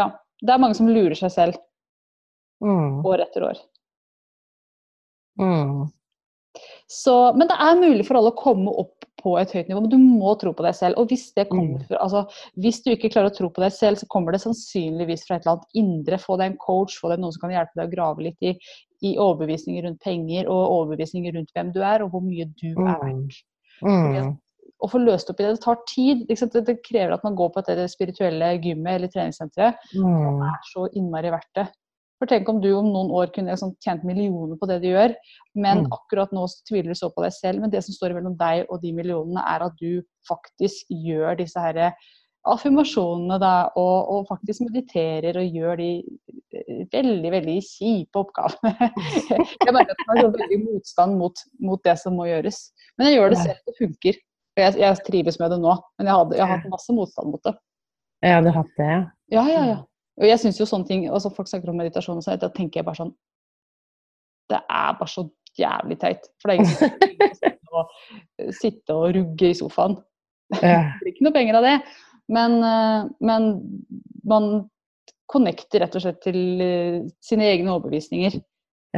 ja, 0.00 0.06
det 0.40 0.50
er 0.54 0.58
mange 0.64 0.74
som 0.80 0.88
lurer 0.88 1.14
seg 1.14 1.30
selv 1.30 1.58
Mm. 2.62 3.04
år 3.04 3.20
etter 3.24 3.44
år. 3.44 3.60
Mm. 5.40 5.88
Så, 6.90 7.14
men 7.38 7.46
det 7.48 7.56
er 7.62 7.78
mulig 7.78 8.04
for 8.08 8.18
alle 8.18 8.32
å 8.32 8.38
komme 8.38 8.72
opp 8.82 8.96
på 9.20 9.34
et 9.38 9.50
høyt 9.52 9.68
nivå, 9.68 9.82
men 9.84 9.92
du 9.92 9.98
må 10.00 10.32
tro 10.40 10.50
på 10.56 10.64
deg 10.64 10.74
selv. 10.74 10.98
Og 10.98 11.10
hvis 11.12 11.26
det 11.36 11.44
kommer 11.50 11.84
Mm. 11.84 11.98
altså, 12.00 12.22
hvis 12.56 12.80
du 12.82 12.90
ikke 12.90 13.10
klarer 13.12 13.30
å 13.30 13.36
tro 13.36 13.50
på 13.52 13.60
deg 13.62 13.72
selv, 13.76 14.00
så 14.00 14.08
kommer 14.08 14.32
det 14.32 14.40
sannsynligvis 14.40 15.26
fra 15.26 15.36
et 15.36 15.44
eller 15.46 15.58
annet 15.58 15.76
indre. 15.82 16.18
Få 16.18 16.38
deg 16.40 16.50
en 16.52 16.56
coach, 16.58 16.96
få 16.98 17.10
deg 17.12 17.20
noen 17.20 17.32
som 17.36 17.42
kan 17.44 17.52
hjelpe 17.52 17.76
deg 17.76 17.88
å 17.88 17.94
grave 17.94 18.24
litt 18.24 18.40
i, 18.42 18.54
i 19.04 19.16
overbevisninger 19.20 19.84
rundt 19.86 20.00
penger 20.00 20.48
og 20.48 20.72
overbevisninger 20.78 21.36
rundt 21.36 21.52
hvem 21.54 21.72
du 21.72 21.80
er, 21.82 22.02
og 22.02 22.10
hvor 22.14 22.24
mye 22.24 22.48
du 22.56 22.70
er 22.72 22.96
Mm. 23.04 23.28
verdt. 23.28 23.42
Mm. 23.82 24.38
Å 24.82 24.88
få 24.88 24.98
løst 25.04 25.28
opp 25.28 25.40
i 25.40 25.44
det, 25.44 25.56
det 25.58 25.64
tar 25.64 25.76
tid. 25.86 26.26
Det, 26.26 26.64
det 26.64 26.82
krever 26.82 27.12
at 27.12 27.22
man 27.24 27.36
går 27.36 27.50
på 27.52 27.62
det 27.66 27.90
spirituelle 27.92 28.58
gymmet 28.64 28.94
eller 28.96 29.08
treningssenteret. 29.12 29.76
Mm. 29.94 30.40
er 30.42 30.60
så 30.72 30.88
innmari 30.96 31.30
verdt 31.30 31.52
det. 31.54 31.68
For 32.20 32.28
tenk 32.28 32.48
om 32.52 32.60
du 32.60 32.68
om 32.76 32.88
noen 32.92 33.10
år 33.16 33.30
kunne 33.32 33.48
liksom 33.54 33.72
tjent 33.80 34.02
millioner 34.04 34.58
på 34.60 34.68
det 34.68 34.82
du 34.82 34.90
gjør, 34.90 35.14
men 35.56 35.86
Mm. 35.86 35.92
akkurat 35.96 36.32
nå 36.36 36.44
tviler 36.68 36.92
du 36.92 36.98
så 36.98 37.08
på 37.08 37.24
deg 37.24 37.32
selv. 37.32 37.60
Men 37.62 37.72
det 37.72 37.80
som 37.86 37.96
står 37.96 38.12
mellom 38.12 38.36
deg 38.36 38.66
og 38.68 38.82
de 38.82 38.92
millionene, 38.92 39.40
er 39.40 39.64
at 39.64 39.76
du 39.80 40.02
faktisk 40.28 40.92
gjør 40.92 41.38
disse 41.40 41.58
her 41.58 41.94
affirmasjonene 42.48 43.36
da, 43.40 43.54
og, 43.76 43.96
og 44.12 44.28
faktisk 44.28 44.64
mediterer 44.64 45.36
og 45.40 45.56
gjør 45.56 45.80
de 45.80 45.90
eh, 46.56 46.86
veldig, 46.92 47.32
veldig 47.34 47.56
kjipe 47.64 48.20
oppgavene. 48.22 48.90
Jeg 49.66 49.74
merker 49.76 49.92
at 49.96 50.06
man 50.08 50.22
har 50.22 50.32
veldig 50.36 50.60
motstand 50.64 51.18
mot, 51.20 51.44
mot 51.60 51.82
det 51.84 51.96
som 52.00 52.16
må 52.16 52.28
gjøres. 52.30 52.62
Men 52.96 53.08
jeg 53.10 53.18
gjør 53.18 53.32
det 53.32 53.40
selv, 53.40 53.60
det 53.68 53.76
funker. 53.78 54.20
Og 54.56 54.60
jeg, 54.64 54.78
jeg 54.82 55.04
trives 55.06 55.38
med 55.40 55.52
det 55.54 55.60
nå, 55.62 55.76
men 55.98 56.08
jeg, 56.10 56.40
har 56.42 56.50
hatt 56.50 56.72
masse 56.72 56.92
motstand 56.92 57.32
mot 57.32 57.44
det. 57.46 57.54
Jeg 58.24 58.34
hadde 58.36 58.52
hatt 58.56 58.72
det, 58.76 58.88
ja. 58.88 59.04
Ja, 59.30 59.44
ja, 59.48 59.60
ja. 59.68 59.78
Og 60.18 60.26
jeg 60.26 60.40
synes 60.42 60.58
jo 60.60 60.66
sånne 60.66 60.88
ting, 60.88 61.04
altså 61.08 61.30
Folk 61.32 61.48
snakker 61.48 61.70
om 61.70 61.78
meditasjon, 61.80 62.18
og 62.18 62.24
sånn, 62.26 62.40
da 62.42 62.48
tenker 62.52 62.80
jeg 62.80 62.86
bare 62.88 62.98
sånn 62.98 63.12
Det 64.50 64.58
er 64.66 64.96
bare 64.98 65.08
så 65.12 65.28
jævlig 65.58 65.96
teit. 66.00 66.26
For 66.40 66.50
det 66.50 66.54
er 66.54 66.60
ingen 66.60 66.74
som 66.74 66.88
sitte 67.40 67.70
og, 67.78 67.94
sitte 68.58 68.94
og 68.96 69.14
rugge 69.14 69.50
i 69.52 69.54
sofaen. 69.58 69.96
Det 70.60 70.74
blir 71.00 71.12
ikke 71.12 71.26
noe 71.28 71.34
penger 71.36 71.58
av 71.60 71.66
det. 71.68 71.76
Men, 72.30 72.56
eh, 72.66 73.04
men 73.26 73.48
man 74.26 74.48
connecter 75.30 75.82
rett 75.84 75.94
og 75.98 76.02
slett 76.02 76.20
til 76.24 76.38
eh, 76.62 77.00
sine 77.22 77.46
egne 77.52 77.70
overbevisninger. 77.76 78.40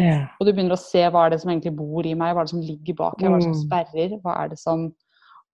ja. 0.00 0.18
Og 0.40 0.46
du 0.48 0.52
begynner 0.54 0.76
å 0.76 0.80
se 0.80 1.04
hva 1.12 1.26
er 1.26 1.34
det 1.34 1.42
som 1.42 1.52
egentlig 1.52 1.74
bor 1.76 2.06
i 2.08 2.14
meg, 2.16 2.32
hva 2.32 2.40
er 2.44 2.48
det 2.48 2.54
som 2.54 2.64
ligger 2.64 2.96
bak 2.96 3.20
her, 3.20 3.28
hva 3.28 3.36
er 3.36 3.42
det 3.42 3.48
som 3.50 3.56
Mm. 3.58 3.64
sperrer, 3.66 4.14
hva 4.24 4.36
er 4.40 4.48
det 4.52 4.58
som 4.60 4.86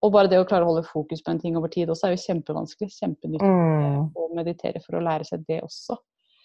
Og 0.02 0.12
bare 0.14 0.30
det 0.30 0.38
å 0.38 0.46
klare 0.46 0.62
å 0.62 0.70
holde 0.70 0.86
fokus 0.86 1.22
på 1.24 1.32
en 1.32 1.40
ting 1.42 1.56
over 1.58 1.70
tid 1.72 1.90
også 1.90 2.06
er 2.06 2.14
jo 2.14 2.22
kjempevanskelig. 2.22 2.92
Kjempenyttig 3.00 3.48
Mm. 3.48 4.12
å 4.14 4.28
meditere 4.36 4.80
for 4.84 4.98
å 4.98 5.02
lære 5.02 5.24
seg 5.26 5.44
det 5.48 5.60
også. 5.64 5.96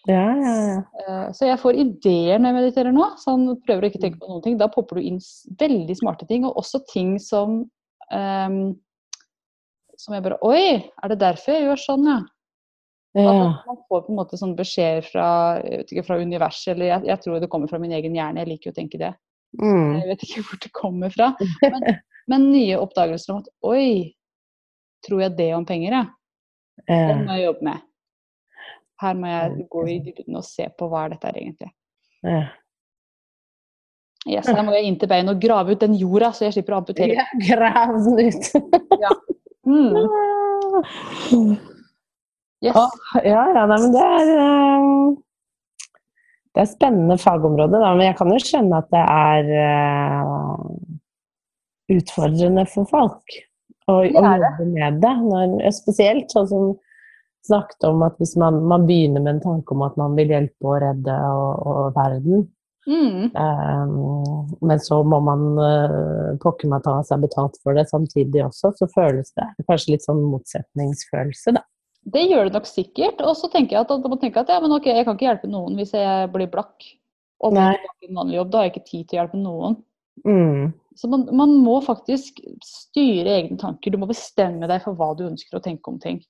Ja, 0.10 0.34
ja, 0.36 0.54
ja. 0.68 0.80
Eh, 1.00 1.32
Så 1.32 1.46
jeg 1.48 1.60
får 1.62 1.78
ideer 1.80 2.40
når 2.40 2.50
jeg 2.50 2.58
mediterer 2.58 2.92
nå. 2.92 3.06
Sånn, 3.22 3.46
prøver 3.64 3.86
å 3.86 3.90
ikke 3.92 4.02
tenke 4.02 4.20
på 4.20 4.28
noen 4.28 4.42
ting. 4.44 4.58
Da 4.58 4.68
popper 4.68 4.96
du 5.00 5.02
inn 5.06 5.20
veldig 5.60 5.96
smarte 5.96 6.28
ting, 6.28 6.44
og 6.46 6.58
også 6.60 6.82
ting 6.92 7.20
som 7.20 7.70
um, 8.12 8.76
Som 9.96 10.16
jeg 10.16 10.24
bare 10.26 10.40
Oi, 10.44 10.84
er 11.04 11.08
det 11.14 11.20
derfor 11.22 11.54
jeg 11.54 11.64
gjør 11.68 11.80
sånn, 11.80 12.04
ja? 12.10 12.18
ja. 13.16 13.30
At 13.62 13.68
man 13.70 13.78
får 13.88 14.02
på 14.08 14.10
en 14.10 14.18
måte 14.18 14.38
sånn 14.42 14.56
beskjeder 14.58 15.06
fra, 15.06 15.28
ikke, 15.62 16.04
fra 16.04 16.18
universet, 16.18 16.74
eller 16.74 16.90
jeg, 16.90 17.06
jeg 17.12 17.22
tror 17.22 17.40
det 17.40 17.50
kommer 17.54 17.70
fra 17.70 17.80
min 17.80 17.94
egen 17.94 18.16
hjerne. 18.18 18.42
Jeg 18.42 18.50
liker 18.50 18.72
jo 18.72 18.74
å 18.74 18.80
tenke 18.82 18.98
det. 19.00 19.14
Mm. 19.62 20.02
Jeg 20.02 20.08
vet 20.10 20.26
ikke 20.26 20.44
hvor 20.50 20.60
det 20.66 20.72
kommer 20.74 21.14
fra. 21.14 21.30
Men, 21.62 22.02
men 22.32 22.50
nye 22.54 22.80
oppdagelser 22.80 23.34
om 23.34 23.42
at 23.44 23.50
Oi, 23.68 24.14
tror 25.06 25.26
jeg 25.26 25.36
det 25.38 25.50
om 25.58 25.66
penger, 25.68 25.98
ja? 25.98 26.04
Det 26.88 27.16
må 27.20 27.38
jeg 27.38 27.48
jobbe 27.48 27.68
med. 27.68 27.86
Her 29.04 29.16
må 29.20 29.32
jeg 29.32 29.66
gå 29.72 29.86
i 29.92 30.02
dybden 30.04 30.40
og 30.40 30.46
se 30.48 30.68
på 30.78 30.88
hva 30.90 31.06
er 31.06 31.16
dette 31.16 31.30
er 31.30 31.40
egentlig. 31.42 31.72
Ja. 32.24 32.44
Yes, 34.24 34.48
her 34.48 34.64
må 34.64 34.72
jeg 34.72 34.88
inn 34.88 34.96
til 35.00 35.10
beinet 35.12 35.36
og 35.36 35.42
grave 35.44 35.76
ut 35.76 35.82
den 35.84 35.98
jorda, 36.00 36.30
så 36.32 36.46
jeg 36.48 36.56
slipper 36.56 36.78
å 36.78 36.80
amputere. 36.80 37.18
Ja, 37.18 37.26
Grav 37.44 37.98
den 38.06 38.16
ut. 38.24 38.44
Mm. 39.64 39.96
Yes. 42.64 42.76
Oh, 42.76 42.92
ja, 43.24 43.44
ja, 43.52 43.66
nei, 43.68 43.78
men 43.80 43.92
det 43.92 44.02
er 44.04 44.30
eh, 44.40 45.08
Det 46.56 46.62
er 46.64 46.70
spennende 46.72 47.18
fagområde, 47.20 47.80
da, 47.80 47.90
men 47.96 48.08
jeg 48.08 48.16
kan 48.20 48.32
jo 48.32 48.40
skjønne 48.40 48.80
at 48.80 48.90
det 48.94 49.04
er 49.04 49.50
eh, 49.64 50.93
utfordrende 51.92 52.66
for 52.72 52.88
folk 52.90 53.38
å, 53.92 54.00
jobbe 54.08 54.68
med 54.70 55.02
det. 55.04 55.14
Når, 55.26 55.60
spesielt 55.76 56.32
sånn 56.32 56.50
som 56.50 56.74
snakket 57.44 57.90
om 57.90 58.04
at 58.08 58.16
hvis 58.22 58.38
man, 58.40 58.62
man 58.72 58.88
begynner 58.88 59.24
med 59.24 59.38
en 59.38 59.44
tanke 59.44 59.76
om 59.76 59.84
at 59.84 59.98
man 60.00 60.16
vil 60.16 60.32
hjelpe 60.32 60.70
og 60.70 60.80
redde 60.86 61.18
og, 61.36 61.66
og 61.68 61.98
verden, 61.98 62.46
Mm. 62.88 63.32
Um, 63.32 64.58
men 64.62 64.80
så 64.80 64.98
må 65.08 65.20
man 65.24 65.44
uh, 65.56 66.34
pokker 66.44 66.68
meg 66.72 66.84
ta 66.84 66.98
seg 67.08 67.22
betalt 67.24 67.56
for 67.64 67.78
det 67.78 67.86
samtidig 67.88 68.44
også, 68.44 68.74
så 68.76 68.90
føles 68.92 69.32
det 69.40 69.46
kanskje 69.70 69.94
litt 69.94 70.04
sånn 70.04 70.20
motsetningsfølelse, 70.28 71.56
da. 71.56 71.64
Det 72.04 72.26
gjør 72.28 72.50
det 72.50 72.58
nok 72.58 72.68
sikkert. 72.68 73.22
Og 73.24 73.38
så 73.40 73.48
tenker 73.48 73.78
jeg 73.78 73.86
at, 73.86 73.92
at 73.96 74.20
tenker 74.20 74.44
at 74.44 74.52
ja, 74.52 74.60
men 74.60 74.76
ok, 74.76 74.90
jeg 74.92 75.08
kan 75.08 75.16
ikke 75.16 75.30
hjelpe 75.30 75.48
noen 75.48 75.78
hvis 75.80 75.94
jeg 75.96 76.28
blir 76.34 76.50
blakk. 76.52 76.90
Og 77.44 77.56
en 77.56 77.78
vanlig 78.18 78.42
jobb. 78.42 78.50
Da 78.52 78.60
har 78.60 78.68
jeg 78.68 78.74
ikke 78.74 78.90
tid 78.90 79.06
til 79.08 79.16
å 79.16 79.22
hjelpe 79.22 79.40
noen. 79.40 79.78
Mm. 80.28 80.74
Så 80.96 81.10
man, 81.10 81.26
man 81.36 81.56
må 81.64 81.80
faktisk 81.84 82.40
styre 82.66 83.40
egne 83.40 83.58
tanker. 83.62 83.92
Du 83.94 83.98
må 84.02 84.08
bestemme 84.10 84.68
deg 84.70 84.84
for 84.84 84.98
hva 85.00 85.12
du 85.18 85.26
ønsker 85.28 85.58
å 85.58 85.64
tenke 85.64 85.90
om 85.92 86.00
ting. 86.00 86.22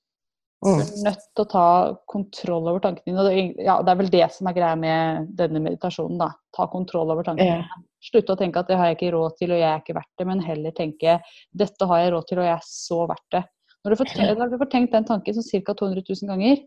Du 0.64 0.70
Mm. 0.70 0.80
er 0.80 1.10
nødt 1.10 1.24
til 1.36 1.44
å 1.44 1.50
ta 1.50 1.64
kontroll 2.08 2.68
over 2.70 2.80
tankene 2.80 3.04
dine. 3.04 3.24
Det, 3.28 3.64
ja, 3.66 3.74
det 3.84 3.90
er 3.92 3.98
vel 3.98 4.08
det 4.08 4.28
som 4.32 4.46
er 4.48 4.54
greia 4.56 4.76
med 4.80 5.26
denne 5.36 5.60
meditasjonen. 5.60 6.16
da. 6.18 6.30
Ta 6.56 6.66
kontroll 6.72 7.10
over 7.12 7.22
tankene. 7.26 7.58
Ja. 7.60 7.82
Slutte 8.00 8.32
å 8.32 8.38
tenke 8.40 8.62
at 8.62 8.68
det 8.68 8.78
har 8.78 8.86
jeg 8.88 8.96
ikke 8.96 9.12
råd 9.12 9.36
til 9.36 9.52
og 9.52 9.58
jeg 9.60 9.68
er 9.68 9.82
ikke 9.82 9.96
verdt 9.98 10.14
det, 10.18 10.26
men 10.26 10.40
heller 10.40 10.72
tenke 10.72 11.18
dette 11.52 11.86
har 11.90 11.98
jeg 12.00 12.12
råd 12.14 12.26
til 12.28 12.38
og 12.40 12.44
jeg 12.48 12.56
er 12.56 12.64
så 12.64 13.06
verdt 13.10 13.28
det. 13.36 13.44
Når 13.84 13.90
du 13.92 13.96
får, 14.00 14.36
når 14.38 14.50
du 14.50 14.56
får 14.62 14.70
tenkt 14.72 14.92
den 14.96 15.04
tanken 15.04 15.34
sånn 15.36 15.64
ca. 15.66 15.74
200 15.74 16.02
000 16.08 16.28
ganger, 16.32 16.64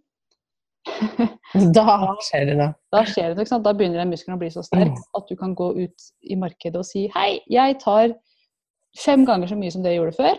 Da 1.73 2.15
skjer 2.21 2.45
det 2.49 2.55
noe. 2.59 2.73
da 2.91 3.01
skjer 3.07 3.33
det, 3.35 3.47
sant? 3.47 3.63
Da 3.63 3.71
begynner 3.73 4.01
den 4.03 4.11
muskelen 4.11 4.35
å 4.35 4.39
bli 4.41 4.49
så 4.53 4.61
sterk 4.65 4.91
Mm. 4.91 5.03
at 5.17 5.27
du 5.29 5.35
kan 5.39 5.55
gå 5.55 5.69
ut 5.83 6.07
i 6.23 6.35
markedet 6.35 6.75
og 6.77 6.85
si 6.85 7.07
hei, 7.15 7.39
jeg 7.49 7.79
tar 7.79 8.13
fem 8.99 9.25
ganger 9.25 9.47
så 9.47 9.55
mye 9.57 9.71
som 9.71 9.81
det 9.83 9.93
jeg 9.93 10.01
gjorde 10.01 10.15
før, 10.17 10.37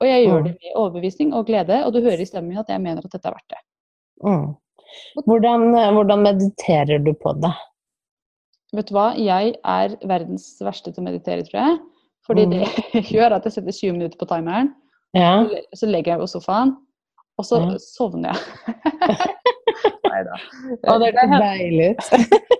og 0.00 0.06
jeg 0.08 0.26
gjør 0.26 0.38
Mm. 0.40 0.44
det 0.44 0.52
med 0.58 0.76
overbevisning 0.76 1.32
og 1.34 1.46
glede, 1.46 1.84
og 1.86 1.92
du 1.92 2.00
hører 2.02 2.20
i 2.20 2.26
stemmen 2.28 2.48
min 2.48 2.58
at 2.58 2.68
jeg 2.68 2.80
mener 2.80 2.98
at 3.04 3.10
dette 3.12 3.26
er 3.28 3.36
verdt 3.36 3.48
det. 3.54 3.62
Mm. 4.24 4.56
Hvordan, 5.26 5.60
hvordan 5.94 6.22
mediterer 6.26 6.98
du 7.04 7.12
på 7.14 7.32
det? 7.40 7.52
Vet 8.72 8.88
du 8.88 8.94
hva, 8.94 9.14
jeg 9.16 9.54
er 9.64 9.96
verdens 10.06 10.58
verste 10.60 10.92
til 10.92 11.02
å 11.02 11.06
meditere, 11.08 11.42
tror 11.46 11.60
jeg. 11.62 11.78
Fordi 12.26 12.44
Mm. 12.46 12.50
det 12.50 12.64
gjør 13.14 13.32
at 13.38 13.44
jeg 13.44 13.52
setter 13.52 13.72
20 13.72 13.92
minutter 13.92 14.18
på 14.18 14.26
timeren, 14.28 14.74
Ja. 15.14 15.44
så 15.44 15.62
så 15.74 15.86
legger 15.88 16.12
jeg 16.12 16.18
meg 16.18 16.26
på 16.28 16.32
sofaen, 16.40 16.76
og 17.38 17.44
så 17.44 17.60
Ja. 17.62 17.78
sovner 17.78 18.34
jeg. 18.34 18.40
Nei 20.08 20.20
da. 20.26 20.36
Det 20.68 20.88
Det 21.08 21.20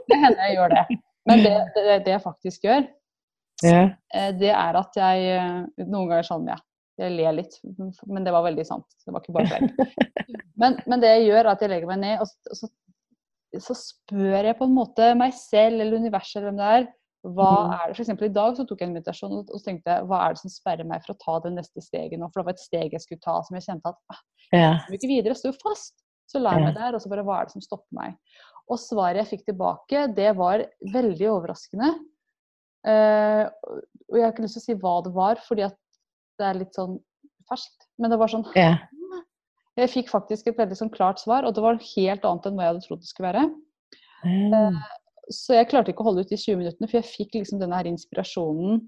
det 0.08 0.18
hender 0.22 0.42
jeg 0.46 0.56
gjør 0.58 0.74
det. 0.74 0.98
Men 1.28 1.42
det, 1.44 1.52
det, 1.74 1.98
det 2.06 2.12
jeg 2.14 2.22
faktisk 2.24 2.64
gjør, 2.64 2.86
Ja. 3.66 3.80
eh, 4.14 4.30
det 4.38 4.50
er 4.54 4.76
at 4.78 4.96
jeg 4.96 5.24
eh, 5.34 5.84
Noen 5.84 6.08
ganger 6.08 6.22
sånn, 6.28 6.46
ja. 6.48 6.56
Jeg 6.98 7.12
ler 7.14 7.32
litt, 7.36 7.54
men 8.10 8.24
det 8.26 8.32
var 8.34 8.42
veldig 8.42 8.64
sant. 8.66 8.86
Det 9.06 9.12
var 9.14 9.22
ikke 9.22 9.34
bare 9.36 9.50
feil. 9.52 9.68
Men, 10.58 10.74
men 10.90 10.98
det 11.00 11.12
jeg 11.12 11.28
gjør, 11.28 11.44
er 11.44 11.50
at 11.52 11.60
jeg 11.62 11.70
legger 11.70 11.86
meg 11.92 12.00
ned, 12.02 12.20
og 12.24 12.26
så, 12.26 12.56
så, 12.58 12.68
så 13.62 13.74
spør 13.78 14.48
jeg 14.48 14.56
på 14.58 14.66
en 14.66 14.72
måte 14.74 15.12
meg 15.14 15.30
selv 15.38 15.78
eller 15.84 16.00
universet 16.02 16.40
eller 16.40 16.48
hvem 16.50 16.58
det 16.58 16.70
er. 16.78 16.88
Hva 17.28 17.46
Mhm. 17.52 17.70
er 17.76 17.84
det? 17.86 17.94
For 17.96 18.02
eksempel 18.02 18.26
i 18.26 18.32
dag 18.34 18.56
så 18.58 18.64
tok 18.66 18.80
jeg 18.82 18.88
en 18.88 18.96
meditasjon 18.96 19.36
og, 19.36 19.52
og 19.54 19.60
så 19.60 19.68
tenkte 19.68 19.94
jeg, 19.94 20.08
hva 20.10 20.18
er 20.24 20.34
det 20.34 20.40
som 20.42 20.50
sperrer 20.50 20.86
meg 20.90 21.04
for 21.06 21.14
å 21.14 21.18
ta 21.22 21.36
det 21.46 21.52
neste 21.54 21.82
steget 21.86 22.18
nå? 22.18 22.26
For 22.32 22.40
det 22.42 22.46
var 22.48 22.56
et 22.58 22.64
steg 22.64 22.92
jeg 22.98 23.04
skulle 23.04 23.22
ta 23.22 23.36
som 23.46 23.54
jeg 23.60 23.66
kjente 23.68 23.92
at 23.94 23.98
ah, 24.16 24.20
jeg 24.74 24.82
kom 24.88 24.98
ikke 24.98 25.10
videre, 25.14 25.34
jeg 25.36 25.40
sto 25.44 25.54
fast. 25.62 25.94
Så 26.28 26.42
la 26.42 26.54
jeg 26.56 26.66
meg 26.66 26.76
der, 26.76 26.94
og 26.96 27.02
så 27.02 27.10
bare 27.10 27.24
hva 27.24 27.40
er 27.40 27.48
det 27.48 27.56
som 27.56 27.64
stopper 27.64 27.96
meg? 27.96 28.16
Og 28.68 28.80
svaret 28.80 29.22
jeg 29.22 29.30
fikk 29.30 29.46
tilbake, 29.48 30.04
det 30.12 30.34
var 30.36 30.64
veldig 30.92 31.30
overraskende. 31.32 31.94
Eh, 32.88 33.44
og 34.08 34.16
jeg 34.18 34.26
har 34.26 34.34
ikke 34.34 34.44
lyst 34.44 34.58
til 34.58 34.62
å 34.62 34.66
si 34.66 34.76
hva 34.82 34.94
det 35.06 35.12
var, 35.16 35.40
fordi 35.46 35.64
at 35.66 35.78
det 36.38 36.46
er 36.50 36.60
litt 36.60 36.76
sånn 36.76 36.98
ferskt. 37.48 37.88
Men 37.98 38.12
det 38.12 38.20
var 38.20 38.32
sånn 38.32 38.44
yeah. 38.56 38.84
Jeg 39.78 39.92
fikk 39.92 40.08
faktisk 40.10 40.50
et 40.50 40.58
veldig 40.58 40.76
sånn 40.76 40.92
klart 40.92 41.20
svar, 41.22 41.46
og 41.46 41.54
det 41.54 41.62
var 41.62 41.78
helt 41.78 42.24
annet 42.26 42.46
enn 42.48 42.56
hva 42.58 42.64
jeg 42.64 42.72
hadde 42.72 42.84
trodd 42.84 43.02
det 43.04 43.10
skulle 43.12 43.28
være. 43.30 43.44
Mm. 44.26 44.78
Så 45.30 45.54
jeg 45.54 45.68
klarte 45.70 45.92
ikke 45.92 46.02
å 46.02 46.08
holde 46.08 46.24
ut 46.26 46.32
de 46.32 46.38
20 46.40 46.58
minuttene, 46.58 46.88
for 46.90 46.98
jeg 46.98 47.06
fikk 47.06 47.36
liksom 47.38 47.60
denne 47.62 47.78
her 47.78 47.86
inspirasjonen. 47.86 48.80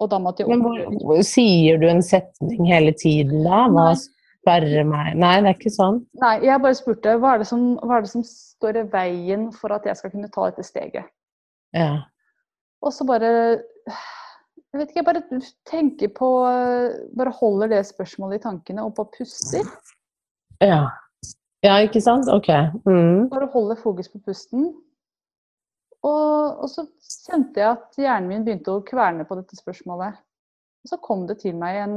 Og 0.00 0.08
da 0.12 0.20
måtte 0.20 0.44
jeg 0.44 0.52
Men 0.52 0.64
hvor, 0.64 1.20
sier 1.24 1.80
du 1.80 1.86
en 1.88 2.02
setning 2.04 2.64
hele 2.68 2.94
tiden 2.96 3.44
da? 3.44 3.66
Hva 3.68 3.90
Nei. 3.92 4.15
Sperrer 4.46 4.86
meg 4.86 5.16
Nei, 5.18 5.34
det 5.42 5.50
er 5.50 5.56
ikke 5.58 5.74
sånn. 5.74 6.00
Nei, 6.22 6.36
jeg 6.46 6.62
bare 6.62 6.78
spurte 6.78 7.16
hva 7.18 7.34
er, 7.34 7.42
det 7.42 7.48
som, 7.50 7.64
hva 7.82 7.98
er 7.98 8.04
det 8.06 8.12
som 8.12 8.22
står 8.26 8.78
i 8.82 8.84
veien 8.92 9.48
for 9.54 9.74
at 9.74 9.86
jeg 9.88 9.98
skal 9.98 10.12
kunne 10.14 10.30
ta 10.30 10.46
dette 10.50 10.66
steget. 10.66 11.08
Ja. 11.74 12.06
Og 12.84 12.94
så 12.94 13.06
bare 13.08 13.30
Jeg 13.56 14.78
vet 14.78 14.90
ikke, 14.90 15.00
jeg 15.00 15.06
bare 15.08 15.40
tenker 15.66 16.12
på 16.14 16.28
Bare 17.16 17.32
holder 17.40 17.72
det 17.74 17.82
spørsmålet 17.88 18.38
i 18.38 18.44
tankene 18.44 18.84
og 18.86 18.94
bare 18.94 19.10
puster. 19.16 19.66
Ja. 20.62 20.86
ja, 21.64 21.78
ikke 21.84 22.00
sant? 22.00 22.30
Ok. 22.30 22.48
Mm. 22.86 23.26
Bare 23.32 23.50
holder 23.52 23.80
fokus 23.80 24.08
på 24.12 24.22
pusten. 24.24 24.70
Og, 26.06 26.62
og 26.62 26.70
så 26.70 26.86
kjente 27.26 27.60
jeg 27.60 27.72
at 27.72 27.98
hjernen 27.98 28.30
min 28.30 28.46
begynte 28.46 28.72
å 28.72 28.84
kverne 28.86 29.26
på 29.26 29.36
dette 29.40 29.58
spørsmålet. 29.58 30.20
Og 30.86 30.92
så 30.92 31.00
kom 31.02 31.24
det 31.26 31.40
til 31.42 31.56
meg 31.58 31.80
en, 31.82 31.96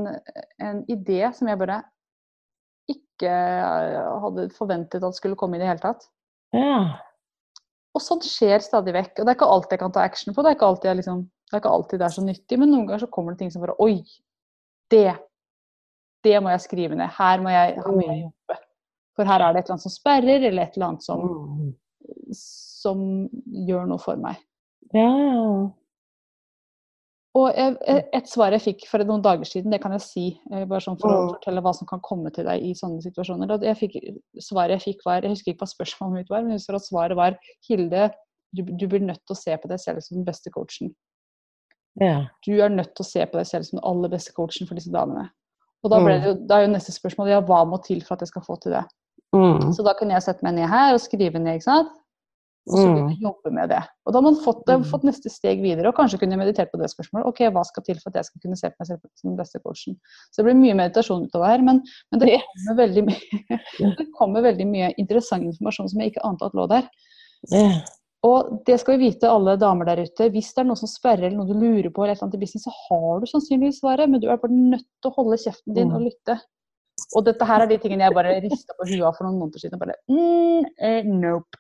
en 0.66 0.82
idé 0.90 1.22
som 1.38 1.52
jeg 1.52 1.60
bare 1.62 1.84
ikke 2.94 3.34
hadde 4.24 4.48
forventet 4.56 5.04
at 5.06 5.18
skulle 5.18 5.38
komme 5.40 5.58
i 5.58 5.62
det 5.62 5.68
hele 5.70 5.82
tatt. 5.84 6.06
Ja. 6.56 6.80
Og 7.96 8.02
sånt 8.06 8.26
skjer 8.28 8.62
stadig 8.64 8.94
vekk. 8.96 9.16
Og 9.20 9.26
det 9.26 9.34
er 9.34 9.38
ikke 9.40 9.50
alltid 9.54 9.76
jeg 9.76 9.82
kan 9.84 9.94
ta 9.96 10.04
action 10.06 10.34
på. 10.36 10.44
Det 10.46 10.52
er 10.52 10.58
ikke 10.58 10.70
alltid, 10.70 10.90
jeg 10.92 11.00
liksom, 11.02 11.24
det 11.50 11.56
er, 11.58 11.62
ikke 11.64 11.74
alltid 11.78 12.00
det 12.02 12.06
er 12.08 12.16
så 12.16 12.24
nyttig, 12.26 12.60
men 12.62 12.72
noen 12.74 12.86
ganger 12.88 13.04
så 13.06 13.12
kommer 13.14 13.34
det 13.36 13.42
ting 13.44 13.52
som 13.54 13.64
bare 13.66 13.78
Oi! 13.84 13.96
Det! 14.94 15.10
Det 16.26 16.36
må 16.44 16.52
jeg 16.52 16.62
skrive 16.66 16.98
ned. 17.00 17.10
Her 17.16 17.40
må 17.44 17.52
jeg, 17.54 17.76
her 17.80 17.94
må 17.96 18.02
jeg 18.04 18.24
jobbe. 18.26 18.58
For 19.16 19.28
her 19.30 19.44
er 19.44 19.54
det 19.56 19.62
et 19.62 19.68
eller 19.70 19.76
annet 19.78 19.86
som 19.88 19.94
sperrer, 19.94 20.46
eller 20.50 20.64
et 20.66 20.76
eller 20.78 20.88
annet 20.94 21.06
som, 21.06 21.22
Mm. 21.30 21.74
som 22.36 23.02
gjør 23.68 23.86
noe 23.90 24.00
for 24.02 24.20
meg. 24.22 24.40
Ja, 24.94 25.06
Ja. 25.06 25.70
Og 27.38 27.54
et 27.54 28.30
svar 28.30 28.56
jeg 28.56 28.64
fikk 28.64 28.88
for 28.90 29.06
noen 29.06 29.22
dager 29.22 29.46
siden, 29.46 29.70
det 29.70 29.82
kan 29.84 29.94
jeg 29.94 30.02
si, 30.02 30.24
eh, 30.50 30.64
bare 30.66 30.82
sånn 30.82 30.98
for 30.98 31.14
å 31.14 31.20
fortelle 31.36 31.62
hva 31.62 31.74
som 31.78 31.88
kan 31.90 32.02
komme 32.02 32.32
til 32.34 32.48
deg 32.48 32.64
i 32.66 32.72
sånne 32.78 33.04
situasjoner. 33.06 33.54
Jeg 33.62 33.78
fikk, 33.78 34.00
svaret 34.42 34.80
jeg 34.80 34.86
fikk 34.88 35.06
var, 35.06 35.22
jeg 35.22 35.36
husker 35.36 35.54
ikke 35.54 35.68
hva 35.68 35.70
spørsmålet 35.70 36.18
mitt 36.18 36.32
var, 36.34 36.42
men 36.42 36.56
jeg 36.56 36.64
husker 36.64 36.80
at 36.80 36.88
svaret 36.88 37.20
var 37.20 37.38
Hilde, 37.68 38.10
du, 38.58 38.64
du 38.66 38.88
blir 38.90 39.06
nødt 39.06 39.22
til 39.30 39.36
å 39.36 39.38
se 39.38 39.54
på 39.62 39.70
deg 39.70 39.82
selv 39.82 40.02
som 40.02 40.18
den 40.18 40.26
beste 40.26 40.50
coachen. 40.50 40.96
ja. 42.02 42.26
Du 42.46 42.56
er 42.58 42.74
nødt 42.74 42.96
til 42.98 43.06
å 43.06 43.10
se 43.12 43.26
på 43.30 43.38
deg 43.38 43.46
selv 43.46 43.68
som 43.68 43.78
den 43.78 43.86
aller 43.86 44.10
beste 44.10 44.34
coachen 44.34 44.66
for 44.66 44.80
disse 44.80 44.90
damene. 44.94 45.30
Og 45.86 45.94
da, 45.94 46.02
ble 46.04 46.18
det 46.18 46.32
jo, 46.32 46.34
da 46.50 46.58
er 46.58 46.66
jo 46.66 46.74
neste 46.74 46.96
spørsmål 46.96 47.30
ja, 47.30 47.44
hva 47.46 47.62
må 47.70 47.78
til 47.86 48.02
for 48.04 48.18
at 48.18 48.26
jeg 48.26 48.34
skal 48.34 48.44
få 48.44 48.58
til 48.64 48.74
det. 48.74 48.84
Mm. 49.38 49.70
Så 49.78 49.86
da 49.86 49.94
kunne 49.94 50.18
jeg 50.18 50.26
sette 50.26 50.44
meg 50.44 50.58
ned 50.58 50.68
her 50.72 50.96
og 50.96 51.04
skrive 51.04 51.40
ned, 51.40 51.60
ikke 51.60 51.70
sant. 51.70 51.94
Så 52.70 52.86
å 52.86 53.18
jobbe 53.18 53.52
med 53.52 53.70
det. 53.70 53.80
Og 54.06 54.14
da 54.14 54.18
har 54.20 54.26
man 54.28 54.36
fått, 54.44 54.64
Mm. 54.68 54.84
fått 54.86 55.04
neste 55.04 55.30
steg 55.30 55.62
videre, 55.62 55.88
og 55.90 55.96
kanskje 55.96 56.20
kunne 56.20 56.38
meditert 56.38 56.70
på 56.72 56.78
det 56.78 56.90
spørsmålet. 56.92 57.26
Ok, 57.26 57.40
hva 57.50 57.64
skal 57.66 57.84
til 57.84 57.96
for 57.96 58.10
at 58.12 58.16
jeg 58.22 58.26
skal 58.26 58.42
kunne 58.44 58.58
se 58.58 58.70
på 58.70 58.76
meg 58.80 58.88
selv 58.88 59.00
som 59.16 59.30
den 59.32 59.38
beste 59.38 59.60
coachen? 59.64 59.98
Så 60.32 60.44
det 60.44 60.46
blir 60.46 60.60
mye 60.62 60.76
meditasjon 60.78 61.26
utover 61.28 61.48
her, 61.48 61.62
men, 61.66 61.82
men 62.12 62.20
det, 62.20 62.42
kommer 62.68 62.78
veldig 62.86 63.06
mye, 63.10 63.60
det 63.98 64.08
kommer 64.18 64.42
veldig 64.46 64.68
mye 64.68 64.94
interessant 64.98 65.44
informasjon 65.44 65.90
som 65.90 66.00
jeg 66.00 66.14
ikke 66.14 66.26
ante 66.30 66.46
at 66.46 66.54
lå 66.54 66.68
der. 66.70 66.90
Yeah. 67.52 67.82
Og 68.22 68.66
det 68.68 68.80
skal 68.82 68.98
vi 69.00 69.08
vite, 69.10 69.30
alle 69.32 69.56
damer 69.58 69.86
der 69.86 70.02
ute. 70.04 70.30
Hvis 70.30 70.54
det 70.54 70.60
er 70.60 70.68
noe 70.68 70.76
som 70.76 70.90
sperrer, 70.92 71.30
eller 71.32 71.38
noe 71.40 71.48
du 71.48 71.56
lurer 71.56 71.90
på, 71.90 72.04
eller 72.04 72.12
et 72.14 72.18
eller 72.20 72.28
annet 72.28 72.36
i 72.36 72.44
business, 72.44 72.66
så 72.68 72.74
har 72.90 73.20
du 73.22 73.26
sannsynligvis 73.32 73.80
svaret, 73.80 74.10
men 74.12 74.20
du 74.20 74.28
er 74.28 74.36
bare 74.38 74.52
nødt 74.52 74.84
til 75.02 75.10
å 75.10 75.16
holde 75.16 75.38
kjeften 75.40 75.74
din 75.74 75.92
og 75.94 76.02
Mm. 76.02 76.10
lytte. 76.10 76.36
Og 77.16 77.24
dette 77.24 77.46
her 77.48 77.62
er 77.64 77.68
de 77.68 77.78
tingene 77.80 78.04
jeg 78.04 78.14
bare 78.14 78.42
rista 78.44 78.74
på 78.78 78.86
huet 78.90 79.06
av 79.08 79.16
for 79.16 79.24
noen 79.24 79.40
måneder 79.40 79.60
siden. 79.64 79.74
og 79.76 79.80
bare, 79.80 79.96
mm, 80.12 80.66
eh, 80.82 81.04
nope. 81.04 81.58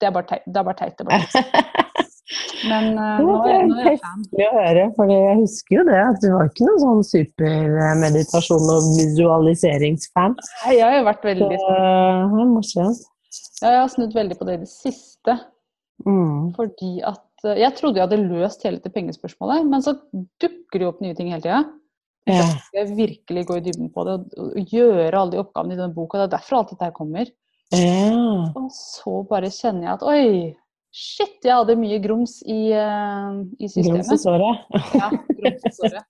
Det 0.00 0.08
er 0.08 0.14
bare 0.16 0.28
teit. 0.30 0.44
Det 0.46 0.60
er 0.60 0.66
bare 0.66 0.78
teit. 0.80 0.96
Det 0.96 1.04
er 1.04 1.10
bare 1.10 1.28
teit. 1.34 1.76
Men 2.70 2.92
uh, 2.94 3.18
nå, 3.18 3.32
er, 3.50 3.64
nå 3.66 3.78
er 3.80 3.88
jeg 3.88 4.00
fan. 4.02 4.20
Festlig 4.22 4.44
å 4.46 4.50
høre, 4.54 4.82
for 4.96 5.10
jeg 5.10 5.38
husker 5.40 5.76
jo 5.76 5.84
det. 5.88 6.00
at 6.02 6.20
Du 6.22 6.28
var 6.34 6.50
ikke 6.50 6.66
noen 6.68 6.82
sånn 6.84 7.00
supermeditasjon- 7.08 8.68
og 8.74 8.90
visualiseringsfan. 8.98 10.36
Nei, 10.38 10.74
Jeg 10.76 10.84
har 10.86 10.98
jo 10.98 11.06
vært 11.08 11.24
Så 11.24 11.30
veldig 11.30 11.48
det 11.50 11.62
er 11.64 12.52
morsomt. 12.52 13.02
ja, 13.62 13.72
Jeg 13.72 13.80
har 13.80 13.90
snudd 13.96 14.14
veldig 14.14 14.38
på 14.38 14.46
det 14.48 14.54
i 14.58 14.62
det 14.62 14.70
siste. 14.72 15.36
Mm. 16.06 16.52
Fordi 16.56 16.92
at 17.04 17.44
eh, 17.44 17.58
Jeg 17.60 17.76
trodde 17.76 18.00
jeg 18.00 18.06
hadde 18.06 18.22
løst 18.30 18.62
hele 18.64 18.80
det 18.80 18.94
pengespørsmålet, 18.94 19.66
men 19.68 19.84
så 19.84 19.96
dukker 20.40 20.78
det 20.78 20.86
jo 20.86 20.92
opp 20.94 21.02
nye 21.04 21.18
ting 21.18 21.32
hele 21.34 21.44
tida. 21.44 21.64
Ja. 22.30 22.46
Skal 22.68 22.84
jeg 22.84 22.96
virkelig 22.98 23.46
gå 23.48 23.58
i 23.58 23.64
dybden 23.64 23.90
på 23.92 24.04
det 24.06 24.14
og 24.38 24.70
gjøre 24.70 25.10
alle 25.18 25.34
de 25.34 25.40
oppgavene 25.42 25.74
i 25.74 25.80
denne 25.80 25.96
boka. 25.96 26.20
Det 26.20 26.28
er 26.28 26.36
derfor 26.36 26.60
alt 26.60 26.74
dette 26.74 26.86
her 26.86 26.94
kommer. 26.94 27.26
Ja. 27.72 28.52
Og 28.58 28.70
så 28.74 29.20
bare 29.30 29.50
kjenner 29.54 29.86
jeg 29.86 29.92
at 29.94 30.06
oi, 30.10 30.24
shit, 30.90 31.36
jeg 31.46 31.54
hadde 31.54 31.76
mye 31.78 31.98
grums 32.02 32.40
i, 32.42 32.72
uh, 32.74 33.40
i 33.58 33.68
systemet. 33.70 34.02
Grums 34.06 34.14
i 34.16 34.22
såret. 34.24 34.64
Ja, 35.00 35.10
grums 35.38 35.68
i 35.68 35.74
såret. 35.76 36.08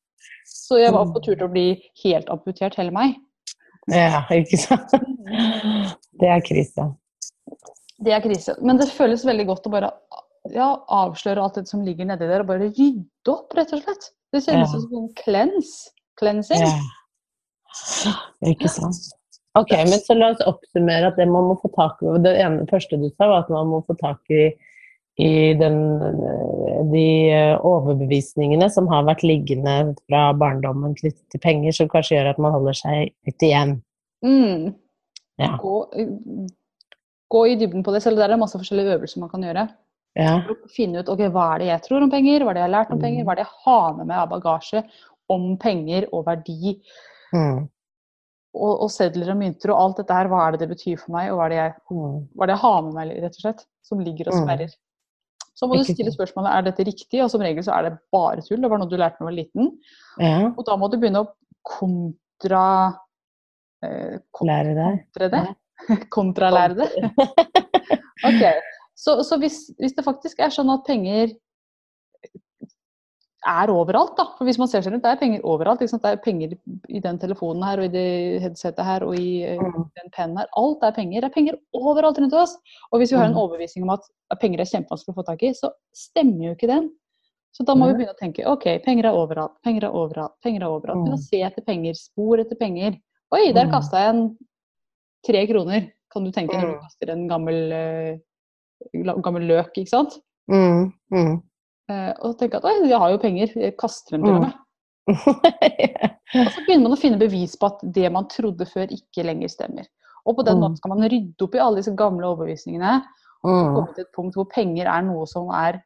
Så 0.51 0.79
jeg 0.81 0.95
var 0.95 1.11
på 1.13 1.21
tur 1.25 1.35
til 1.37 1.47
å 1.47 1.51
bli 1.53 1.67
helt 2.05 2.31
amputert, 2.33 2.77
hele 2.79 2.95
meg. 2.95 3.19
Ja, 3.91 4.23
ikke 4.35 4.59
sant? 4.61 4.93
Det 6.21 6.29
er 6.31 6.43
krise. 6.47 6.89
Det 8.01 8.13
er 8.15 8.23
krise. 8.25 8.55
Men 8.65 8.79
det 8.81 8.89
føles 8.95 9.25
veldig 9.27 9.47
godt 9.51 9.67
å 9.69 9.73
bare 9.73 9.91
ja, 10.55 10.71
avsløre 10.89 11.43
alt 11.43 11.59
det 11.61 11.67
som 11.69 11.83
ligger 11.85 12.09
nedi 12.09 12.29
der, 12.29 12.43
og 12.45 12.51
bare 12.51 12.71
rydde 12.71 13.33
opp, 13.35 13.53
rett 13.59 13.75
og 13.77 13.83
slett. 13.85 14.11
Det 14.31 14.45
kjennes 14.47 14.71
Ja. 14.73 14.81
som 14.81 14.97
en 15.03 15.09
cleanse. 15.19 15.91
Cleansing. 16.21 16.63
Ja. 16.63 18.15
Ikke 18.51 18.71
sant. 18.71 19.11
Ok, 19.59 19.73
men 19.73 19.99
så 19.99 20.15
la 20.15 20.31
oss 20.31 20.43
oppsummere 20.47 21.09
at 21.11 21.17
det 21.19 21.27
man 21.27 21.49
må 21.51 21.57
få 21.59 21.71
tak 21.75 21.99
i 22.07 22.13
Det 22.23 22.37
ene 22.39 22.67
første 22.71 22.99
du 23.01 23.09
sa, 23.11 23.27
var 23.27 23.41
at 23.45 23.49
man 23.51 23.67
må 23.73 23.81
få 23.87 23.97
tak 23.99 24.31
i, 24.31 24.45
i 25.19 25.31
den, 25.59 25.81
de 26.93 27.07
overbevisningene 27.67 28.69
som 28.71 28.87
har 28.93 29.09
vært 29.09 29.25
liggende 29.27 29.97
fra 30.05 30.29
barndommen 30.39 30.95
knyttet 30.99 31.25
til 31.35 31.43
penger, 31.43 31.75
som 31.75 31.91
kanskje 31.91 32.17
gjør 32.19 32.31
at 32.31 32.39
man 32.43 32.55
holder 32.55 32.79
seg 32.79 33.11
litt 33.27 33.47
igjen. 33.49 33.75
Mm. 34.23 34.71
Ja. 35.41 35.57
Gå, 35.59 35.75
gå 37.35 37.43
i 37.51 37.59
dybden 37.59 37.83
på 37.83 37.95
det 37.95 38.05
selv. 38.05 38.21
Der 38.23 38.31
er 38.31 38.41
masse 38.41 38.59
forskjellige 38.61 39.01
øvelser 39.01 39.25
man 39.25 39.33
kan 39.33 39.45
gjøre. 39.49 39.67
Ja. 40.19 40.37
Finne 40.75 41.03
ut 41.03 41.11
ok, 41.11 41.27
hva 41.35 41.49
er 41.55 41.63
det 41.63 41.69
jeg 41.73 41.85
tror 41.87 42.07
om 42.07 42.11
penger, 42.13 42.43
hva 42.45 42.53
er 42.53 42.59
det 42.59 42.63
jeg 42.65 42.69
har 42.69 42.77
lært 42.79 42.95
om 42.95 43.03
penger, 43.03 43.23
Mm. 43.23 43.27
hva 43.27 43.35
er 43.35 43.43
det 43.43 43.47
jeg 43.47 43.59
har 43.67 43.93
med 43.99 44.07
meg 44.11 44.17
av 44.23 44.31
bagasje 44.33 44.83
om 45.31 45.45
penger 45.59 46.09
og 46.13 46.25
verdi. 46.27 46.79
Mm. 47.35 47.69
Og, 48.51 48.81
og 48.83 48.89
sedler 48.91 49.29
og 49.31 49.37
mynter 49.39 49.71
og 49.71 49.79
alt 49.81 49.97
dette 50.01 50.15
her, 50.17 50.27
hva 50.27 50.41
er 50.49 50.57
det 50.57 50.65
det 50.65 50.71
betyr 50.73 50.97
for 50.99 51.13
meg, 51.15 51.29
og 51.31 51.39
hva 51.39 51.45
er 51.47 51.53
det 51.53 51.59
jeg, 51.61 51.75
Mm. 51.91 52.17
hva 52.35 52.43
er 52.43 52.47
det 52.51 52.55
jeg 52.57 52.63
har 52.65 52.81
med 52.83 52.95
meg, 52.97 53.11
rett 53.23 53.37
og 53.39 53.43
slett, 53.45 53.61
som 53.87 54.01
ligger 54.03 54.29
og 54.29 54.35
Mm. 54.35 54.41
sperrer. 54.49 54.73
Så 55.55 55.69
må 55.69 55.77
du 55.77 55.85
stille 55.85 56.11
spørsmålet 56.11 56.51
er 56.57 56.63
dette 56.67 56.85
riktig, 56.89 57.23
og 57.23 57.31
som 57.31 57.41
regel 57.41 57.63
så 57.63 57.77
er 57.79 57.83
det 57.91 57.99
bare 58.11 58.41
tull. 58.43 58.61
Det 58.61 58.71
var 58.71 58.79
noe 58.81 58.89
du 58.89 58.97
lærte 58.97 59.19
da 59.19 59.23
du 59.23 59.25
var 59.29 59.37
liten. 59.37 59.71
ja. 60.19 60.49
Og 60.57 60.65
da 60.67 60.77
må 60.77 60.91
du 60.91 60.97
begynne 60.99 61.23
å 61.23 61.29
kontra 61.65 62.97
eh, 63.85 64.19
Lære. 64.43 65.05
Kontra 65.15 65.29
det. 65.29 65.45
Kontralære 66.17 66.75
det. 66.75 66.91
Ok, 68.27 68.43
Så, 68.95 69.23
så 69.25 69.39
hvis, 69.41 69.71
hvis 69.79 69.95
det 69.97 70.05
faktisk 70.05 70.41
er 70.45 70.51
sånn 70.53 70.69
at 70.75 70.83
penger 70.85 71.31
er 73.47 73.71
overalt, 73.73 74.17
da. 74.17 74.25
For 74.37 74.45
hvis 74.45 74.59
man 74.59 74.69
ser 74.69 74.83
seg 74.83 74.93
rundt, 74.93 75.03
det 75.03 75.11
er 75.13 75.21
penger 75.21 75.41
overalt. 75.49 75.81
Det 75.81 76.05
er 76.05 76.17
penger 76.17 76.53
i 76.89 77.01
den 77.01 77.19
telefonen 77.19 77.63
her, 77.65 77.79
og 77.81 77.85
i 77.85 77.89
det 77.89 78.43
headsetet 78.43 78.85
her, 78.85 79.03
og 79.07 79.15
i 79.17 79.43
eh, 79.45 79.57
Mm. 79.59 79.91
den 79.97 80.11
pennen 80.13 80.37
her. 80.39 80.47
Alt 80.57 80.83
er 80.83 80.93
penger. 80.93 81.21
Det 81.21 81.31
er 81.31 81.35
penger 81.35 81.55
overalt 81.75 82.19
rundt 82.19 82.35
oss. 82.35 82.57
Og 82.93 83.01
hvis 83.01 83.11
vi 83.13 83.17
har 83.17 83.25
en 83.27 83.33
Mm. 83.33 83.39
overbevisning 83.41 83.83
om 83.85 83.91
at 83.97 84.01
penger 84.41 84.61
er 84.61 84.65
kjempevanskelig 84.65 85.15
å 85.15 85.19
få 85.21 85.25
tak 85.27 85.43
i, 85.43 85.53
så 85.53 85.71
stemmer 85.95 86.45
jo 86.49 86.55
ikke 86.55 86.67
den. 86.69 86.91
Så 87.53 87.65
da 87.65 87.75
må 87.75 87.87
vi 87.89 87.95
begynne 88.05 88.15
å 88.15 88.21
tenke 88.23 88.47
ok, 88.47 88.79
penger 88.85 89.07
er 89.07 89.13
overalt, 89.17 89.53
penger 89.65 89.85
er 89.85 89.91
overalt, 89.93 90.33
penger 90.43 90.63
er 90.63 90.69
overalt. 90.69 90.99
Begynne 91.03 91.17
Mm. 91.17 91.19
å 91.19 91.29
se 91.31 91.41
etter 91.43 91.65
penger, 91.65 91.95
spor 91.95 92.39
etter 92.39 92.57
penger. 92.57 93.01
Oi, 93.33 93.53
der 93.53 93.65
Mm. 93.67 93.71
kasta 93.73 93.97
jeg 93.97 94.09
en 94.15 94.39
tre 95.27 95.47
kroner, 95.47 95.93
kan 96.13 96.25
du 96.25 96.31
tenke 96.31 96.53
når 96.55 96.61
du 96.61 96.77
Mm. 96.77 96.81
kaster 96.83 97.11
en 97.11 97.29
gammel, 97.29 97.73
eh, 97.73 98.19
gammel 99.23 99.43
løk, 99.49 99.73
ikke 99.77 99.89
sant? 99.89 100.21
Mm. 100.49 100.93
Mm. 101.13 101.43
Eh, 101.91 102.13
og 102.23 102.37
tenke 102.39 102.61
at 102.61 102.67
jeg 102.87 102.99
har 103.03 103.11
jo 103.11 103.19
penger, 103.23 103.53
jeg 103.59 103.77
kaster 103.81 104.17
dem 104.17 104.25
til 104.25 104.35
og 104.35 104.41
Mm. 104.41 104.47
med. 104.47 104.59
Og 106.31 106.51
så 106.55 106.61
begynner 106.63 106.85
man 106.87 106.93
å 106.95 107.01
finne 107.01 107.19
bevis 107.19 107.57
på 107.59 107.67
at 107.67 107.81
det 107.93 108.11
man 108.15 108.29
trodde 108.31 108.67
før, 108.69 108.87
ikke 108.95 109.25
lenger 109.27 109.49
stemmer. 109.51 109.87
Og 110.25 110.37
på 110.37 110.45
den 110.47 110.55
Mm. 110.59 110.61
måten 110.63 110.77
skal 110.79 110.93
man 110.95 111.09
rydde 111.11 111.43
opp 111.43 111.55
i 111.57 111.59
alle 111.59 111.81
disse 111.81 111.97
gamle 111.97 112.27
overbevisningene 112.29 113.03
og 113.43 113.51
Mm. 113.51 113.75
komme 113.75 113.95
til 113.95 114.05
et 114.05 114.13
punkt 114.15 114.35
hvor 114.37 114.45
penger 114.53 114.87
er 114.87 115.03
noe 115.03 115.27
som 115.27 115.49
er 115.51 115.81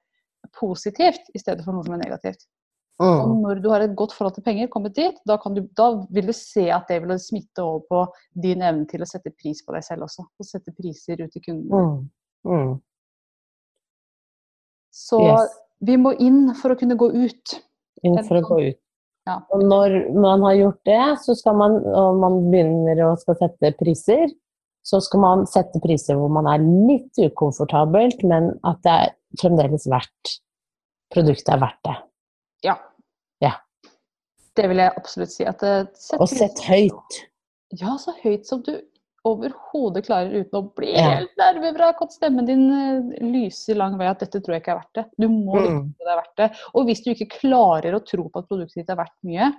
positivt, 0.52 1.30
i 1.34 1.38
stedet 1.38 1.64
for 1.64 1.72
noe 1.72 1.84
som 1.84 1.94
er 1.94 2.02
negativt. 2.04 2.44
Og 3.00 3.28
Mm. 3.28 3.40
når 3.42 3.62
du 3.62 3.70
har 3.70 3.80
et 3.80 3.96
godt 3.96 4.12
forhold 4.12 4.34
til 4.34 4.42
penger, 4.44 4.68
kommet 4.68 4.94
dit, 4.94 5.14
da, 5.26 5.36
kan 5.38 5.54
du, 5.54 5.62
da 5.74 6.04
vil 6.10 6.26
du 6.26 6.32
se 6.32 6.68
at 6.70 6.86
det 6.88 7.00
vil 7.02 7.16
smitte 7.18 7.58
over 7.62 7.80
på 7.90 8.12
din 8.40 8.60
evne 8.60 8.86
til 8.86 9.00
å 9.00 9.06
sette 9.08 9.32
pris 9.40 9.62
på 9.64 9.72
deg 9.72 9.82
selv 9.82 10.02
også. 10.02 10.20
Og 10.38 10.44
sette 10.46 10.70
priser 10.76 11.22
ut 11.24 11.32
til 11.32 11.42
kundene. 11.42 11.70
Mm. 11.72 12.10
Mm. 12.44 12.80
Så 14.92 15.18
Yes. 15.22 15.50
Vi 15.86 15.98
må 16.00 16.14
inn 16.22 16.48
for 16.58 16.74
å 16.74 16.78
kunne 16.78 16.96
gå 16.98 17.10
ut. 17.12 17.58
Inn 18.04 18.18
for 18.26 18.40
å 18.40 18.46
gå 18.46 18.60
ut. 18.70 18.80
Ja. 19.24 19.38
Og 19.56 19.64
når 19.64 19.94
man 20.20 20.42
har 20.44 20.56
gjort 20.58 20.80
det, 20.88 21.04
så 21.24 21.36
skal 21.38 21.56
man, 21.56 21.78
og 21.80 22.18
man 22.20 22.40
begynner 22.52 23.00
å 23.06 23.14
sette 23.24 23.72
priser, 23.78 24.28
så 24.84 25.00
skal 25.00 25.22
man 25.22 25.44
sette 25.48 25.80
priser 25.80 26.18
hvor 26.20 26.32
man 26.32 26.48
er 26.50 26.64
litt 26.64 27.16
ukomfortabelt, 27.16 28.20
men 28.28 28.50
at 28.68 28.82
det 28.84 28.96
er 29.06 29.14
fremdeles 29.40 29.88
verdt 29.90 30.38
Produktet 31.14 31.52
er 31.54 31.60
verdt 31.62 31.78
det. 31.86 31.94
Ja. 32.66 32.72
Ja. 33.44 33.52
Det 34.56 34.64
vil 34.70 34.80
jeg 34.82 34.90
absolutt 34.98 35.30
si. 35.30 35.44
At, 35.46 35.62
sett 36.00 36.18
Og 36.18 36.30
sett 36.30 36.62
høyt. 36.66 37.18
Ja, 37.78 37.94
så 38.02 38.16
høyt 38.22 38.48
som 38.48 38.64
du 38.66 38.72
overhodet 39.24 40.04
klarer 40.06 40.34
uten 40.44 40.58
å 40.60 40.74
bli 40.76 40.92
Ja. 40.92 41.16
helt 41.16 41.36
nervevrak. 41.38 42.02
At 42.02 42.12
stemmen 42.12 42.46
din 42.46 42.70
eh, 42.70 43.22
lyser 43.24 43.76
lang 43.76 43.96
vei 43.98 44.06
at 44.10 44.20
dette 44.20 44.40
tror 44.42 44.54
jeg 44.54 44.62
ikke 44.62 44.72
er 44.74 44.80
verdt 44.82 44.94
det. 44.94 45.06
Du 45.18 45.28
må 45.28 45.54
Mm. 45.54 45.78
at 45.88 45.98
det 45.98 46.06
er 46.08 46.20
verdt 46.22 46.36
det. 46.36 46.50
Og 46.74 46.86
hvis 46.86 47.02
du 47.04 47.10
ikke 47.14 47.30
klarer 47.40 47.94
å 47.94 48.04
tro 48.04 48.28
på 48.28 48.38
at 48.42 48.48
produktet 48.48 48.74
ditt 48.84 48.90
er 48.90 48.96
verdt 48.96 49.16
mye, 49.24 49.52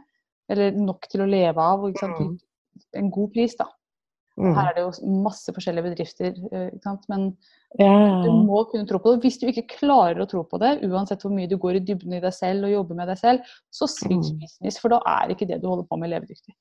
eller 0.50 0.72
nok 0.72 1.08
til 1.10 1.22
å 1.22 1.30
leve 1.30 1.58
av, 1.58 1.80
Mm. 1.82 2.40
en 2.94 3.10
god 3.10 3.34
pris, 3.34 3.56
da, 3.56 3.66
Mm. 4.38 4.54
Her 4.54 4.68
er 4.70 4.74
det 4.76 4.84
jo 5.00 5.08
masse 5.24 5.48
forskjellige 5.48 5.96
bedrifter, 5.96 6.34
eh, 6.52 6.70
ikke 6.72 6.84
sant? 6.84 7.06
men 7.08 7.38
Ja, 7.80 8.22
du 8.22 8.30
må 8.32 8.70
kunne 8.70 8.86
tro 8.86 9.00
på 9.00 9.14
det. 9.16 9.22
Hvis 9.24 9.40
du 9.40 9.48
ikke 9.48 9.66
klarer 9.80 10.18
å 10.20 10.28
tro 10.28 10.44
på 10.44 10.60
det, 10.60 10.82
uansett 10.84 11.22
hvor 11.22 11.32
mye 11.32 11.48
du 11.48 11.58
går 11.58 11.78
i 11.78 11.80
dybden 11.80 12.14
i 12.14 12.20
deg 12.20 12.34
selv 12.34 12.66
og 12.66 12.72
jobber 12.72 12.96
med 12.96 13.08
deg 13.08 13.18
selv, 13.18 13.40
så 13.72 13.88
Mm. 14.12 14.40
business, 14.42 14.78
for 14.78 14.90
da 14.90 15.00
er 15.06 15.30
ikke 15.34 15.48
det 15.48 15.62
du 15.62 15.68
holder 15.70 15.88
på 15.88 15.98
med, 15.98 16.10
levedyktig. 16.12 16.54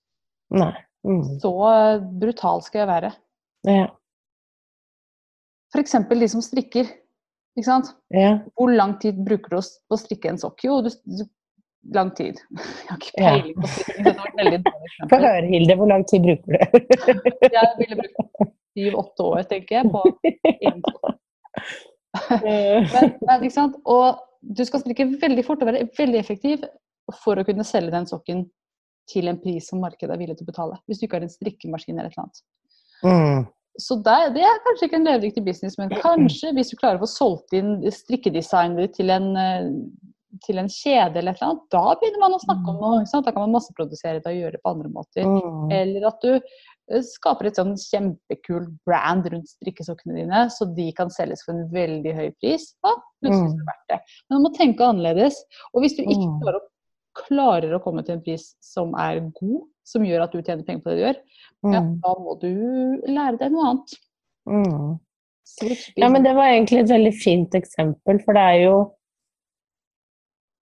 Nei. 0.52 0.72
Mm. 1.04 1.22
Så 1.40 1.52
eh, 1.70 2.02
brutal 2.20 2.62
skal 2.64 2.84
jeg 2.84 2.90
være. 2.90 3.12
Ja. 3.68 3.86
F.eks. 5.74 5.96
de 6.10 6.28
som 6.30 6.44
strikker. 6.44 6.90
Ikke 7.54 7.68
sant? 7.68 7.92
Ja. 8.14 8.38
Hvor 8.58 8.72
lang 8.72 8.96
tid 9.02 9.18
bruker 9.26 9.54
du 9.54 9.60
å 9.60 9.64
å 9.64 9.98
strikke 10.00 10.32
en 10.32 10.40
sokk? 10.40 10.64
Jo, 10.66 10.80
du, 10.82 10.90
du, 11.04 11.24
lang 11.94 12.10
tid. 12.18 12.40
Jeg 12.58 12.90
har 12.90 13.00
ikke 13.00 13.14
peiling 13.18 13.60
på 13.60 13.70
strikking. 13.74 14.04
Det 14.08 14.14
var 14.18 14.36
veldig 14.40 14.60
dårlig 14.66 15.08
Få 15.12 15.20
høre, 15.22 15.46
Hilde. 15.52 15.78
Hvor 15.80 15.90
lang 15.92 16.06
tid 16.10 16.26
bruker 16.26 16.56
du? 16.56 16.58
Jeg 17.58 17.72
ville 17.82 18.00
brukt 18.00 18.52
syv-åtte 18.74 19.28
år, 19.28 19.42
tenker 19.50 19.76
jeg, 19.76 19.90
på 19.92 20.00
én 20.50 20.80
sokk. 20.82 21.20
Men, 22.44 22.84
men, 23.26 23.40
ikke 23.42 23.54
sant? 23.54 23.74
Og 23.90 24.20
du 24.54 24.60
skal 24.66 24.82
strikke 24.84 25.06
veldig 25.18 25.42
fort 25.46 25.62
og 25.64 25.66
være 25.66 25.88
veldig 25.98 26.18
effektiv 26.20 26.62
for 27.24 27.40
å 27.40 27.44
kunne 27.46 27.66
selge 27.66 27.90
den 27.90 28.06
sokken 28.06 28.44
til 29.10 29.28
en 29.28 29.40
pris 29.40 29.68
som 29.68 29.82
markedet 29.84 30.14
er 30.14 30.20
villig 30.20 30.38
til 30.38 30.46
å 30.46 30.52
betale. 30.52 30.78
Hvis 30.88 31.00
du 31.00 31.06
ikke 31.06 31.20
har 31.20 31.26
en 31.26 31.32
strikkemaskin 31.34 31.98
eller 31.98 32.10
et 32.10 32.16
eller 32.16 32.24
annet. 32.24 32.42
Mm. 33.04 33.44
Så 33.82 33.96
det, 34.06 34.18
det 34.36 34.42
er 34.46 34.60
kanskje 34.64 34.86
ikke 34.86 34.98
en 35.00 35.08
levedyktig 35.08 35.42
business, 35.44 35.76
men 35.80 35.90
kanskje 35.98 36.52
hvis 36.54 36.70
du 36.70 36.76
klarer 36.78 37.00
å 37.00 37.04
få 37.04 37.10
solgt 37.10 37.56
inn 37.58 37.80
strikkedesigner 37.90 38.86
til 38.94 39.10
en, 39.10 39.32
eh, 39.40 39.64
til 40.46 40.60
en 40.62 40.68
kjede 40.70 41.18
eller 41.18 41.34
et 41.34 41.40
eller 41.40 41.50
annet, 41.50 41.64
da 41.74 41.96
begynner 41.98 42.22
man 42.22 42.36
å 42.36 42.44
snakke 42.44 42.70
om 42.70 42.78
noe. 42.78 43.00
Da 43.10 43.32
kan 43.32 43.42
man 43.42 43.56
masseprodusere 43.56 44.22
det 44.22 44.30
og 44.30 44.38
gjøre 44.38 44.56
det 44.56 44.62
på 44.62 44.74
andre 44.76 44.92
måter. 44.94 45.26
Mm. 45.26 45.74
Eller 45.74 46.06
at 46.06 46.22
du 46.22 46.30
eh, 46.36 47.02
skaper 47.08 47.50
et 47.50 47.58
sånn 47.58 47.74
kjempekult 47.80 48.70
brand 48.86 49.26
rundt 49.34 49.50
strikkesokkene 49.56 50.20
dine, 50.20 50.44
så 50.54 50.68
de 50.76 50.86
kan 50.94 51.10
selges 51.10 51.42
for 51.46 51.56
en 51.56 51.66
veldig 51.74 52.14
høy 52.14 52.28
pris. 52.38 52.70
Da 52.78 52.94
plutselig 53.24 53.50
er 53.50 53.58
det 53.58 53.68
verdt 53.72 53.90
det. 53.90 54.00
Men 54.28 54.38
du 54.38 54.46
må 54.46 54.54
tenke 54.54 54.86
annerledes. 54.86 55.42
Og 55.74 55.82
hvis 55.82 55.98
du 55.98 56.04
ikke 56.04 56.20
Mm. 56.30 56.38
klarer 56.44 56.60
å, 56.62 56.66
klarer 57.14 57.76
å 57.76 57.82
komme 57.84 58.04
til 58.04 58.16
en 58.16 58.24
pris 58.24 58.50
som 58.64 58.94
er 58.98 59.20
god, 59.38 59.62
som 59.86 60.04
gjør 60.06 60.24
at 60.26 60.32
du 60.34 60.40
tjener 60.42 60.64
penger 60.66 60.82
på 60.84 60.90
det 60.92 60.98
du 60.98 61.04
gjør, 61.06 61.22
ja, 61.64 61.80
Mm. 61.80 61.94
da 62.02 62.14
må 62.20 62.34
du 62.40 62.50
lære 63.08 63.38
deg 63.40 63.52
noe 63.52 63.70
annet. 63.70 63.94
Mm. 64.48 64.98
Ja, 65.96 66.08
men 66.08 66.22
det 66.24 66.34
var 66.36 66.48
egentlig 66.50 66.80
et 66.82 66.90
veldig 66.90 67.14
fint 67.20 67.54
eksempel, 67.56 68.18
for 68.24 68.32
det 68.36 68.42
er 68.42 68.60
jo 68.64 68.76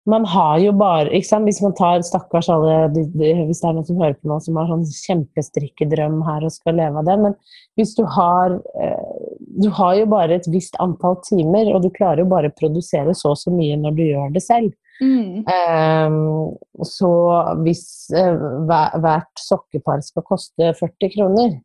Man 0.05 0.25
har 0.27 0.59
jo 0.59 0.73
bare 0.75 1.13
ikke 1.15 1.29
sant? 1.29 1.47
Hvis 1.47 1.61
man 1.63 1.75
tar 1.79 2.01
stakkars 2.03 2.49
alle 2.51 2.89
de, 2.91 3.05
de, 3.15 3.29
Hvis 3.47 3.61
det 3.63 3.69
er 3.69 3.77
noen 3.77 3.87
som 3.87 4.01
hører 4.03 4.17
på 4.19 4.27
nå 4.27 4.39
som 4.43 4.57
har 4.59 4.67
sånn 4.67 4.83
kjempestrikkedrøm 4.91 6.17
her 6.27 6.43
og 6.43 6.51
skal 6.51 6.75
leve 6.75 6.99
av 6.99 7.07
det, 7.07 7.15
men 7.23 7.37
hvis 7.79 7.95
du 7.95 8.03
har 8.11 8.57
eh, 8.83 9.37
Du 9.63 9.69
har 9.71 9.95
jo 10.01 10.09
bare 10.11 10.41
et 10.41 10.49
visst 10.51 10.75
antall 10.83 11.21
timer, 11.23 11.71
og 11.71 11.85
du 11.85 11.91
klarer 11.95 12.25
jo 12.25 12.31
bare 12.33 12.51
å 12.51 12.57
produsere 12.59 13.15
så 13.15 13.31
og 13.37 13.39
så 13.39 13.55
mye 13.55 13.77
når 13.79 13.95
du 13.95 14.03
gjør 14.09 14.35
det 14.35 14.43
selv. 14.43 14.73
Mm. 15.03 15.43
Ehm, 15.51 16.17
så 16.87 17.11
hvis 17.65 17.85
hver, 18.13 18.97
hvert 19.03 19.43
sokkepar 19.43 20.03
skal 20.07 20.27
koste 20.29 20.73
40 20.79 21.13
kroner, 21.17 21.61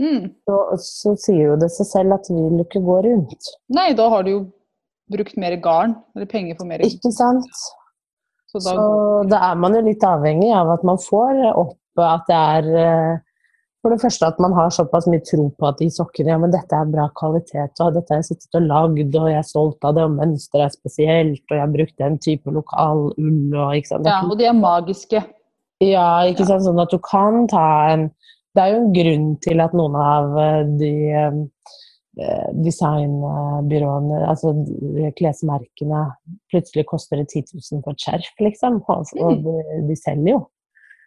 Mm. 0.00 0.30
så, 0.48 0.56
så 0.80 1.10
sier 1.20 1.50
jo 1.50 1.56
det 1.60 1.68
seg 1.70 1.86
selv 1.86 2.14
at 2.16 2.26
vi 2.32 2.40
vil 2.40 2.62
ikke 2.64 2.80
gå 2.82 2.94
rundt. 3.04 3.48
Nei, 3.76 3.90
da 3.94 4.06
har 4.10 4.24
du 4.24 4.30
jo 4.32 4.38
brukt 5.12 5.36
mer 5.38 5.54
garn, 5.62 5.92
eller 6.16 6.26
penger 6.30 6.56
for 6.58 6.66
mer 6.66 6.80
garn. 6.80 6.88
Ikke 6.96 7.12
sant? 7.12 7.60
Så 8.50 8.62
da 8.64 8.72
Så 8.72 8.86
da 9.30 9.42
er 9.50 9.60
man 9.60 9.76
jo 9.76 9.82
litt 9.84 10.02
avhengig 10.04 10.48
av 10.56 10.72
at 10.74 10.82
man 10.88 10.98
får 11.00 11.42
opp 11.52 12.02
at 12.02 12.24
det 12.28 12.40
er 12.40 12.70
eh, 12.82 13.20
For 13.82 13.90
det 13.90 13.98
første 13.98 14.28
at 14.30 14.38
man 14.38 14.52
har 14.54 14.68
såpass 14.70 15.08
mye 15.10 15.24
tro 15.26 15.48
på 15.58 15.66
at 15.66 15.80
de 15.82 15.88
sokkene 15.90 16.30
ja, 16.30 16.36
men 16.38 16.52
dette 16.54 16.76
er 16.78 16.90
bra 16.92 17.08
kvalitet, 17.18 17.80
og 17.82 17.96
dette 17.96 18.14
har 18.14 18.20
jeg 18.20 18.28
sittet 18.28 18.58
og 18.60 18.68
lagd, 18.70 19.16
og 19.18 19.26
jeg 19.26 19.38
er 19.40 19.48
stolt 19.48 19.88
av 19.88 19.96
det, 19.96 20.04
og 20.06 20.14
mønsteret 20.20 20.68
er 20.68 20.74
spesielt, 20.76 21.42
og 21.50 21.56
jeg 21.56 21.64
har 21.64 21.72
brukt 21.72 21.96
den 21.98 22.18
type 22.22 22.54
lokal 22.54 23.08
ull 23.18 23.56
og 23.58 23.74
ikke 23.80 23.90
sant. 23.90 24.06
Ja, 24.06 24.20
og 24.22 24.38
de 24.38 24.46
er 24.46 24.54
magiske. 24.54 25.24
Ja, 25.82 26.06
ikke 26.30 26.46
sant. 26.46 26.62
Sånn 26.62 26.78
at 26.78 26.94
du 26.94 27.00
kan 27.02 27.48
ta 27.50 27.66
en 27.90 28.10
Det 28.54 28.60
er 28.60 28.74
jo 28.74 28.80
en 28.82 28.92
grunn 28.92 29.28
til 29.40 29.60
at 29.64 29.72
noen 29.72 29.94
av 29.96 30.34
eh, 30.36 30.62
de 30.76 30.88
eh, 31.16 32.48
designbyråene, 32.66 34.18
altså 34.28 34.52
klesmerkene, 35.16 36.02
plutselig 36.52 36.84
koster 36.90 37.16
det 37.22 37.30
10 37.32 37.54
000 37.56 37.80
for 37.82 37.96
et 37.96 38.04
skjerf, 38.04 38.28
liksom. 38.44 38.82
Og, 38.84 39.06
og 39.16 39.32
Mm. 39.32 39.42
de, 39.46 39.78
de 39.88 39.96
selger 39.96 40.34
jo. 40.34 40.42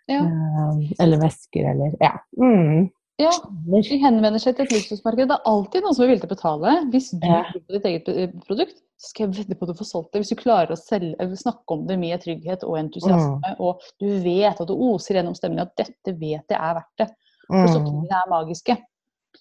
Ja. 0.08 0.22
Eh, 0.22 0.92
eller 1.00 1.18
vesker, 1.24 1.66
eller 1.72 1.96
Ja. 2.02 2.12
Mm. 2.38 2.90
ja. 3.18 3.32
De 3.72 3.98
henvender 3.98 4.40
seg 4.40 4.56
til 4.56 4.66
et 4.66 4.72
luksusmarked. 4.76 5.28
Det 5.28 5.38
er 5.38 5.46
alltid 5.50 5.82
noen 5.84 5.96
som 5.96 6.04
er 6.06 6.08
villig 6.12 6.22
til 6.22 6.30
å 6.30 6.36
betale. 6.36 6.74
Hvis 6.92 7.12
du 7.20 7.26
Ja. 7.28 7.44
på 7.54 7.74
ditt 7.74 7.86
eget 7.86 8.08
eh, 8.10 8.28
produkt, 8.48 8.82
så 8.98 9.10
skal 9.10 9.28
jeg 9.28 9.36
vedde 9.46 9.56
på 9.60 9.64
at 9.64 9.76
du 9.76 9.80
får 9.84 9.90
solgt 9.92 10.12
det. 10.14 10.22
Hvis 10.22 10.30
du 10.30 10.36
klarer 10.36 10.72
å 10.72 10.78
selge, 10.80 11.18
snakke 11.38 11.72
om 11.74 11.86
det 11.88 11.98
med 12.00 12.22
trygghet 12.22 12.64
og 12.64 12.78
entusiasme, 12.78 13.56
og 13.60 13.82
du 14.00 14.08
vet 14.24 14.62
at 14.62 14.68
du 14.68 14.74
oser 14.74 15.16
gjennom 15.16 15.36
stemmen 15.36 15.60
at 15.60 15.76
'dette 15.76 16.14
vet 16.20 16.46
jeg 16.48 16.60
er 16.60 16.74
verdt 16.76 16.98
det', 17.00 17.16
for 17.50 17.68
sokkene 17.68 18.04
Mm. 18.04 18.12
er 18.12 18.30
magiske. 18.30 18.78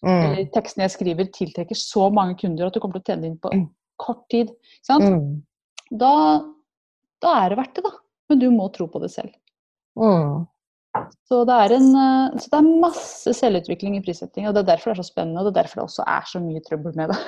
Mm. 0.02 0.50
Tekstene 0.52 0.82
jeg 0.88 0.90
skriver 0.90 1.24
tiltrekker 1.30 1.76
så 1.76 2.10
mange 2.12 2.36
kunder 2.36 2.66
at 2.66 2.72
du 2.74 2.80
kommer 2.80 2.94
til 2.94 3.00
å 3.02 3.16
tjene 3.16 3.26
inn 3.26 3.38
på 3.38 3.50
Mm. 3.52 3.68
kort 3.98 4.28
tid. 4.28 4.50
Sant? 4.82 5.04
Mm. 5.04 5.42
Da, 5.96 6.42
da 7.22 7.44
er 7.44 7.48
det 7.50 7.58
verdt 7.58 7.74
det, 7.74 7.84
da. 7.84 7.90
Men 8.28 8.38
du 8.40 8.50
må 8.50 8.72
tro 8.72 8.86
på 8.88 9.00
det 9.00 9.10
selv. 9.12 9.30
Mm. 9.96 10.46
Så 11.28 11.40
det, 11.48 11.54
er 11.54 11.74
en, 11.76 11.88
eh, 11.98 12.36
så 12.40 12.50
det 12.52 12.58
er 12.60 12.82
masse 12.84 13.34
selvutvikling 13.38 13.96
i 13.98 14.02
prissetting, 14.04 14.48
og 14.48 14.54
det 14.54 14.64
er 14.64 14.74
derfor 14.74 14.92
det 14.92 14.98
er 14.98 15.02
så 15.02 15.12
spennende, 15.12 15.40
og 15.40 15.48
det 15.48 15.54
er 15.54 15.62
derfor 15.62 15.80
det 15.80 15.88
også 15.88 16.06
er 16.06 16.28
så 16.30 16.42
mye 16.42 16.62
trøbbel 16.66 16.94
med 16.98 17.14
det. 17.14 17.20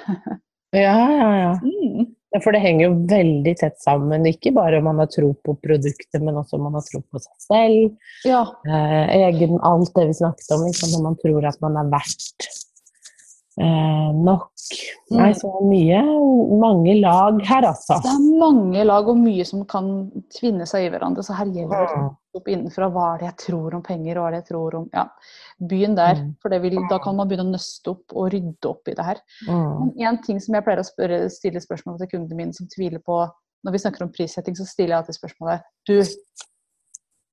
Ja, 0.76 0.98
ja, 1.14 1.30
ja. 1.44 1.54
Mm. 2.36 2.42
For 2.42 2.52
det 2.52 2.58
henger 2.60 2.82
jo 2.84 2.96
veldig 3.08 3.52
tett 3.56 3.78
sammen. 3.80 4.26
Ikke 4.28 4.50
bare 4.52 4.76
om 4.76 4.84
man 4.90 4.98
har 5.00 5.06
tro 5.08 5.30
på 5.46 5.54
produktet, 5.62 6.18
men 6.20 6.36
også 6.36 6.58
om 6.58 6.66
man 6.66 6.74
har 6.76 6.82
tro 6.84 7.00
på 7.00 7.20
seg 7.22 7.46
selv. 7.46 8.10
Ja. 8.28 8.42
eh, 8.68 9.14
egen, 9.22 9.56
alt 9.64 9.94
det 9.96 10.08
vi 10.10 10.18
snakket 10.18 10.52
om, 10.52 10.66
liksom, 10.66 10.90
når 10.92 11.04
man 11.06 11.16
tror 11.22 11.46
at 11.48 11.62
man 11.64 11.78
er 11.80 11.88
verdt 11.94 12.48
eh, 13.60 14.10
nok. 14.26 14.50
Mm. 15.10 15.16
Nei, 15.18 15.30
så 15.38 15.50
mye, 15.64 16.02
mange 16.60 16.94
lag 17.00 17.40
her, 17.46 17.66
altså. 17.70 17.98
Det 18.02 18.12
er 18.12 18.38
mange 18.40 18.84
lag 18.84 19.08
og 19.08 19.18
mye 19.20 19.46
som 19.48 19.64
kan 19.68 19.90
tvinne 20.34 20.66
seg 20.68 20.86
i 20.86 20.92
hverandre, 20.92 21.24
så 21.26 21.36
her 21.38 21.50
gjelder 21.54 21.86
det 21.86 21.96
Mm. 21.96 22.10
opp 22.36 22.48
innenfra 22.52 22.90
hva 22.92 23.04
er 23.14 23.18
det 23.22 23.28
jeg 23.30 23.36
tror 23.46 23.74
om 23.78 23.82
penger, 23.82 24.18
og 24.18 24.22
hva 24.22 24.28
er 24.28 24.34
det 24.34 24.40
jeg 24.42 24.48
tror 24.50 24.74
om 24.76 24.90
ja, 24.92 25.06
byen 25.72 25.94
der. 25.96 26.20
Mm. 26.20 26.34
For 26.42 26.52
det 26.52 26.60
vil, 26.62 26.76
da 26.90 26.98
kan 27.02 27.16
man 27.16 27.30
begynne 27.30 27.48
å 27.48 27.54
nøste 27.54 27.94
opp 27.94 28.12
og 28.12 28.28
rydde 28.34 28.68
opp 28.68 28.90
i 28.92 28.96
det 28.98 29.06
her. 29.06 29.22
Men 29.48 29.94
en 30.10 30.20
ting 30.22 30.40
som 30.42 30.54
jeg 30.54 30.66
pleier 30.66 30.82
å 30.82 30.86
spørre, 30.86 31.22
stille 31.32 31.62
spørsmål 31.64 31.98
til 32.02 32.12
kundene 32.12 32.42
mine 32.42 32.56
som 32.56 32.68
tviler 32.68 33.00
på 33.00 33.24
Når 33.64 33.72
vi 33.72 33.78
snakker 33.82 34.04
om 34.04 34.12
prissetting, 34.12 34.54
så 34.54 34.66
stiller 34.68 34.92
jeg 34.92 34.98
alltid 35.00 35.16
spørsmålet 35.16 35.62
Du, 35.88 35.96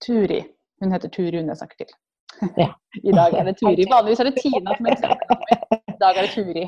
Turi. 0.02 0.40
Hun 0.82 0.92
heter 0.92 1.12
Turi, 1.14 1.38
hun 1.38 1.52
jeg 1.52 1.60
snakker 1.60 1.84
til. 1.84 1.92
Ja. 2.58 2.70
I 3.10 3.14
dag 3.14 3.36
er 3.38 3.44
det 3.50 3.58
Turi. 3.60 3.86
Vanligvis 3.92 4.20
er 4.24 4.30
det 4.32 4.42
Tina 4.42 4.74
som 4.78 4.88
er 4.88 4.96
eksempelet. 4.96 5.84
I 5.92 5.93
dag 6.04 6.18
er 6.20 6.28
det 6.28 6.34
Turi. 6.36 6.66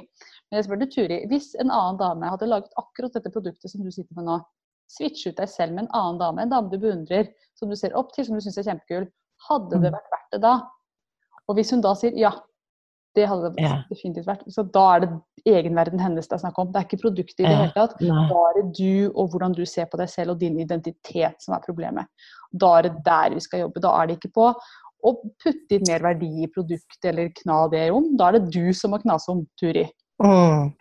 Men 0.49 0.59
jeg 0.59 0.65
spør 0.67 0.79
du, 0.81 0.85
Turi, 0.95 1.19
hvis 1.31 1.51
en 1.61 1.71
annen 1.73 1.99
dame 2.01 2.29
hadde 2.31 2.47
laget 2.49 2.73
akkurat 2.81 3.13
dette 3.17 3.31
produktet 3.33 3.71
som 3.71 3.83
du 3.83 3.91
sitter 3.91 4.15
med 4.19 4.27
nå, 4.29 4.39
switch 4.95 5.25
ut 5.27 5.37
deg 5.39 5.49
selv 5.49 5.73
med 5.75 5.85
en 5.87 5.93
annen 5.97 6.19
dame, 6.21 6.41
en 6.45 6.51
dame 6.53 6.69
du 6.71 6.77
beundrer, 6.81 7.31
som 7.57 7.69
du 7.71 7.75
ser 7.79 7.95
opp 7.97 8.11
til, 8.13 8.25
som 8.27 8.37
du 8.37 8.43
syns 8.45 8.59
er 8.61 8.67
kjempekul, 8.71 9.07
hadde 9.49 9.71
det 9.71 9.79
Mm. 9.91 9.95
vært 9.97 10.11
verdt 10.13 10.31
det 10.35 10.41
da? 10.41 10.55
Og 11.49 11.55
hvis 11.57 11.71
hun 11.73 11.81
da 11.81 11.93
sier 11.97 12.13
ja, 12.17 12.31
det 13.15 13.27
hadde 13.29 13.49
det 13.55 13.63
Ja. 13.63 13.75
definitivt 13.89 14.25
vært, 14.27 14.43
så 14.51 14.63
da 14.71 14.95
er 14.95 14.99
det 15.05 15.09
egenverden 15.47 15.99
hennes 16.03 16.27
det 16.27 16.33
er 16.35 16.41
snakk 16.43 16.57
om. 16.59 16.71
Det 16.71 16.75
er 16.81 16.85
ikke 16.87 17.01
produktet 17.01 17.39
i 17.39 17.43
det 17.47 17.51
Ja. 17.51 17.61
hele 17.63 17.71
tatt. 17.73 17.93
Bare 18.29 18.63
du 18.75 19.11
og 19.15 19.29
hvordan 19.31 19.53
du 19.55 19.65
ser 19.65 19.85
på 19.85 19.97
deg 19.97 20.09
selv 20.09 20.31
og 20.31 20.39
din 20.39 20.59
identitet 20.59 21.41
som 21.41 21.53
er 21.55 21.61
problemet. 21.65 22.05
Da 22.53 22.77
er 22.77 22.81
det 22.83 23.03
der 23.05 23.29
vi 23.33 23.39
skal 23.39 23.59
jobbe. 23.61 23.79
Da 23.81 23.89
er 24.01 24.07
det 24.07 24.19
ikke 24.19 24.33
på 24.33 24.53
å 25.05 25.13
putte 25.43 25.77
inn 25.77 25.85
mer 25.89 26.03
verdi 26.05 26.31
i 26.45 26.49
produktet 26.51 27.11
eller 27.11 27.29
kna 27.41 27.65
det 27.73 27.85
om. 27.93 28.13
Da 28.19 28.29
er 28.29 28.39
det 28.39 28.55
du 28.55 28.73
som 28.77 28.95
må 28.95 29.01
knase 29.03 29.31
om, 29.33 29.45
Turi. 29.59 29.85
Mm. 30.23 30.71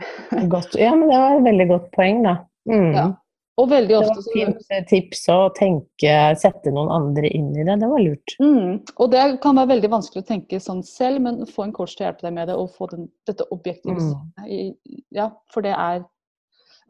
Ja, 0.78 0.94
men 0.94 1.08
det 1.10 1.18
var 1.18 1.36
et 1.36 1.46
veldig 1.48 1.68
godt 1.72 1.92
poeng, 1.96 2.22
da. 2.26 2.38
Mm. 2.70 2.90
Ja. 2.94 3.10
Og 3.54 3.68
veldig 3.70 3.92
Det 3.92 3.98
ofte 4.00 4.14
var 4.16 4.24
så 4.24 4.32
fint 4.34 4.72
eh, 4.74 4.86
tips 4.90 5.20
å 5.30 5.36
tenke, 5.54 6.14
sette 6.40 6.72
noen 6.74 6.90
andre 6.90 7.28
inn 7.30 7.52
i 7.54 7.62
det. 7.66 7.76
Det 7.82 7.90
var 7.90 8.02
lurt. 8.02 8.34
Mm. 8.42 8.80
Og 8.98 9.12
det 9.12 9.22
kan 9.44 9.60
være 9.60 9.70
veldig 9.76 9.90
vanskelig 9.92 10.24
å 10.24 10.30
tenke 10.32 10.58
sånn 10.62 10.82
selv, 10.86 11.22
men 11.22 11.44
få 11.46 11.68
en 11.68 11.74
coach 11.76 11.94
til 11.94 12.06
å 12.06 12.08
hjelpe 12.08 12.26
deg 12.26 12.34
med 12.34 12.50
det, 12.50 12.56
og 12.58 12.72
få 12.74 12.90
den, 12.94 13.06
dette 13.28 13.46
objektive 13.54 13.94
Mm. 13.94 14.74
Ja, 15.14 15.30
for 15.52 15.64
det 15.64 15.76
er 15.76 16.04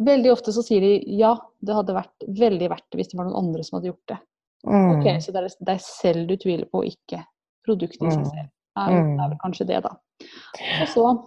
Veldig 0.02 0.32
ofte 0.32 0.50
så 0.50 0.62
sier 0.66 0.82
de 0.82 0.96
ja, 1.14 1.36
det 1.62 1.74
hadde 1.76 1.94
vært 1.94 2.24
veldig 2.26 2.66
verdt 2.72 2.86
det 2.90 2.98
hvis 2.98 3.12
det 3.12 3.18
var 3.18 3.28
noen 3.28 3.44
andre 3.44 3.62
som 3.62 3.76
hadde 3.76 3.92
gjort 3.92 4.08
det. 4.10 4.16
Mm. 4.66 4.90
Ok, 4.98 5.06
Så 5.22 5.32
det 5.32 5.42
er 5.44 5.64
deg 5.64 5.80
selv 5.80 6.26
du 6.28 6.36
tviler 6.36 6.64
på, 6.72 6.82
ikke 6.88 7.24
produktet 7.66 8.02
i 8.02 8.10
seg 8.10 8.20
Mm. 8.24 8.30
selv. 8.30 8.50
Ja, 8.76 8.86
Mm. 8.90 9.16
det 9.16 9.24
er 9.24 9.28
vel 9.28 9.38
kanskje 9.44 9.66
det, 9.66 9.82
da. 9.82 9.90
Og 10.80 10.88
så 10.88 11.26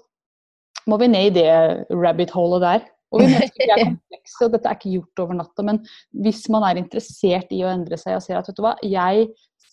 må 0.88 0.98
vi 1.00 1.08
ned 1.08 1.26
i 1.38 1.42
det 1.42 1.86
rabbit 1.92 2.32
holet 2.32 2.62
der. 2.62 2.82
Og 3.12 3.22
vi 3.22 3.26
mennesker 3.52 3.70
er 3.72 3.84
komplekse, 3.86 4.42
og 4.46 4.52
dette 4.52 4.68
er 4.68 4.76
ikke 4.76 4.92
gjort 5.00 5.20
over 5.24 5.34
natta. 5.34 5.64
Men 5.64 5.80
hvis 6.14 6.50
man 6.50 6.64
er 6.64 6.82
interessert 6.82 7.48
i 7.56 7.62
å 7.64 7.72
endre 7.72 7.96
seg 7.98 8.16
og 8.18 8.22
ser 8.26 8.38
at 8.38 8.48
vet 8.48 8.56
du 8.58 8.62
hva, 8.66 8.76
jeg 8.84 9.30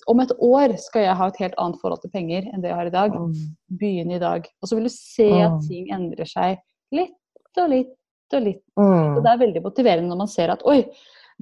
om 0.06 0.20
et 0.20 0.30
år 0.38 0.76
skal 0.78 1.02
jeg 1.02 1.16
ha 1.16 1.26
et 1.28 1.36
helt 1.40 1.54
annet 1.58 1.80
forhold 1.80 2.00
til 2.02 2.10
penger 2.10 2.44
enn 2.52 2.60
det 2.60 2.68
jeg 2.68 2.76
har 2.76 2.86
i 2.86 2.90
dag. 2.90 3.10
Mm. 3.10 3.32
Begynne 3.80 4.14
i 4.16 4.18
dag. 4.22 4.46
Og 4.62 4.68
så 4.68 4.76
vil 4.76 4.84
du 4.84 4.90
se 4.92 5.30
at 5.40 5.52
Mm. 5.52 5.60
ting 5.68 5.86
endrer 5.90 6.26
seg 6.28 6.58
litt 6.92 7.14
og 7.58 7.70
litt 7.70 7.88
og 8.34 8.42
litt. 8.42 8.62
Mm. 8.78 9.16
Og 9.16 9.22
det 9.24 9.30
er 9.32 9.38
veldig 9.46 9.62
motiverende 9.62 10.08
når 10.10 10.16
man 10.18 10.26
ser 10.28 10.50
at 10.50 10.62
oi, 10.66 10.84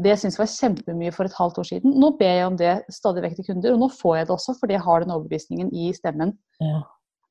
det 0.00 0.12
jeg 0.14 0.20
syntes 0.22 0.38
var 0.40 0.48
kjempemye 0.48 1.12
for 1.12 1.28
et 1.28 1.36
halvt 1.36 1.60
år 1.60 1.68
siden, 1.68 1.94
nå 2.00 2.12
ber 2.16 2.32
jeg 2.38 2.48
om 2.48 2.56
det 2.56 2.72
stadig 2.92 3.24
vekk 3.26 3.38
til 3.38 3.48
kunder, 3.50 3.74
og 3.74 3.82
nå 3.82 3.88
får 3.92 4.16
jeg 4.16 4.28
det 4.28 4.34
også 4.36 4.54
fordi 4.60 4.76
jeg 4.78 4.84
har 4.86 5.04
den 5.04 5.14
overbevisningen 5.14 5.72
i 5.76 5.90
stemmen. 5.96 6.32
Ja. 6.62 6.80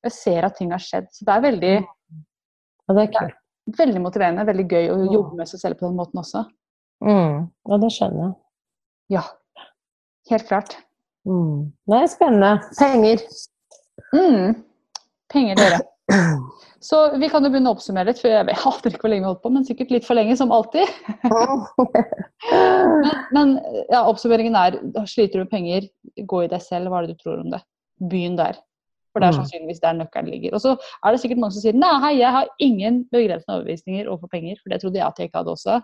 Jeg 0.06 0.16
ser 0.18 0.48
at 0.48 0.58
ting 0.58 0.74
har 0.74 0.82
skjedd. 0.82 1.10
Så 1.14 1.26
det 1.26 1.34
er 1.34 1.46
veldig, 1.46 1.74
ja, 1.82 2.96
det 2.98 3.04
er 3.04 3.12
kult. 3.18 3.38
veldig 3.78 4.02
motiverende, 4.02 4.46
veldig 4.50 4.68
gøy 4.70 4.90
å 4.94 4.98
jobbe 5.10 5.42
med 5.42 5.50
seg 5.50 5.64
selv 5.64 5.82
på 5.82 5.90
den 5.90 5.98
måten 5.98 6.22
også. 6.22 6.46
Mm. 7.06 7.50
Ja, 7.70 7.82
det 7.82 7.92
skjønner 7.96 8.24
jeg. 8.24 8.34
Ja, 9.18 9.24
helt 10.32 10.48
klart. 10.50 10.78
Mm. 11.28 11.72
Det 11.90 11.98
er 11.98 12.10
spennende. 12.10 12.52
Penger. 12.78 13.26
Mm. 14.14 14.62
Penger, 15.34 15.58
dere. 15.58 15.82
Så 16.82 16.98
vi 17.22 17.28
kan 17.30 17.46
jo 17.46 17.52
begynne 17.54 17.70
å 17.70 17.76
oppsummere 17.76 18.10
litt, 18.10 18.18
for 18.22 18.32
jeg 18.32 18.42
aner 18.42 18.56
ikke 18.90 19.04
hvor 19.04 19.12
lenge 19.14 19.22
vi 19.22 19.30
holdt 19.30 19.44
på, 19.44 19.52
men 19.54 19.66
sikkert 19.68 19.92
litt 19.94 20.08
for 20.08 20.18
lenge, 20.18 20.34
som 20.40 20.54
alltid. 20.56 20.90
Men, 22.50 23.12
men 23.36 23.52
ja, 23.92 24.02
oppsummeringen 24.10 24.58
er 24.58 24.80
sliter 25.10 25.40
du 25.40 25.46
med 25.46 25.52
penger, 25.54 25.88
gå 26.26 26.42
i 26.46 26.50
deg 26.52 26.64
selv, 26.66 26.90
hva 26.90 27.02
er 27.02 27.08
det 27.10 27.18
du 27.18 27.24
tror 27.24 27.44
om 27.44 27.52
det? 27.54 27.62
Begynn 28.02 28.38
der. 28.40 28.58
For 29.12 29.22
det 29.22 29.28
er 29.28 29.36
Mm. 29.36 29.40
sannsynligvis 29.42 29.82
der 29.84 29.98
nøkkelen 30.00 30.32
ligger. 30.32 30.54
Og 30.56 30.62
så 30.64 30.72
er 31.04 31.12
det 31.12 31.20
sikkert 31.22 31.42
mange 31.44 31.54
som 31.54 31.62
sier 31.66 31.76
nei, 31.76 31.92
hei, 32.00 32.14
jeg 32.22 32.32
har 32.32 32.48
ingen 32.64 33.02
begrensende 33.12 33.58
overbevisninger 33.60 34.08
overfor 34.08 34.32
penger, 34.32 34.56
for 34.62 34.72
det 34.72 34.80
trodde 34.82 34.98
jeg 34.98 35.06
at 35.06 35.20
jeg 35.20 35.30
ikke 35.30 35.42
hadde 35.44 35.52
også. 35.52 35.82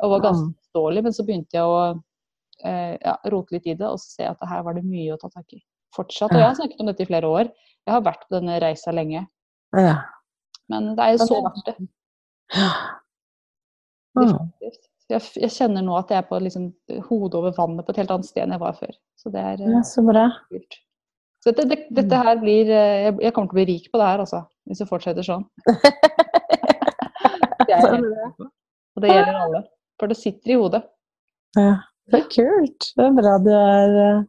Og 0.00 0.10
var 0.14 0.22
ganske 0.24 0.46
dårlig, 0.46 0.54
forståelig, 0.70 1.02
men 1.02 1.12
så 1.16 1.24
begynte 1.26 1.58
jeg 1.58 1.64
å 1.66 1.80
eh, 2.64 2.94
ja, 3.02 3.16
rote 3.34 3.56
litt 3.56 3.66
i 3.66 3.74
det, 3.74 3.88
og 3.88 3.98
så 4.00 4.06
ser 4.14 4.24
jeg 4.28 4.36
at 4.38 4.48
her 4.48 4.62
var 4.62 4.78
det 4.78 4.84
mye 4.86 5.12
å 5.12 5.18
ta 5.20 5.28
tak 5.28 5.52
i. 5.58 5.60
Fortsatt. 5.96 6.30
Og 6.30 6.38
jeg 6.38 6.46
har 6.46 6.54
snakket 6.56 6.80
om 6.80 6.86
dette 6.88 7.02
i 7.02 7.10
flere 7.10 7.26
år. 7.28 7.50
Jeg 7.84 7.92
har 7.96 8.06
vært 8.06 8.22
på 8.28 8.38
denne 8.38 8.60
reisa 8.62 8.94
lenge. 8.94 9.26
Ja. 9.76 9.96
Men 10.70 10.92
det 10.96 11.06
er 11.06 11.16
jo 11.16 11.26
så 11.26 11.40
verdt 11.44 11.66
det. 11.66 11.74
Ja. 12.54 12.70
Definitivt. 14.18 14.86
Jeg, 15.10 15.26
jeg 15.42 15.50
kjenner 15.54 15.82
nå 15.82 15.96
at 15.98 16.10
jeg 16.12 16.22
er 16.22 16.28
på 16.28 16.38
liksom, 16.42 16.68
hodet 17.08 17.38
over 17.38 17.54
vannet 17.56 17.86
på 17.86 17.94
et 17.94 18.00
helt 18.02 18.12
annet 18.14 18.28
sted 18.28 18.44
enn 18.44 18.54
jeg 18.54 18.62
var 18.62 18.78
før. 18.78 18.94
Så 19.18 19.32
det 19.34 19.42
er 19.42 19.58
eh, 19.58 19.72
ja, 19.74 19.82
så 19.86 20.04
bra. 20.06 20.28
kult. 20.50 20.78
Så 21.40 21.54
dette, 21.56 21.66
det, 21.70 21.78
dette 21.96 22.20
her 22.20 22.38
blir 22.38 22.70
eh, 22.70 22.96
jeg, 23.06 23.16
jeg 23.24 23.34
kommer 23.34 23.50
til 23.50 23.56
å 23.56 23.60
bli 23.60 23.68
rik 23.72 23.90
på 23.90 24.00
det 24.00 24.08
her, 24.10 24.22
altså. 24.26 24.44
Hvis 24.68 24.82
det 24.82 24.90
fortsetter 24.90 25.26
sånn. 25.26 25.46
Det 27.70 27.76
er 27.76 27.92
jeg. 27.92 28.30
Og 28.98 29.02
det 29.04 29.10
gjelder 29.12 29.36
alle. 29.38 29.58
For 30.00 30.10
det 30.10 30.16
sitter 30.18 30.50
i 30.50 30.56
hodet. 30.58 30.80
Ja, 31.54 31.76
det 32.10 32.18
er 32.18 32.24
kult. 32.32 32.88
Det 32.96 33.04
er 33.04 33.12
bra 33.14 33.34
du 33.44 33.50
er 33.54 33.98
eh, 34.02 34.22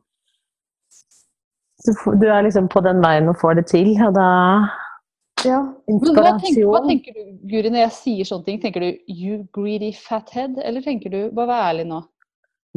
du 2.21 2.27
er 2.29 2.43
liksom 2.45 2.67
på 2.69 2.83
den 2.85 3.01
veien 3.01 3.29
og 3.31 3.39
får 3.41 3.57
det 3.57 3.65
til, 3.71 3.89
og 4.05 4.13
da 4.13 4.27
Men 5.45 5.99
hva 6.15 6.35
tenker, 6.39 6.63
hva 6.69 6.81
tenker 6.85 7.15
du, 7.15 7.21
Guri, 7.49 7.69
når 7.71 7.85
jeg 7.85 7.93
sier 7.97 8.29
sånne 8.29 8.47
ting? 8.47 8.61
Tenker 8.61 8.83
du 8.83 8.89
'you 9.07 9.43
greedy 9.55 9.91
fathead', 9.95 10.59
eller 10.63 10.81
tenker 10.85 11.09
du 11.13 11.21
Bare 11.31 11.47
vær 11.47 11.67
ærlig 11.71 11.87
nå. 11.89 12.01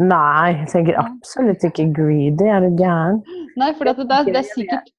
Nei, 0.02 0.50
jeg 0.58 0.68
tenker 0.72 0.98
absolutt 0.98 1.62
ikke 1.62 1.86
greedy. 1.94 2.48
Er 2.50 2.64
du 2.64 2.74
gæren? 2.80 3.20
Nei, 3.60 3.70
for 3.78 3.86
det, 3.86 3.96
det, 4.02 4.20
det 4.26 4.40
er 4.40 4.48
sikkert 4.48 4.90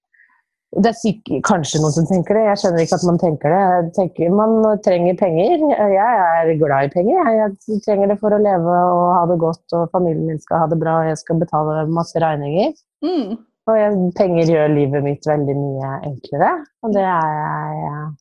Det 0.75 0.91
er 0.91 0.95
sikkert, 0.99 1.41
kanskje 1.47 1.81
noen 1.83 1.95
som 1.95 2.07
tenker 2.07 2.35
det. 2.35 2.45
Jeg 2.47 2.61
skjønner 2.61 2.85
ikke 2.85 2.99
at 2.99 3.07
man 3.07 3.19
tenker 3.19 3.55
det. 3.55 3.63
Jeg 3.73 3.91
tenker 3.97 4.37
Man 4.37 4.55
trenger 4.87 5.19
penger. 5.19 5.65
Jeg 5.95 6.21
er 6.29 6.53
glad 6.61 6.87
i 6.87 6.93
penger. 6.95 7.33
Jeg 7.39 7.81
trenger 7.87 8.11
det 8.11 8.19
for 8.23 8.35
å 8.35 8.39
leve 8.39 8.77
og 8.93 9.03
ha 9.17 9.25
det 9.31 9.39
godt, 9.43 9.65
og 9.75 9.91
familien 9.95 10.29
min 10.29 10.39
skal 10.39 10.63
ha 10.63 10.71
det 10.71 10.79
bra, 10.79 11.01
og 11.01 11.11
jeg 11.11 11.19
skal 11.23 11.43
betale 11.43 11.85
masse 11.91 12.23
regninger. 12.23 12.71
mm, 13.03 13.35
Og 13.65 13.79
jeg, 13.79 14.09
penger 14.17 14.51
gjør 14.53 14.73
livet 14.75 15.05
mitt 15.05 15.25
veldig 15.25 15.55
mye 15.57 15.93
enklere, 16.05 16.51
og 16.85 16.91
det 16.93 17.05
er 17.09 17.31
jeg 17.33 17.87
eh, 17.87 18.11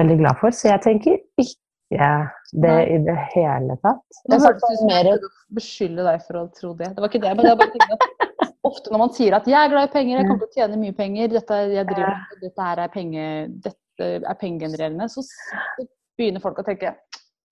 veldig 0.00 0.16
glad 0.18 0.40
for. 0.40 0.56
Så 0.56 0.72
jeg 0.72 0.82
tenker 0.82 1.20
ikke 1.38 2.08
det 2.50 2.72
Nei. 2.72 2.82
i 2.90 2.98
det 3.06 3.16
hele 3.36 3.76
tatt. 3.84 4.20
Nå 4.30 4.40
hørtes 4.42 4.64
det 4.64 4.80
ut 4.80 4.88
mer 4.88 5.10
å 5.12 5.16
beskylde 5.54 6.06
deg 6.08 6.24
for 6.26 6.40
å 6.40 6.44
tro 6.58 6.72
det. 6.78 6.90
Det 6.96 7.04
var 7.04 7.12
ikke 7.12 7.22
det, 7.22 7.34
men 7.38 7.50
jeg 7.50 7.60
bare 7.60 7.74
tenkte 7.76 7.98
at 8.00 8.54
ofte 8.64 8.92
når 8.92 9.02
man 9.04 9.12
sier 9.14 9.36
at 9.36 9.46
'jeg 9.46 9.60
er 9.60 9.72
glad 9.72 9.88
i 9.88 9.92
penger, 9.92 10.18
jeg 10.18 10.26
kommer 10.26 10.40
til 10.42 10.50
å 10.50 10.56
tjene 10.58 10.80
mye 10.80 10.96
penger', 10.98 11.32
dette, 11.36 11.58
jeg 11.74 11.88
driver, 11.90 12.22
dette 12.40 12.68
her 12.68 12.82
er, 12.84 12.92
penge, 12.94 13.26
dette 13.66 14.08
er 14.32 14.38
pengegenererende, 14.40 15.08
så, 15.12 15.22
så 15.22 15.86
begynner 16.18 16.42
folk 16.42 16.58
å 16.58 16.66
tenke 16.66 16.94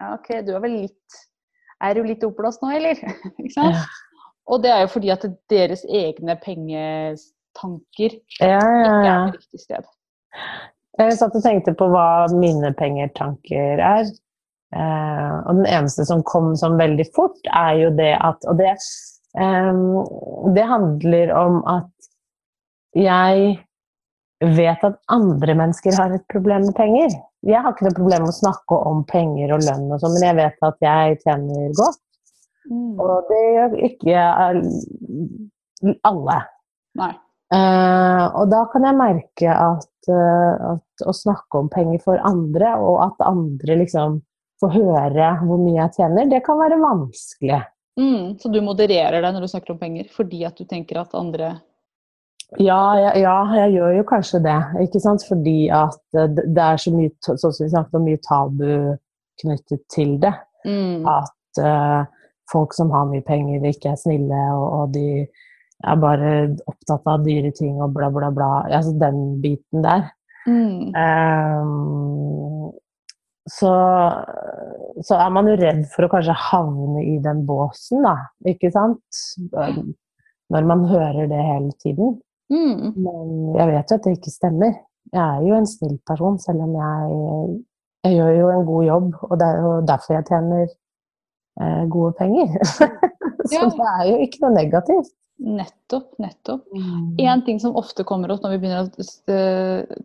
ja, 0.02 0.14
OK, 0.16 0.32
du 0.46 0.56
er 0.56 0.64
vel 0.64 0.80
litt 0.86 1.20
Er 1.82 1.94
du 1.98 2.04
litt 2.06 2.22
oppblåst 2.22 2.62
nå, 2.62 2.70
eller? 2.78 2.98
ikke 3.42 3.54
sant? 3.54 4.02
Og 4.50 4.62
det 4.64 4.72
er 4.74 4.84
jo 4.84 4.90
fordi 4.92 5.12
at 5.14 5.24
deres 5.50 5.84
egne 5.86 6.36
pengetanker 6.42 8.18
Ja, 8.40 8.58
ja, 8.58 8.58
ikke 8.58 9.12
er 9.12 9.24
på 9.26 9.36
riktig 9.36 9.62
sted. 9.62 9.88
Jeg 11.00 11.16
satt 11.16 11.36
og 11.38 11.44
tenkte 11.44 11.74
på 11.78 11.88
hva 11.92 12.26
mine 12.34 12.72
pengetanker 12.76 13.80
er. 13.80 14.10
Eh, 14.72 15.34
og 15.46 15.60
den 15.60 15.68
eneste 15.68 16.04
som 16.08 16.24
kom 16.24 16.52
sånn 16.56 16.78
veldig 16.80 17.06
fort, 17.16 17.38
er 17.48 17.76
jo 17.80 17.90
det 17.96 18.12
at 18.20 18.44
Og 18.48 18.58
det, 18.60 18.72
eh, 19.38 19.82
det 20.56 20.68
handler 20.68 21.34
om 21.36 21.60
at 21.68 21.90
jeg 22.96 23.60
vet 24.42 24.84
at 24.84 24.98
andre 25.12 25.54
mennesker 25.54 25.94
har 25.96 26.12
et 26.12 26.24
problem 26.32 26.66
med 26.66 26.76
penger. 26.76 27.14
Jeg 27.46 27.62
har 27.62 27.72
ikke 27.72 27.86
noe 27.88 27.98
problem 27.98 28.24
med 28.26 28.32
å 28.32 28.40
snakke 28.40 28.78
om 28.90 29.04
penger 29.08 29.54
og 29.54 29.62
lønn 29.64 29.92
og 29.92 30.02
sånn, 30.02 30.16
men 30.16 30.26
jeg 30.28 30.38
vet 30.38 30.66
at 30.68 30.84
jeg 30.84 31.20
tjener 31.22 31.70
godt. 31.78 32.02
Mm. 32.70 32.94
Og 33.00 33.28
det 33.30 33.42
gjør 33.56 33.76
ikke 33.90 34.26
alle. 36.06 36.38
Nei. 37.00 37.12
Uh, 37.52 38.26
og 38.40 38.46
da 38.48 38.62
kan 38.72 38.86
jeg 38.88 38.96
merke 38.96 39.52
at, 39.52 39.90
uh, 40.08 40.72
at 40.72 41.04
å 41.04 41.12
snakke 41.12 41.60
om 41.60 41.68
penger 41.72 42.00
for 42.00 42.22
andre, 42.24 42.70
og 42.80 43.02
at 43.10 43.26
andre 43.28 43.76
liksom 43.82 44.22
får 44.62 44.72
høre 44.76 45.28
hvor 45.42 45.60
mye 45.60 45.80
jeg 45.80 45.98
tjener, 45.98 46.30
det 46.30 46.40
kan 46.46 46.60
være 46.60 46.80
vanskelig. 46.80 47.60
Mm. 48.00 48.38
Så 48.40 48.48
du 48.48 48.62
modererer 48.64 49.20
deg 49.20 49.34
når 49.34 49.44
du 49.44 49.50
snakker 49.52 49.74
om 49.74 49.82
penger, 49.82 50.08
fordi 50.14 50.46
at 50.48 50.56
du 50.56 50.64
tenker 50.68 51.02
at 51.02 51.12
andre 51.18 51.58
Ja, 52.60 52.80
jeg, 53.00 53.22
ja, 53.24 53.36
jeg 53.56 53.74
gjør 53.76 53.98
jo 53.98 54.06
kanskje 54.08 54.42
det, 54.44 54.56
ikke 54.86 55.00
sant? 55.00 55.24
fordi 55.28 55.58
at 55.72 56.18
eh, 56.20 56.28
det 56.32 56.64
er 56.64 56.80
så 56.80 56.92
mye, 56.92 57.12
sånn 57.24 57.40
som 57.40 57.52
vi 57.58 57.70
snakket 57.72 57.98
om, 57.98 58.08
mye 58.08 58.22
tabu 58.24 58.72
knyttet 59.42 59.84
til 59.92 60.18
det. 60.22 60.32
mm. 60.68 61.06
At 61.08 61.60
eh, 61.60 62.02
folk 62.50 62.74
som 62.76 62.90
har 62.94 63.08
mye 63.10 63.24
penger, 63.26 63.64
ikke 63.68 63.92
er 63.92 64.00
snille, 64.00 64.42
og, 64.56 64.66
og 64.80 64.94
de 64.96 65.06
er 65.82 65.98
bare 66.02 66.32
opptatt 66.70 67.08
av 67.10 67.24
dyre 67.26 67.50
ting 67.56 67.80
og 67.82 67.94
bla, 67.96 68.10
bla, 68.14 68.30
bla. 68.34 68.50
Altså 68.70 68.94
den 68.98 69.40
biten 69.42 69.82
der. 69.84 70.10
Mm. 70.46 70.90
Um, 70.94 72.70
så, 73.50 73.72
så 75.02 75.18
er 75.18 75.32
man 75.34 75.50
jo 75.50 75.56
redd 75.58 75.82
for 75.90 76.06
å 76.06 76.12
kanskje 76.12 76.36
havne 76.50 77.02
i 77.02 77.16
den 77.22 77.42
båsen, 77.46 78.04
da. 78.06 78.14
Ikke 78.48 78.70
sant? 78.74 79.22
Når 80.52 80.68
man 80.68 80.86
hører 80.90 81.26
det 81.30 81.42
hele 81.42 81.72
tiden. 81.82 82.20
Mm. 82.52 82.92
Men 83.02 83.56
jeg 83.56 83.70
vet 83.72 83.90
jo 83.90 83.98
at 83.98 84.06
det 84.06 84.16
ikke 84.18 84.34
stemmer. 84.34 84.78
Jeg 85.12 85.22
er 85.22 85.42
jo 85.48 85.58
en 85.58 85.68
snill 85.68 85.98
person, 86.08 86.38
selv 86.40 86.62
om 86.64 86.76
jeg, 86.78 87.18
jeg 88.06 88.18
gjør 88.18 88.32
jo 88.38 88.52
en 88.52 88.66
god 88.68 88.86
jobb. 88.86 89.10
Og 89.28 89.34
det 89.40 89.48
er 89.48 89.66
jo 89.66 89.74
derfor 89.90 90.18
jeg 90.18 90.28
tjener 90.30 90.70
gode 91.92 92.14
penger. 92.18 92.54
så 92.72 92.88
Ja. 93.52 93.66
det 93.68 93.88
er 93.98 94.06
jo 94.08 94.16
ikke 94.24 94.42
noe 94.44 94.54
negativt. 94.54 95.10
Nettopp, 95.42 96.12
nettopp. 96.22 96.66
En 97.18 97.40
ting 97.44 97.58
som 97.60 97.74
ofte 97.76 98.04
kommer 98.06 98.30
opp 98.30 98.44
når 98.44 98.54
vi 98.54 98.58
begynner 98.62 98.86
å 98.86 99.06
eh, 99.34 99.96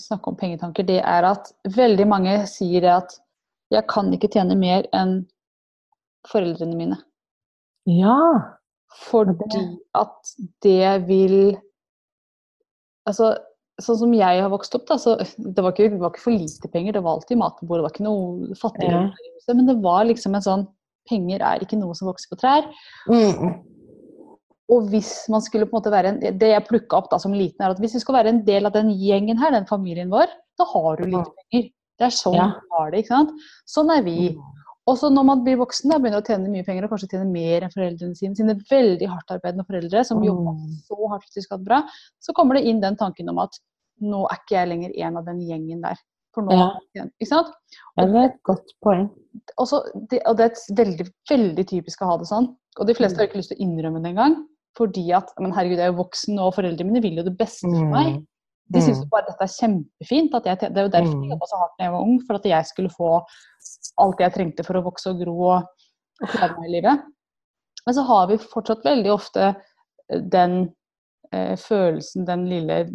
snakke 0.00 0.30
om 0.32 0.38
pengetanker, 0.38 0.86
det 0.88 1.02
er 1.02 1.26
at 1.28 1.50
veldig 1.76 2.06
mange 2.08 2.38
sier 2.48 2.80
det 2.86 2.94
at 2.94 3.18
jeg 3.74 3.84
kan 3.90 4.08
ikke 4.16 4.30
tjene 4.32 4.56
mer 4.56 4.86
enn 4.96 5.20
foreldrene 6.28 6.78
mine. 6.78 6.96
Ja. 7.88 8.16
Fordi 9.08 9.60
at 9.96 10.34
det 10.64 11.08
vil 11.08 11.58
Altså, 13.08 13.30
sånn 13.80 13.96
som 14.02 14.10
jeg 14.12 14.40
har 14.42 14.50
vokst 14.52 14.74
opp, 14.76 14.82
da, 14.88 14.98
så 15.00 15.14
det 15.16 15.62
var, 15.64 15.72
ikke, 15.72 15.86
det 15.94 16.00
var 16.02 16.10
ikke 16.12 16.26
for 16.26 16.34
lite 16.34 16.68
penger. 16.68 16.92
Det 16.92 17.00
var 17.06 17.14
alltid 17.16 17.38
mat 17.40 17.54
på 17.56 17.64
bordet, 17.64 17.80
det 17.80 17.86
var 17.86 17.94
ikke 17.94 18.04
noe 18.04 18.56
fattigdom 18.58 19.06
Ja. 19.06 19.54
Men 19.56 19.64
det 19.70 19.78
var 19.80 20.02
liksom 20.04 20.34
en 20.36 20.44
sånn 20.44 20.64
Penger 21.08 21.40
er 21.40 21.64
ikke 21.64 21.78
noe 21.80 21.94
som 21.98 22.08
vokser 22.10 22.28
på 22.32 22.38
trær. 22.40 22.68
Mm. 23.08 23.56
Og 24.68 24.90
hvis 24.92 25.12
man 25.32 25.40
skulle 25.40 25.64
på 25.64 25.72
en 25.72 25.80
måte 25.80 25.92
være 25.94 26.12
en, 26.12 26.38
Det 26.38 26.50
jeg 26.52 26.66
plukka 26.68 26.98
opp 27.00 27.10
da 27.10 27.18
som 27.22 27.32
liten, 27.32 27.60
er 27.64 27.72
at 27.72 27.80
hvis 27.80 27.94
vi 27.96 28.02
skal 28.04 28.18
være 28.18 28.28
en 28.34 28.44
del 28.44 28.68
av 28.68 28.74
den 28.76 28.90
gjengen 28.92 29.38
her, 29.40 29.50
den 29.54 29.66
familien 29.66 30.10
vår, 30.12 30.28
da 30.60 30.66
har 30.74 30.96
du 31.00 31.06
lite 31.08 31.32
penger. 31.50 31.70
Det 31.98 32.06
er 32.06 32.14
sånn 32.14 32.34
Ja. 32.36 32.46
vi 32.60 32.76
har 32.76 32.90
det. 32.90 32.98
ikke 33.04 33.14
sant? 33.14 33.30
Sånn 33.66 33.90
er 33.96 34.02
vi. 34.02 34.36
Og 34.86 34.96
så 34.96 35.10
når 35.12 35.24
man 35.24 35.42
blir 35.44 35.56
voksen, 35.60 35.90
da 35.90 35.98
begynner 35.98 36.22
å 36.22 36.26
tjene 36.26 36.48
mye 36.48 36.64
penger 36.64 36.84
og 36.84 36.90
kanskje 36.90 37.08
tjene 37.10 37.30
mer 37.30 37.62
enn 37.66 37.72
foreldrene 37.72 38.16
sine, 38.16 38.34
sine 38.36 38.54
veldig 38.70 39.08
hardtarbeidende 39.08 39.66
foreldre 39.66 40.04
som 40.04 40.22
jobber 40.24 40.52
Mm. 40.54 40.76
så 40.86 40.96
hardt 41.10 41.24
for 41.24 41.28
at 41.28 41.34
de 41.34 41.42
skal 41.42 41.58
ha 41.58 41.62
det 41.62 41.68
bra, 41.68 41.82
så 42.20 42.32
kommer 42.32 42.54
det 42.54 42.64
inn 42.64 42.80
den 42.80 42.96
tanken 42.96 43.28
om 43.28 43.38
at 43.38 43.50
nå 44.00 44.24
er 44.30 44.36
ikke 44.36 44.56
jeg 44.56 44.68
lenger 44.68 44.90
en 44.96 45.16
av 45.16 45.24
den 45.26 45.40
gjengen 45.40 45.82
der. 45.82 45.96
For 46.38 46.46
nå, 46.46 46.54
Ja. 46.54 47.04
ikke 47.18 47.26
sant? 47.26 47.48
Ja, 47.98 48.04
det 48.06 48.14
er 48.14 48.28
et 48.28 48.42
godt 48.46 48.70
poeng. 48.84 49.08
Og, 49.58 49.66
så, 49.66 49.80
det, 50.10 50.20
og 50.26 50.36
det 50.38 50.44
er 50.46 50.52
et 50.54 50.76
veldig, 50.78 51.06
veldig 51.30 51.64
typisk 51.66 52.02
å 52.04 52.12
ha 52.12 52.16
det 52.20 52.28
sånn. 52.30 52.46
Og 52.78 52.86
de 52.86 52.94
fleste 52.94 53.18
har 53.18 53.26
ikke 53.26 53.40
lyst 53.40 53.50
til 53.50 53.58
å 53.58 53.64
innrømme 53.66 54.02
det 54.04 54.12
engang. 54.14 54.38
fordi 54.78 55.10
at 55.16 55.32
Men 55.40 55.50
herregud, 55.50 55.78
jeg 55.80 55.88
er 55.88 55.90
jo 55.92 55.98
voksen 56.04 56.36
nå, 56.36 56.42
og 56.46 56.54
foreldrene 56.54 56.86
mine 56.92 57.02
vil 57.02 57.16
jo 57.18 57.24
det 57.26 57.36
beste 57.36 57.66
for 57.66 57.88
meg. 57.90 58.12
Mm. 58.20 58.26
De 58.70 58.78
syns 58.84 58.98
Mm. 59.00 59.02
jo 59.02 59.08
bare 59.10 59.26
dette 59.26 59.42
er 59.42 59.56
kjempefint. 59.58 60.34
At 60.38 60.44
jeg, 60.46 60.58
det 60.60 60.78
er 60.78 60.86
jo 60.86 60.92
derfor 60.94 61.14
Mm. 61.16 61.22
jeg 61.24 61.30
jobba 61.32 61.46
så 61.50 61.58
hardt 61.58 61.74
da 61.78 61.84
jeg 61.84 61.92
var 61.92 62.00
ung, 62.06 62.20
for 62.28 62.34
at 62.38 62.44
jeg 62.44 62.64
skulle 62.66 62.90
få 62.94 63.08
alt 63.98 64.20
jeg 64.20 64.32
trengte 64.34 64.64
for 64.64 64.74
å 64.78 64.84
vokse 64.84 65.06
og 65.10 65.18
gro 65.24 65.34
og, 65.50 65.62
og 66.22 66.28
klare 66.28 66.54
meg 66.60 66.68
i 66.68 66.72
livet. 66.78 67.02
Men 67.86 67.94
så 67.94 68.04
har 68.06 68.26
vi 68.28 68.36
fortsatt 68.38 68.84
veldig 68.84 69.10
ofte 69.12 69.56
eh, 70.12 70.20
den 70.20 70.72
eh, 71.32 71.56
følelsen, 71.56 72.24
den 72.24 72.46
lille 72.46 72.86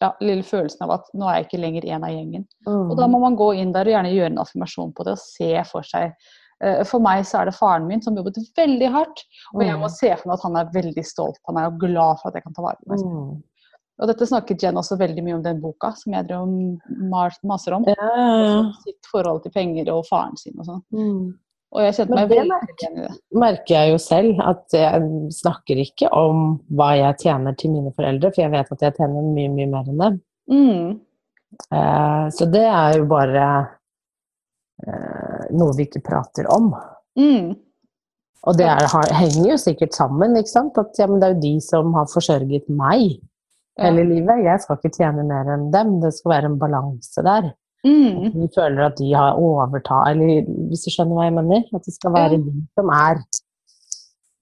ja, 0.00 0.12
lille 0.22 0.46
følelsen 0.46 0.84
av 0.86 0.96
at 0.98 1.08
nå 1.16 1.28
er 1.28 1.38
jeg 1.38 1.48
ikke 1.48 1.62
lenger 1.62 1.86
en 1.90 2.04
av 2.06 2.12
gjengen. 2.14 2.44
Og 2.68 2.96
da 2.98 3.08
må 3.10 3.20
man 3.22 3.38
gå 3.38 3.52
inn 3.60 3.72
der 3.74 3.88
og 3.88 3.96
gjerne 3.96 4.12
gjøre 4.14 4.32
en 4.32 4.42
affirmasjon 4.44 4.92
på 4.94 5.06
det 5.08 5.16
og 5.16 5.22
se 5.22 5.50
for 5.70 5.86
seg. 5.86 6.14
Eh, 6.64 6.82
For 6.88 7.02
meg 7.02 7.26
så 7.26 7.40
er 7.40 7.50
det 7.50 7.56
faren 7.58 7.86
min 7.88 8.02
som 8.02 8.16
jobbet 8.18 8.40
veldig 8.58 8.90
hardt, 8.94 9.24
og 9.54 9.62
jeg 9.66 9.78
må 9.78 9.90
se 9.94 10.10
for 10.14 10.30
meg 10.30 10.38
at 10.38 10.46
han 10.46 10.58
er 10.58 10.72
veldig 10.74 11.04
stolt 11.06 11.38
Han 11.46 11.60
er 11.60 11.68
jo 11.68 11.76
glad 11.86 12.18
for 12.18 12.30
at 12.30 12.38
jeg 12.38 12.46
kan 12.46 12.56
ta 12.56 12.64
vare 12.64 12.80
på 12.82 12.92
meg. 12.94 13.04
Mm. 13.04 13.36
Og 13.98 14.10
dette 14.12 14.28
snakket 14.30 14.62
Jen 14.62 14.78
også 14.78 14.98
veldig 14.98 15.22
mye 15.26 15.36
om 15.40 15.42
den 15.42 15.60
boka 15.62 15.90
som 15.98 16.14
jeg 16.14 16.28
drev 16.28 16.46
maser 17.10 17.74
om. 17.74 17.86
Ja, 17.90 18.08
ja, 18.14 18.26
ja. 18.44 18.58
Sitt 18.84 19.10
forhold 19.10 19.42
til 19.42 19.54
penger 19.54 19.90
og 19.96 20.04
faren 20.06 20.38
sin 20.38 20.58
og 20.58 20.68
sånn. 20.68 20.82
Mm. 20.94 21.24
Og 21.76 21.82
jeg 21.84 21.94
kjente 21.98 22.14
Men 22.14 22.22
meg 22.22 22.30
veldig 22.32 22.58
igjen 22.72 22.94
i 22.96 23.02
det. 23.04 23.10
merker 23.44 23.74
jeg 23.74 23.90
jo 23.92 23.98
selv 24.00 24.38
at 24.40 24.76
jeg 24.78 25.08
snakker 25.36 25.80
ikke 25.82 26.08
om 26.16 26.38
hva 26.78 26.94
jeg 26.96 27.18
tjener 27.26 27.56
til 27.60 27.74
mine 27.74 27.92
foreldre, 27.92 28.30
for 28.32 28.40
jeg 28.46 28.52
vet 28.54 28.72
at 28.72 28.84
jeg 28.86 28.96
tjener 28.96 29.26
mye, 29.34 29.50
mye 29.52 29.68
mer 29.74 29.90
enn 29.92 30.00
dem. 30.00 30.16
Mm. 30.48 30.88
Eh, 31.76 32.24
så 32.32 32.48
det 32.48 32.64
er 32.64 32.96
jo 32.96 33.04
bare 33.10 33.44
eh, 34.86 35.44
noe 35.60 35.76
vi 35.76 35.86
ikke 35.88 36.04
prater 36.08 36.48
om. 36.54 36.70
Mm. 37.20 37.52
Og 38.48 38.56
det 38.56 38.68
er, 38.70 38.84
henger 39.18 39.50
jo 39.52 39.60
sikkert 39.60 39.96
sammen, 39.96 40.36
ikke 40.38 40.54
sant? 40.54 40.78
At 40.80 40.96
ja, 41.00 41.08
men 41.10 41.20
det 41.20 41.28
er 41.28 41.34
jo 41.36 41.42
de 41.42 41.54
som 41.64 41.92
har 41.98 42.08
forsørget 42.12 42.68
meg 42.72 43.18
Ja. 43.78 43.90
hele 43.92 44.08
livet. 44.08 44.40
Jeg 44.42 44.58
skal 44.64 44.78
ikke 44.78 44.94
tjene 44.96 45.22
mer 45.26 45.52
enn 45.54 45.68
dem. 45.74 45.98
Det 46.02 46.14
skal 46.16 46.32
være 46.32 46.48
en 46.50 46.58
balanse 46.58 47.22
der. 47.22 47.52
Mm. 47.86 48.32
De 48.34 48.48
føler 48.56 48.86
at 48.86 48.96
de 48.98 49.12
har 49.14 49.36
overta, 49.38 50.00
eller 50.10 50.42
hvis 50.68 50.82
du 50.84 50.90
skjønner 50.90 51.14
hva 51.14 51.24
jeg 51.28 51.34
mener? 51.36 51.62
At 51.74 51.84
det 51.86 51.94
skal 51.94 52.12
være 52.12 52.32
Ja. 52.32 52.38
de 52.38 52.64
som 52.78 52.88
er 52.90 53.20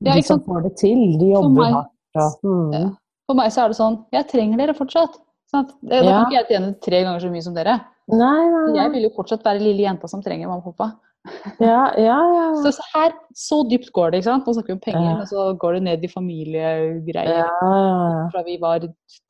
De 0.03 0.11
ja, 0.11 0.21
som 0.23 0.41
får 0.45 0.63
det 0.63 0.77
til. 0.77 1.19
De 1.21 1.31
jobber 1.33 1.51
meg- 1.61 1.73
hardt. 1.75 1.93
Og, 2.17 2.41
mm. 2.45 2.97
For 3.29 3.35
meg 3.35 3.51
så 3.53 3.65
er 3.65 3.69
det 3.69 3.77
sånn 3.77 4.05
Jeg 4.13 4.29
trenger 4.29 4.57
dere 4.59 4.75
fortsatt. 4.75 5.17
Sant? 5.51 5.73
Da 5.83 5.97
Ja. 5.97 6.03
kan 6.03 6.27
ikke 6.33 6.39
jeg 6.41 6.49
tjene 6.49 6.81
tre 6.81 7.03
ganger 7.05 7.21
så 7.21 7.31
mye 7.31 7.43
som 7.43 7.55
dere. 7.55 7.81
Nei, 8.09 8.47
nei, 8.51 8.75
Jeg 8.77 8.93
vil 8.93 9.03
jo 9.03 9.11
fortsatt 9.17 9.43
være 9.45 9.61
lille 9.61 9.83
jenta 9.85 10.09
som 10.09 10.23
trenger 10.23 10.49
mamma 10.49 10.63
og 10.65 10.77
pappa. 10.77 10.93
Ja, 11.61 11.91
ja, 11.99 12.19
ja. 12.23 12.55
Så 12.63 12.73
så 12.73 12.83
her, 12.95 13.13
så 13.35 13.69
dypt 13.69 13.91
går 13.93 14.11
det. 14.13 14.21
ikke 14.21 14.31
sant? 14.31 14.47
Nå 14.47 14.55
snakker 14.55 14.67
vi 14.69 14.73
om 14.73 14.81
penger, 14.81 15.17
men 15.19 15.27
så 15.27 15.59
går 15.59 15.75
det 15.75 15.83
ned 15.83 16.05
i 16.05 16.09
familiegreier 16.09 17.27
ja, 17.43 17.49
ja. 17.63 18.29
fra 18.31 18.43
vi 18.47 18.57
var 18.59 18.81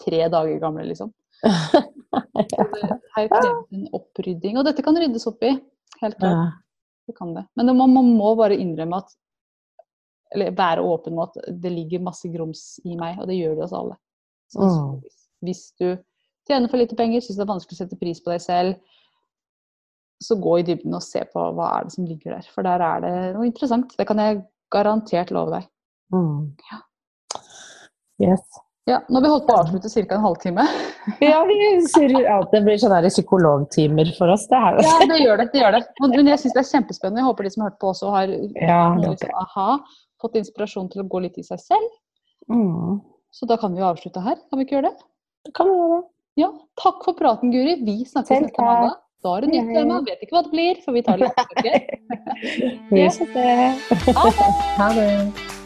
tre 0.04 0.28
dager 0.28 0.58
gamle, 0.60 0.84
liksom. 0.84 1.10
Her 3.16 3.28
kreves 3.28 3.72
en 3.74 3.88
opprydding. 3.96 4.56
Og 4.58 4.64
dette 4.66 4.82
kan 4.84 4.96
ryddes 4.98 5.26
opp 5.28 5.42
i. 5.46 5.52
Helt 6.02 6.18
klart. 6.20 6.56
Det 7.06 7.14
kan 7.18 7.34
det. 7.36 7.44
Men 7.56 7.70
man 7.76 7.92
må 8.16 8.32
bare 8.38 8.56
innrømme 8.58 8.98
at 9.04 9.14
Eller 10.34 10.50
være 10.58 10.82
åpen 10.82 11.14
med 11.14 11.28
at 11.30 11.52
det 11.62 11.70
ligger 11.70 12.02
masse 12.02 12.26
grums 12.28 12.80
i 12.84 12.96
meg, 12.98 13.14
og 13.22 13.28
det 13.30 13.36
gjør 13.38 13.52
det 13.54 13.62
hos 13.62 13.72
alle. 13.78 13.94
Så 14.50 14.58
Mm. 14.58 14.96
hvis, 15.00 15.20
hvis 15.46 15.60
du 15.78 15.86
tjener 16.48 16.68
for 16.68 16.78
lite 16.82 16.96
penger, 16.98 17.20
syns 17.22 17.36
det 17.38 17.44
er 17.44 17.52
vanskelig 17.52 17.76
å 17.76 17.80
sette 17.84 17.98
pris 18.00 18.20
på 18.20 18.32
deg 18.32 18.40
selv, 18.42 18.74
så 20.20 20.34
gå 20.34 20.58
i 20.58 20.64
dybden 20.66 20.94
og 20.98 21.02
se 21.02 21.22
på 21.30 21.44
hva 21.54 21.68
er 21.78 21.84
det 21.84 21.92
som 21.94 22.04
ligger 22.04 22.34
der. 22.34 22.42
For 22.52 22.66
der 22.66 22.82
er 22.82 23.00
det 23.04 23.14
noe 23.36 23.46
interessant. 23.46 23.94
Det 23.96 24.06
kan 24.08 24.18
jeg 24.18 24.42
garantert 24.74 25.30
love 25.30 25.54
deg. 25.54 25.68
Mm. 26.12 26.56
Ja. 26.72 26.80
Yes. 28.26 28.42
Ja, 28.86 29.00
Nå 29.10 29.18
har 29.18 29.22
vi 29.24 29.30
holdt 29.32 29.46
på 29.48 29.54
å 29.54 29.62
avslutte 29.64 29.90
ca. 29.90 30.14
en 30.14 30.22
halvtime. 30.22 30.64
Ja, 31.22 31.40
vi 31.48 31.56
surrer 31.90 32.26
alt. 32.30 32.52
Det 32.54 32.60
blir 32.66 32.78
sånne 32.78 33.00
psykologtimer 33.10 34.12
for 34.18 34.30
oss, 34.34 34.44
det 34.50 34.60
her. 34.62 34.78
Ja, 34.86 34.98
det 35.10 35.18
gjør 35.24 35.40
det. 35.42 35.48
det, 35.52 35.60
gjør 35.62 35.74
det. 35.74 35.80
Men 36.04 36.30
jeg 36.30 36.42
syns 36.42 36.54
det 36.54 36.62
er 36.62 36.68
kjempespennende. 36.70 37.22
Jeg 37.22 37.28
håper 37.28 37.48
de 37.48 37.52
som 37.54 37.64
har 37.64 37.72
hørt 37.72 37.80
på 37.82 37.90
også 37.90 38.12
har 38.14 38.34
Ja, 38.62 38.82
aha, 39.42 39.66
fått 40.22 40.38
inspirasjon 40.38 40.90
til 40.92 41.02
å 41.02 41.08
gå 41.10 41.22
litt 41.26 41.38
i 41.42 41.44
seg 41.46 41.62
selv. 41.64 41.88
Mm. 42.52 43.00
Så 43.34 43.48
da 43.50 43.58
kan 43.60 43.74
vi 43.74 43.82
jo 43.82 43.88
avslutte 43.90 44.22
her. 44.22 44.38
Kan 44.46 44.62
vi 44.62 44.68
ikke 44.68 44.78
gjøre 44.78 44.92
det? 44.92 45.08
Det 45.48 45.54
kan 45.58 45.70
vi 45.70 45.76
gjøre. 45.80 46.00
Ja, 46.36 46.52
takk 46.78 47.02
for 47.08 47.18
praten, 47.18 47.50
Guri. 47.54 47.78
Vi 47.82 47.98
snakkes 48.06 48.46
neste 48.46 48.62
mandag. 48.70 48.98
Da 49.24 49.34
er 49.34 49.46
det 49.46 49.50
nytt 49.56 49.70
tema. 49.74 50.00
Vet 50.06 50.22
ikke 50.22 50.36
hva 50.38 50.44
det 50.46 50.54
blir, 50.54 50.82
for 50.84 50.94
vi 50.94 51.02
tar 51.02 51.18
litt. 51.26 51.32
Vi 52.94 53.02
Ja. 53.02 53.10
Ha 54.14 54.30
det! 54.30 54.50
Ha 54.78 54.90
det. 54.94 55.65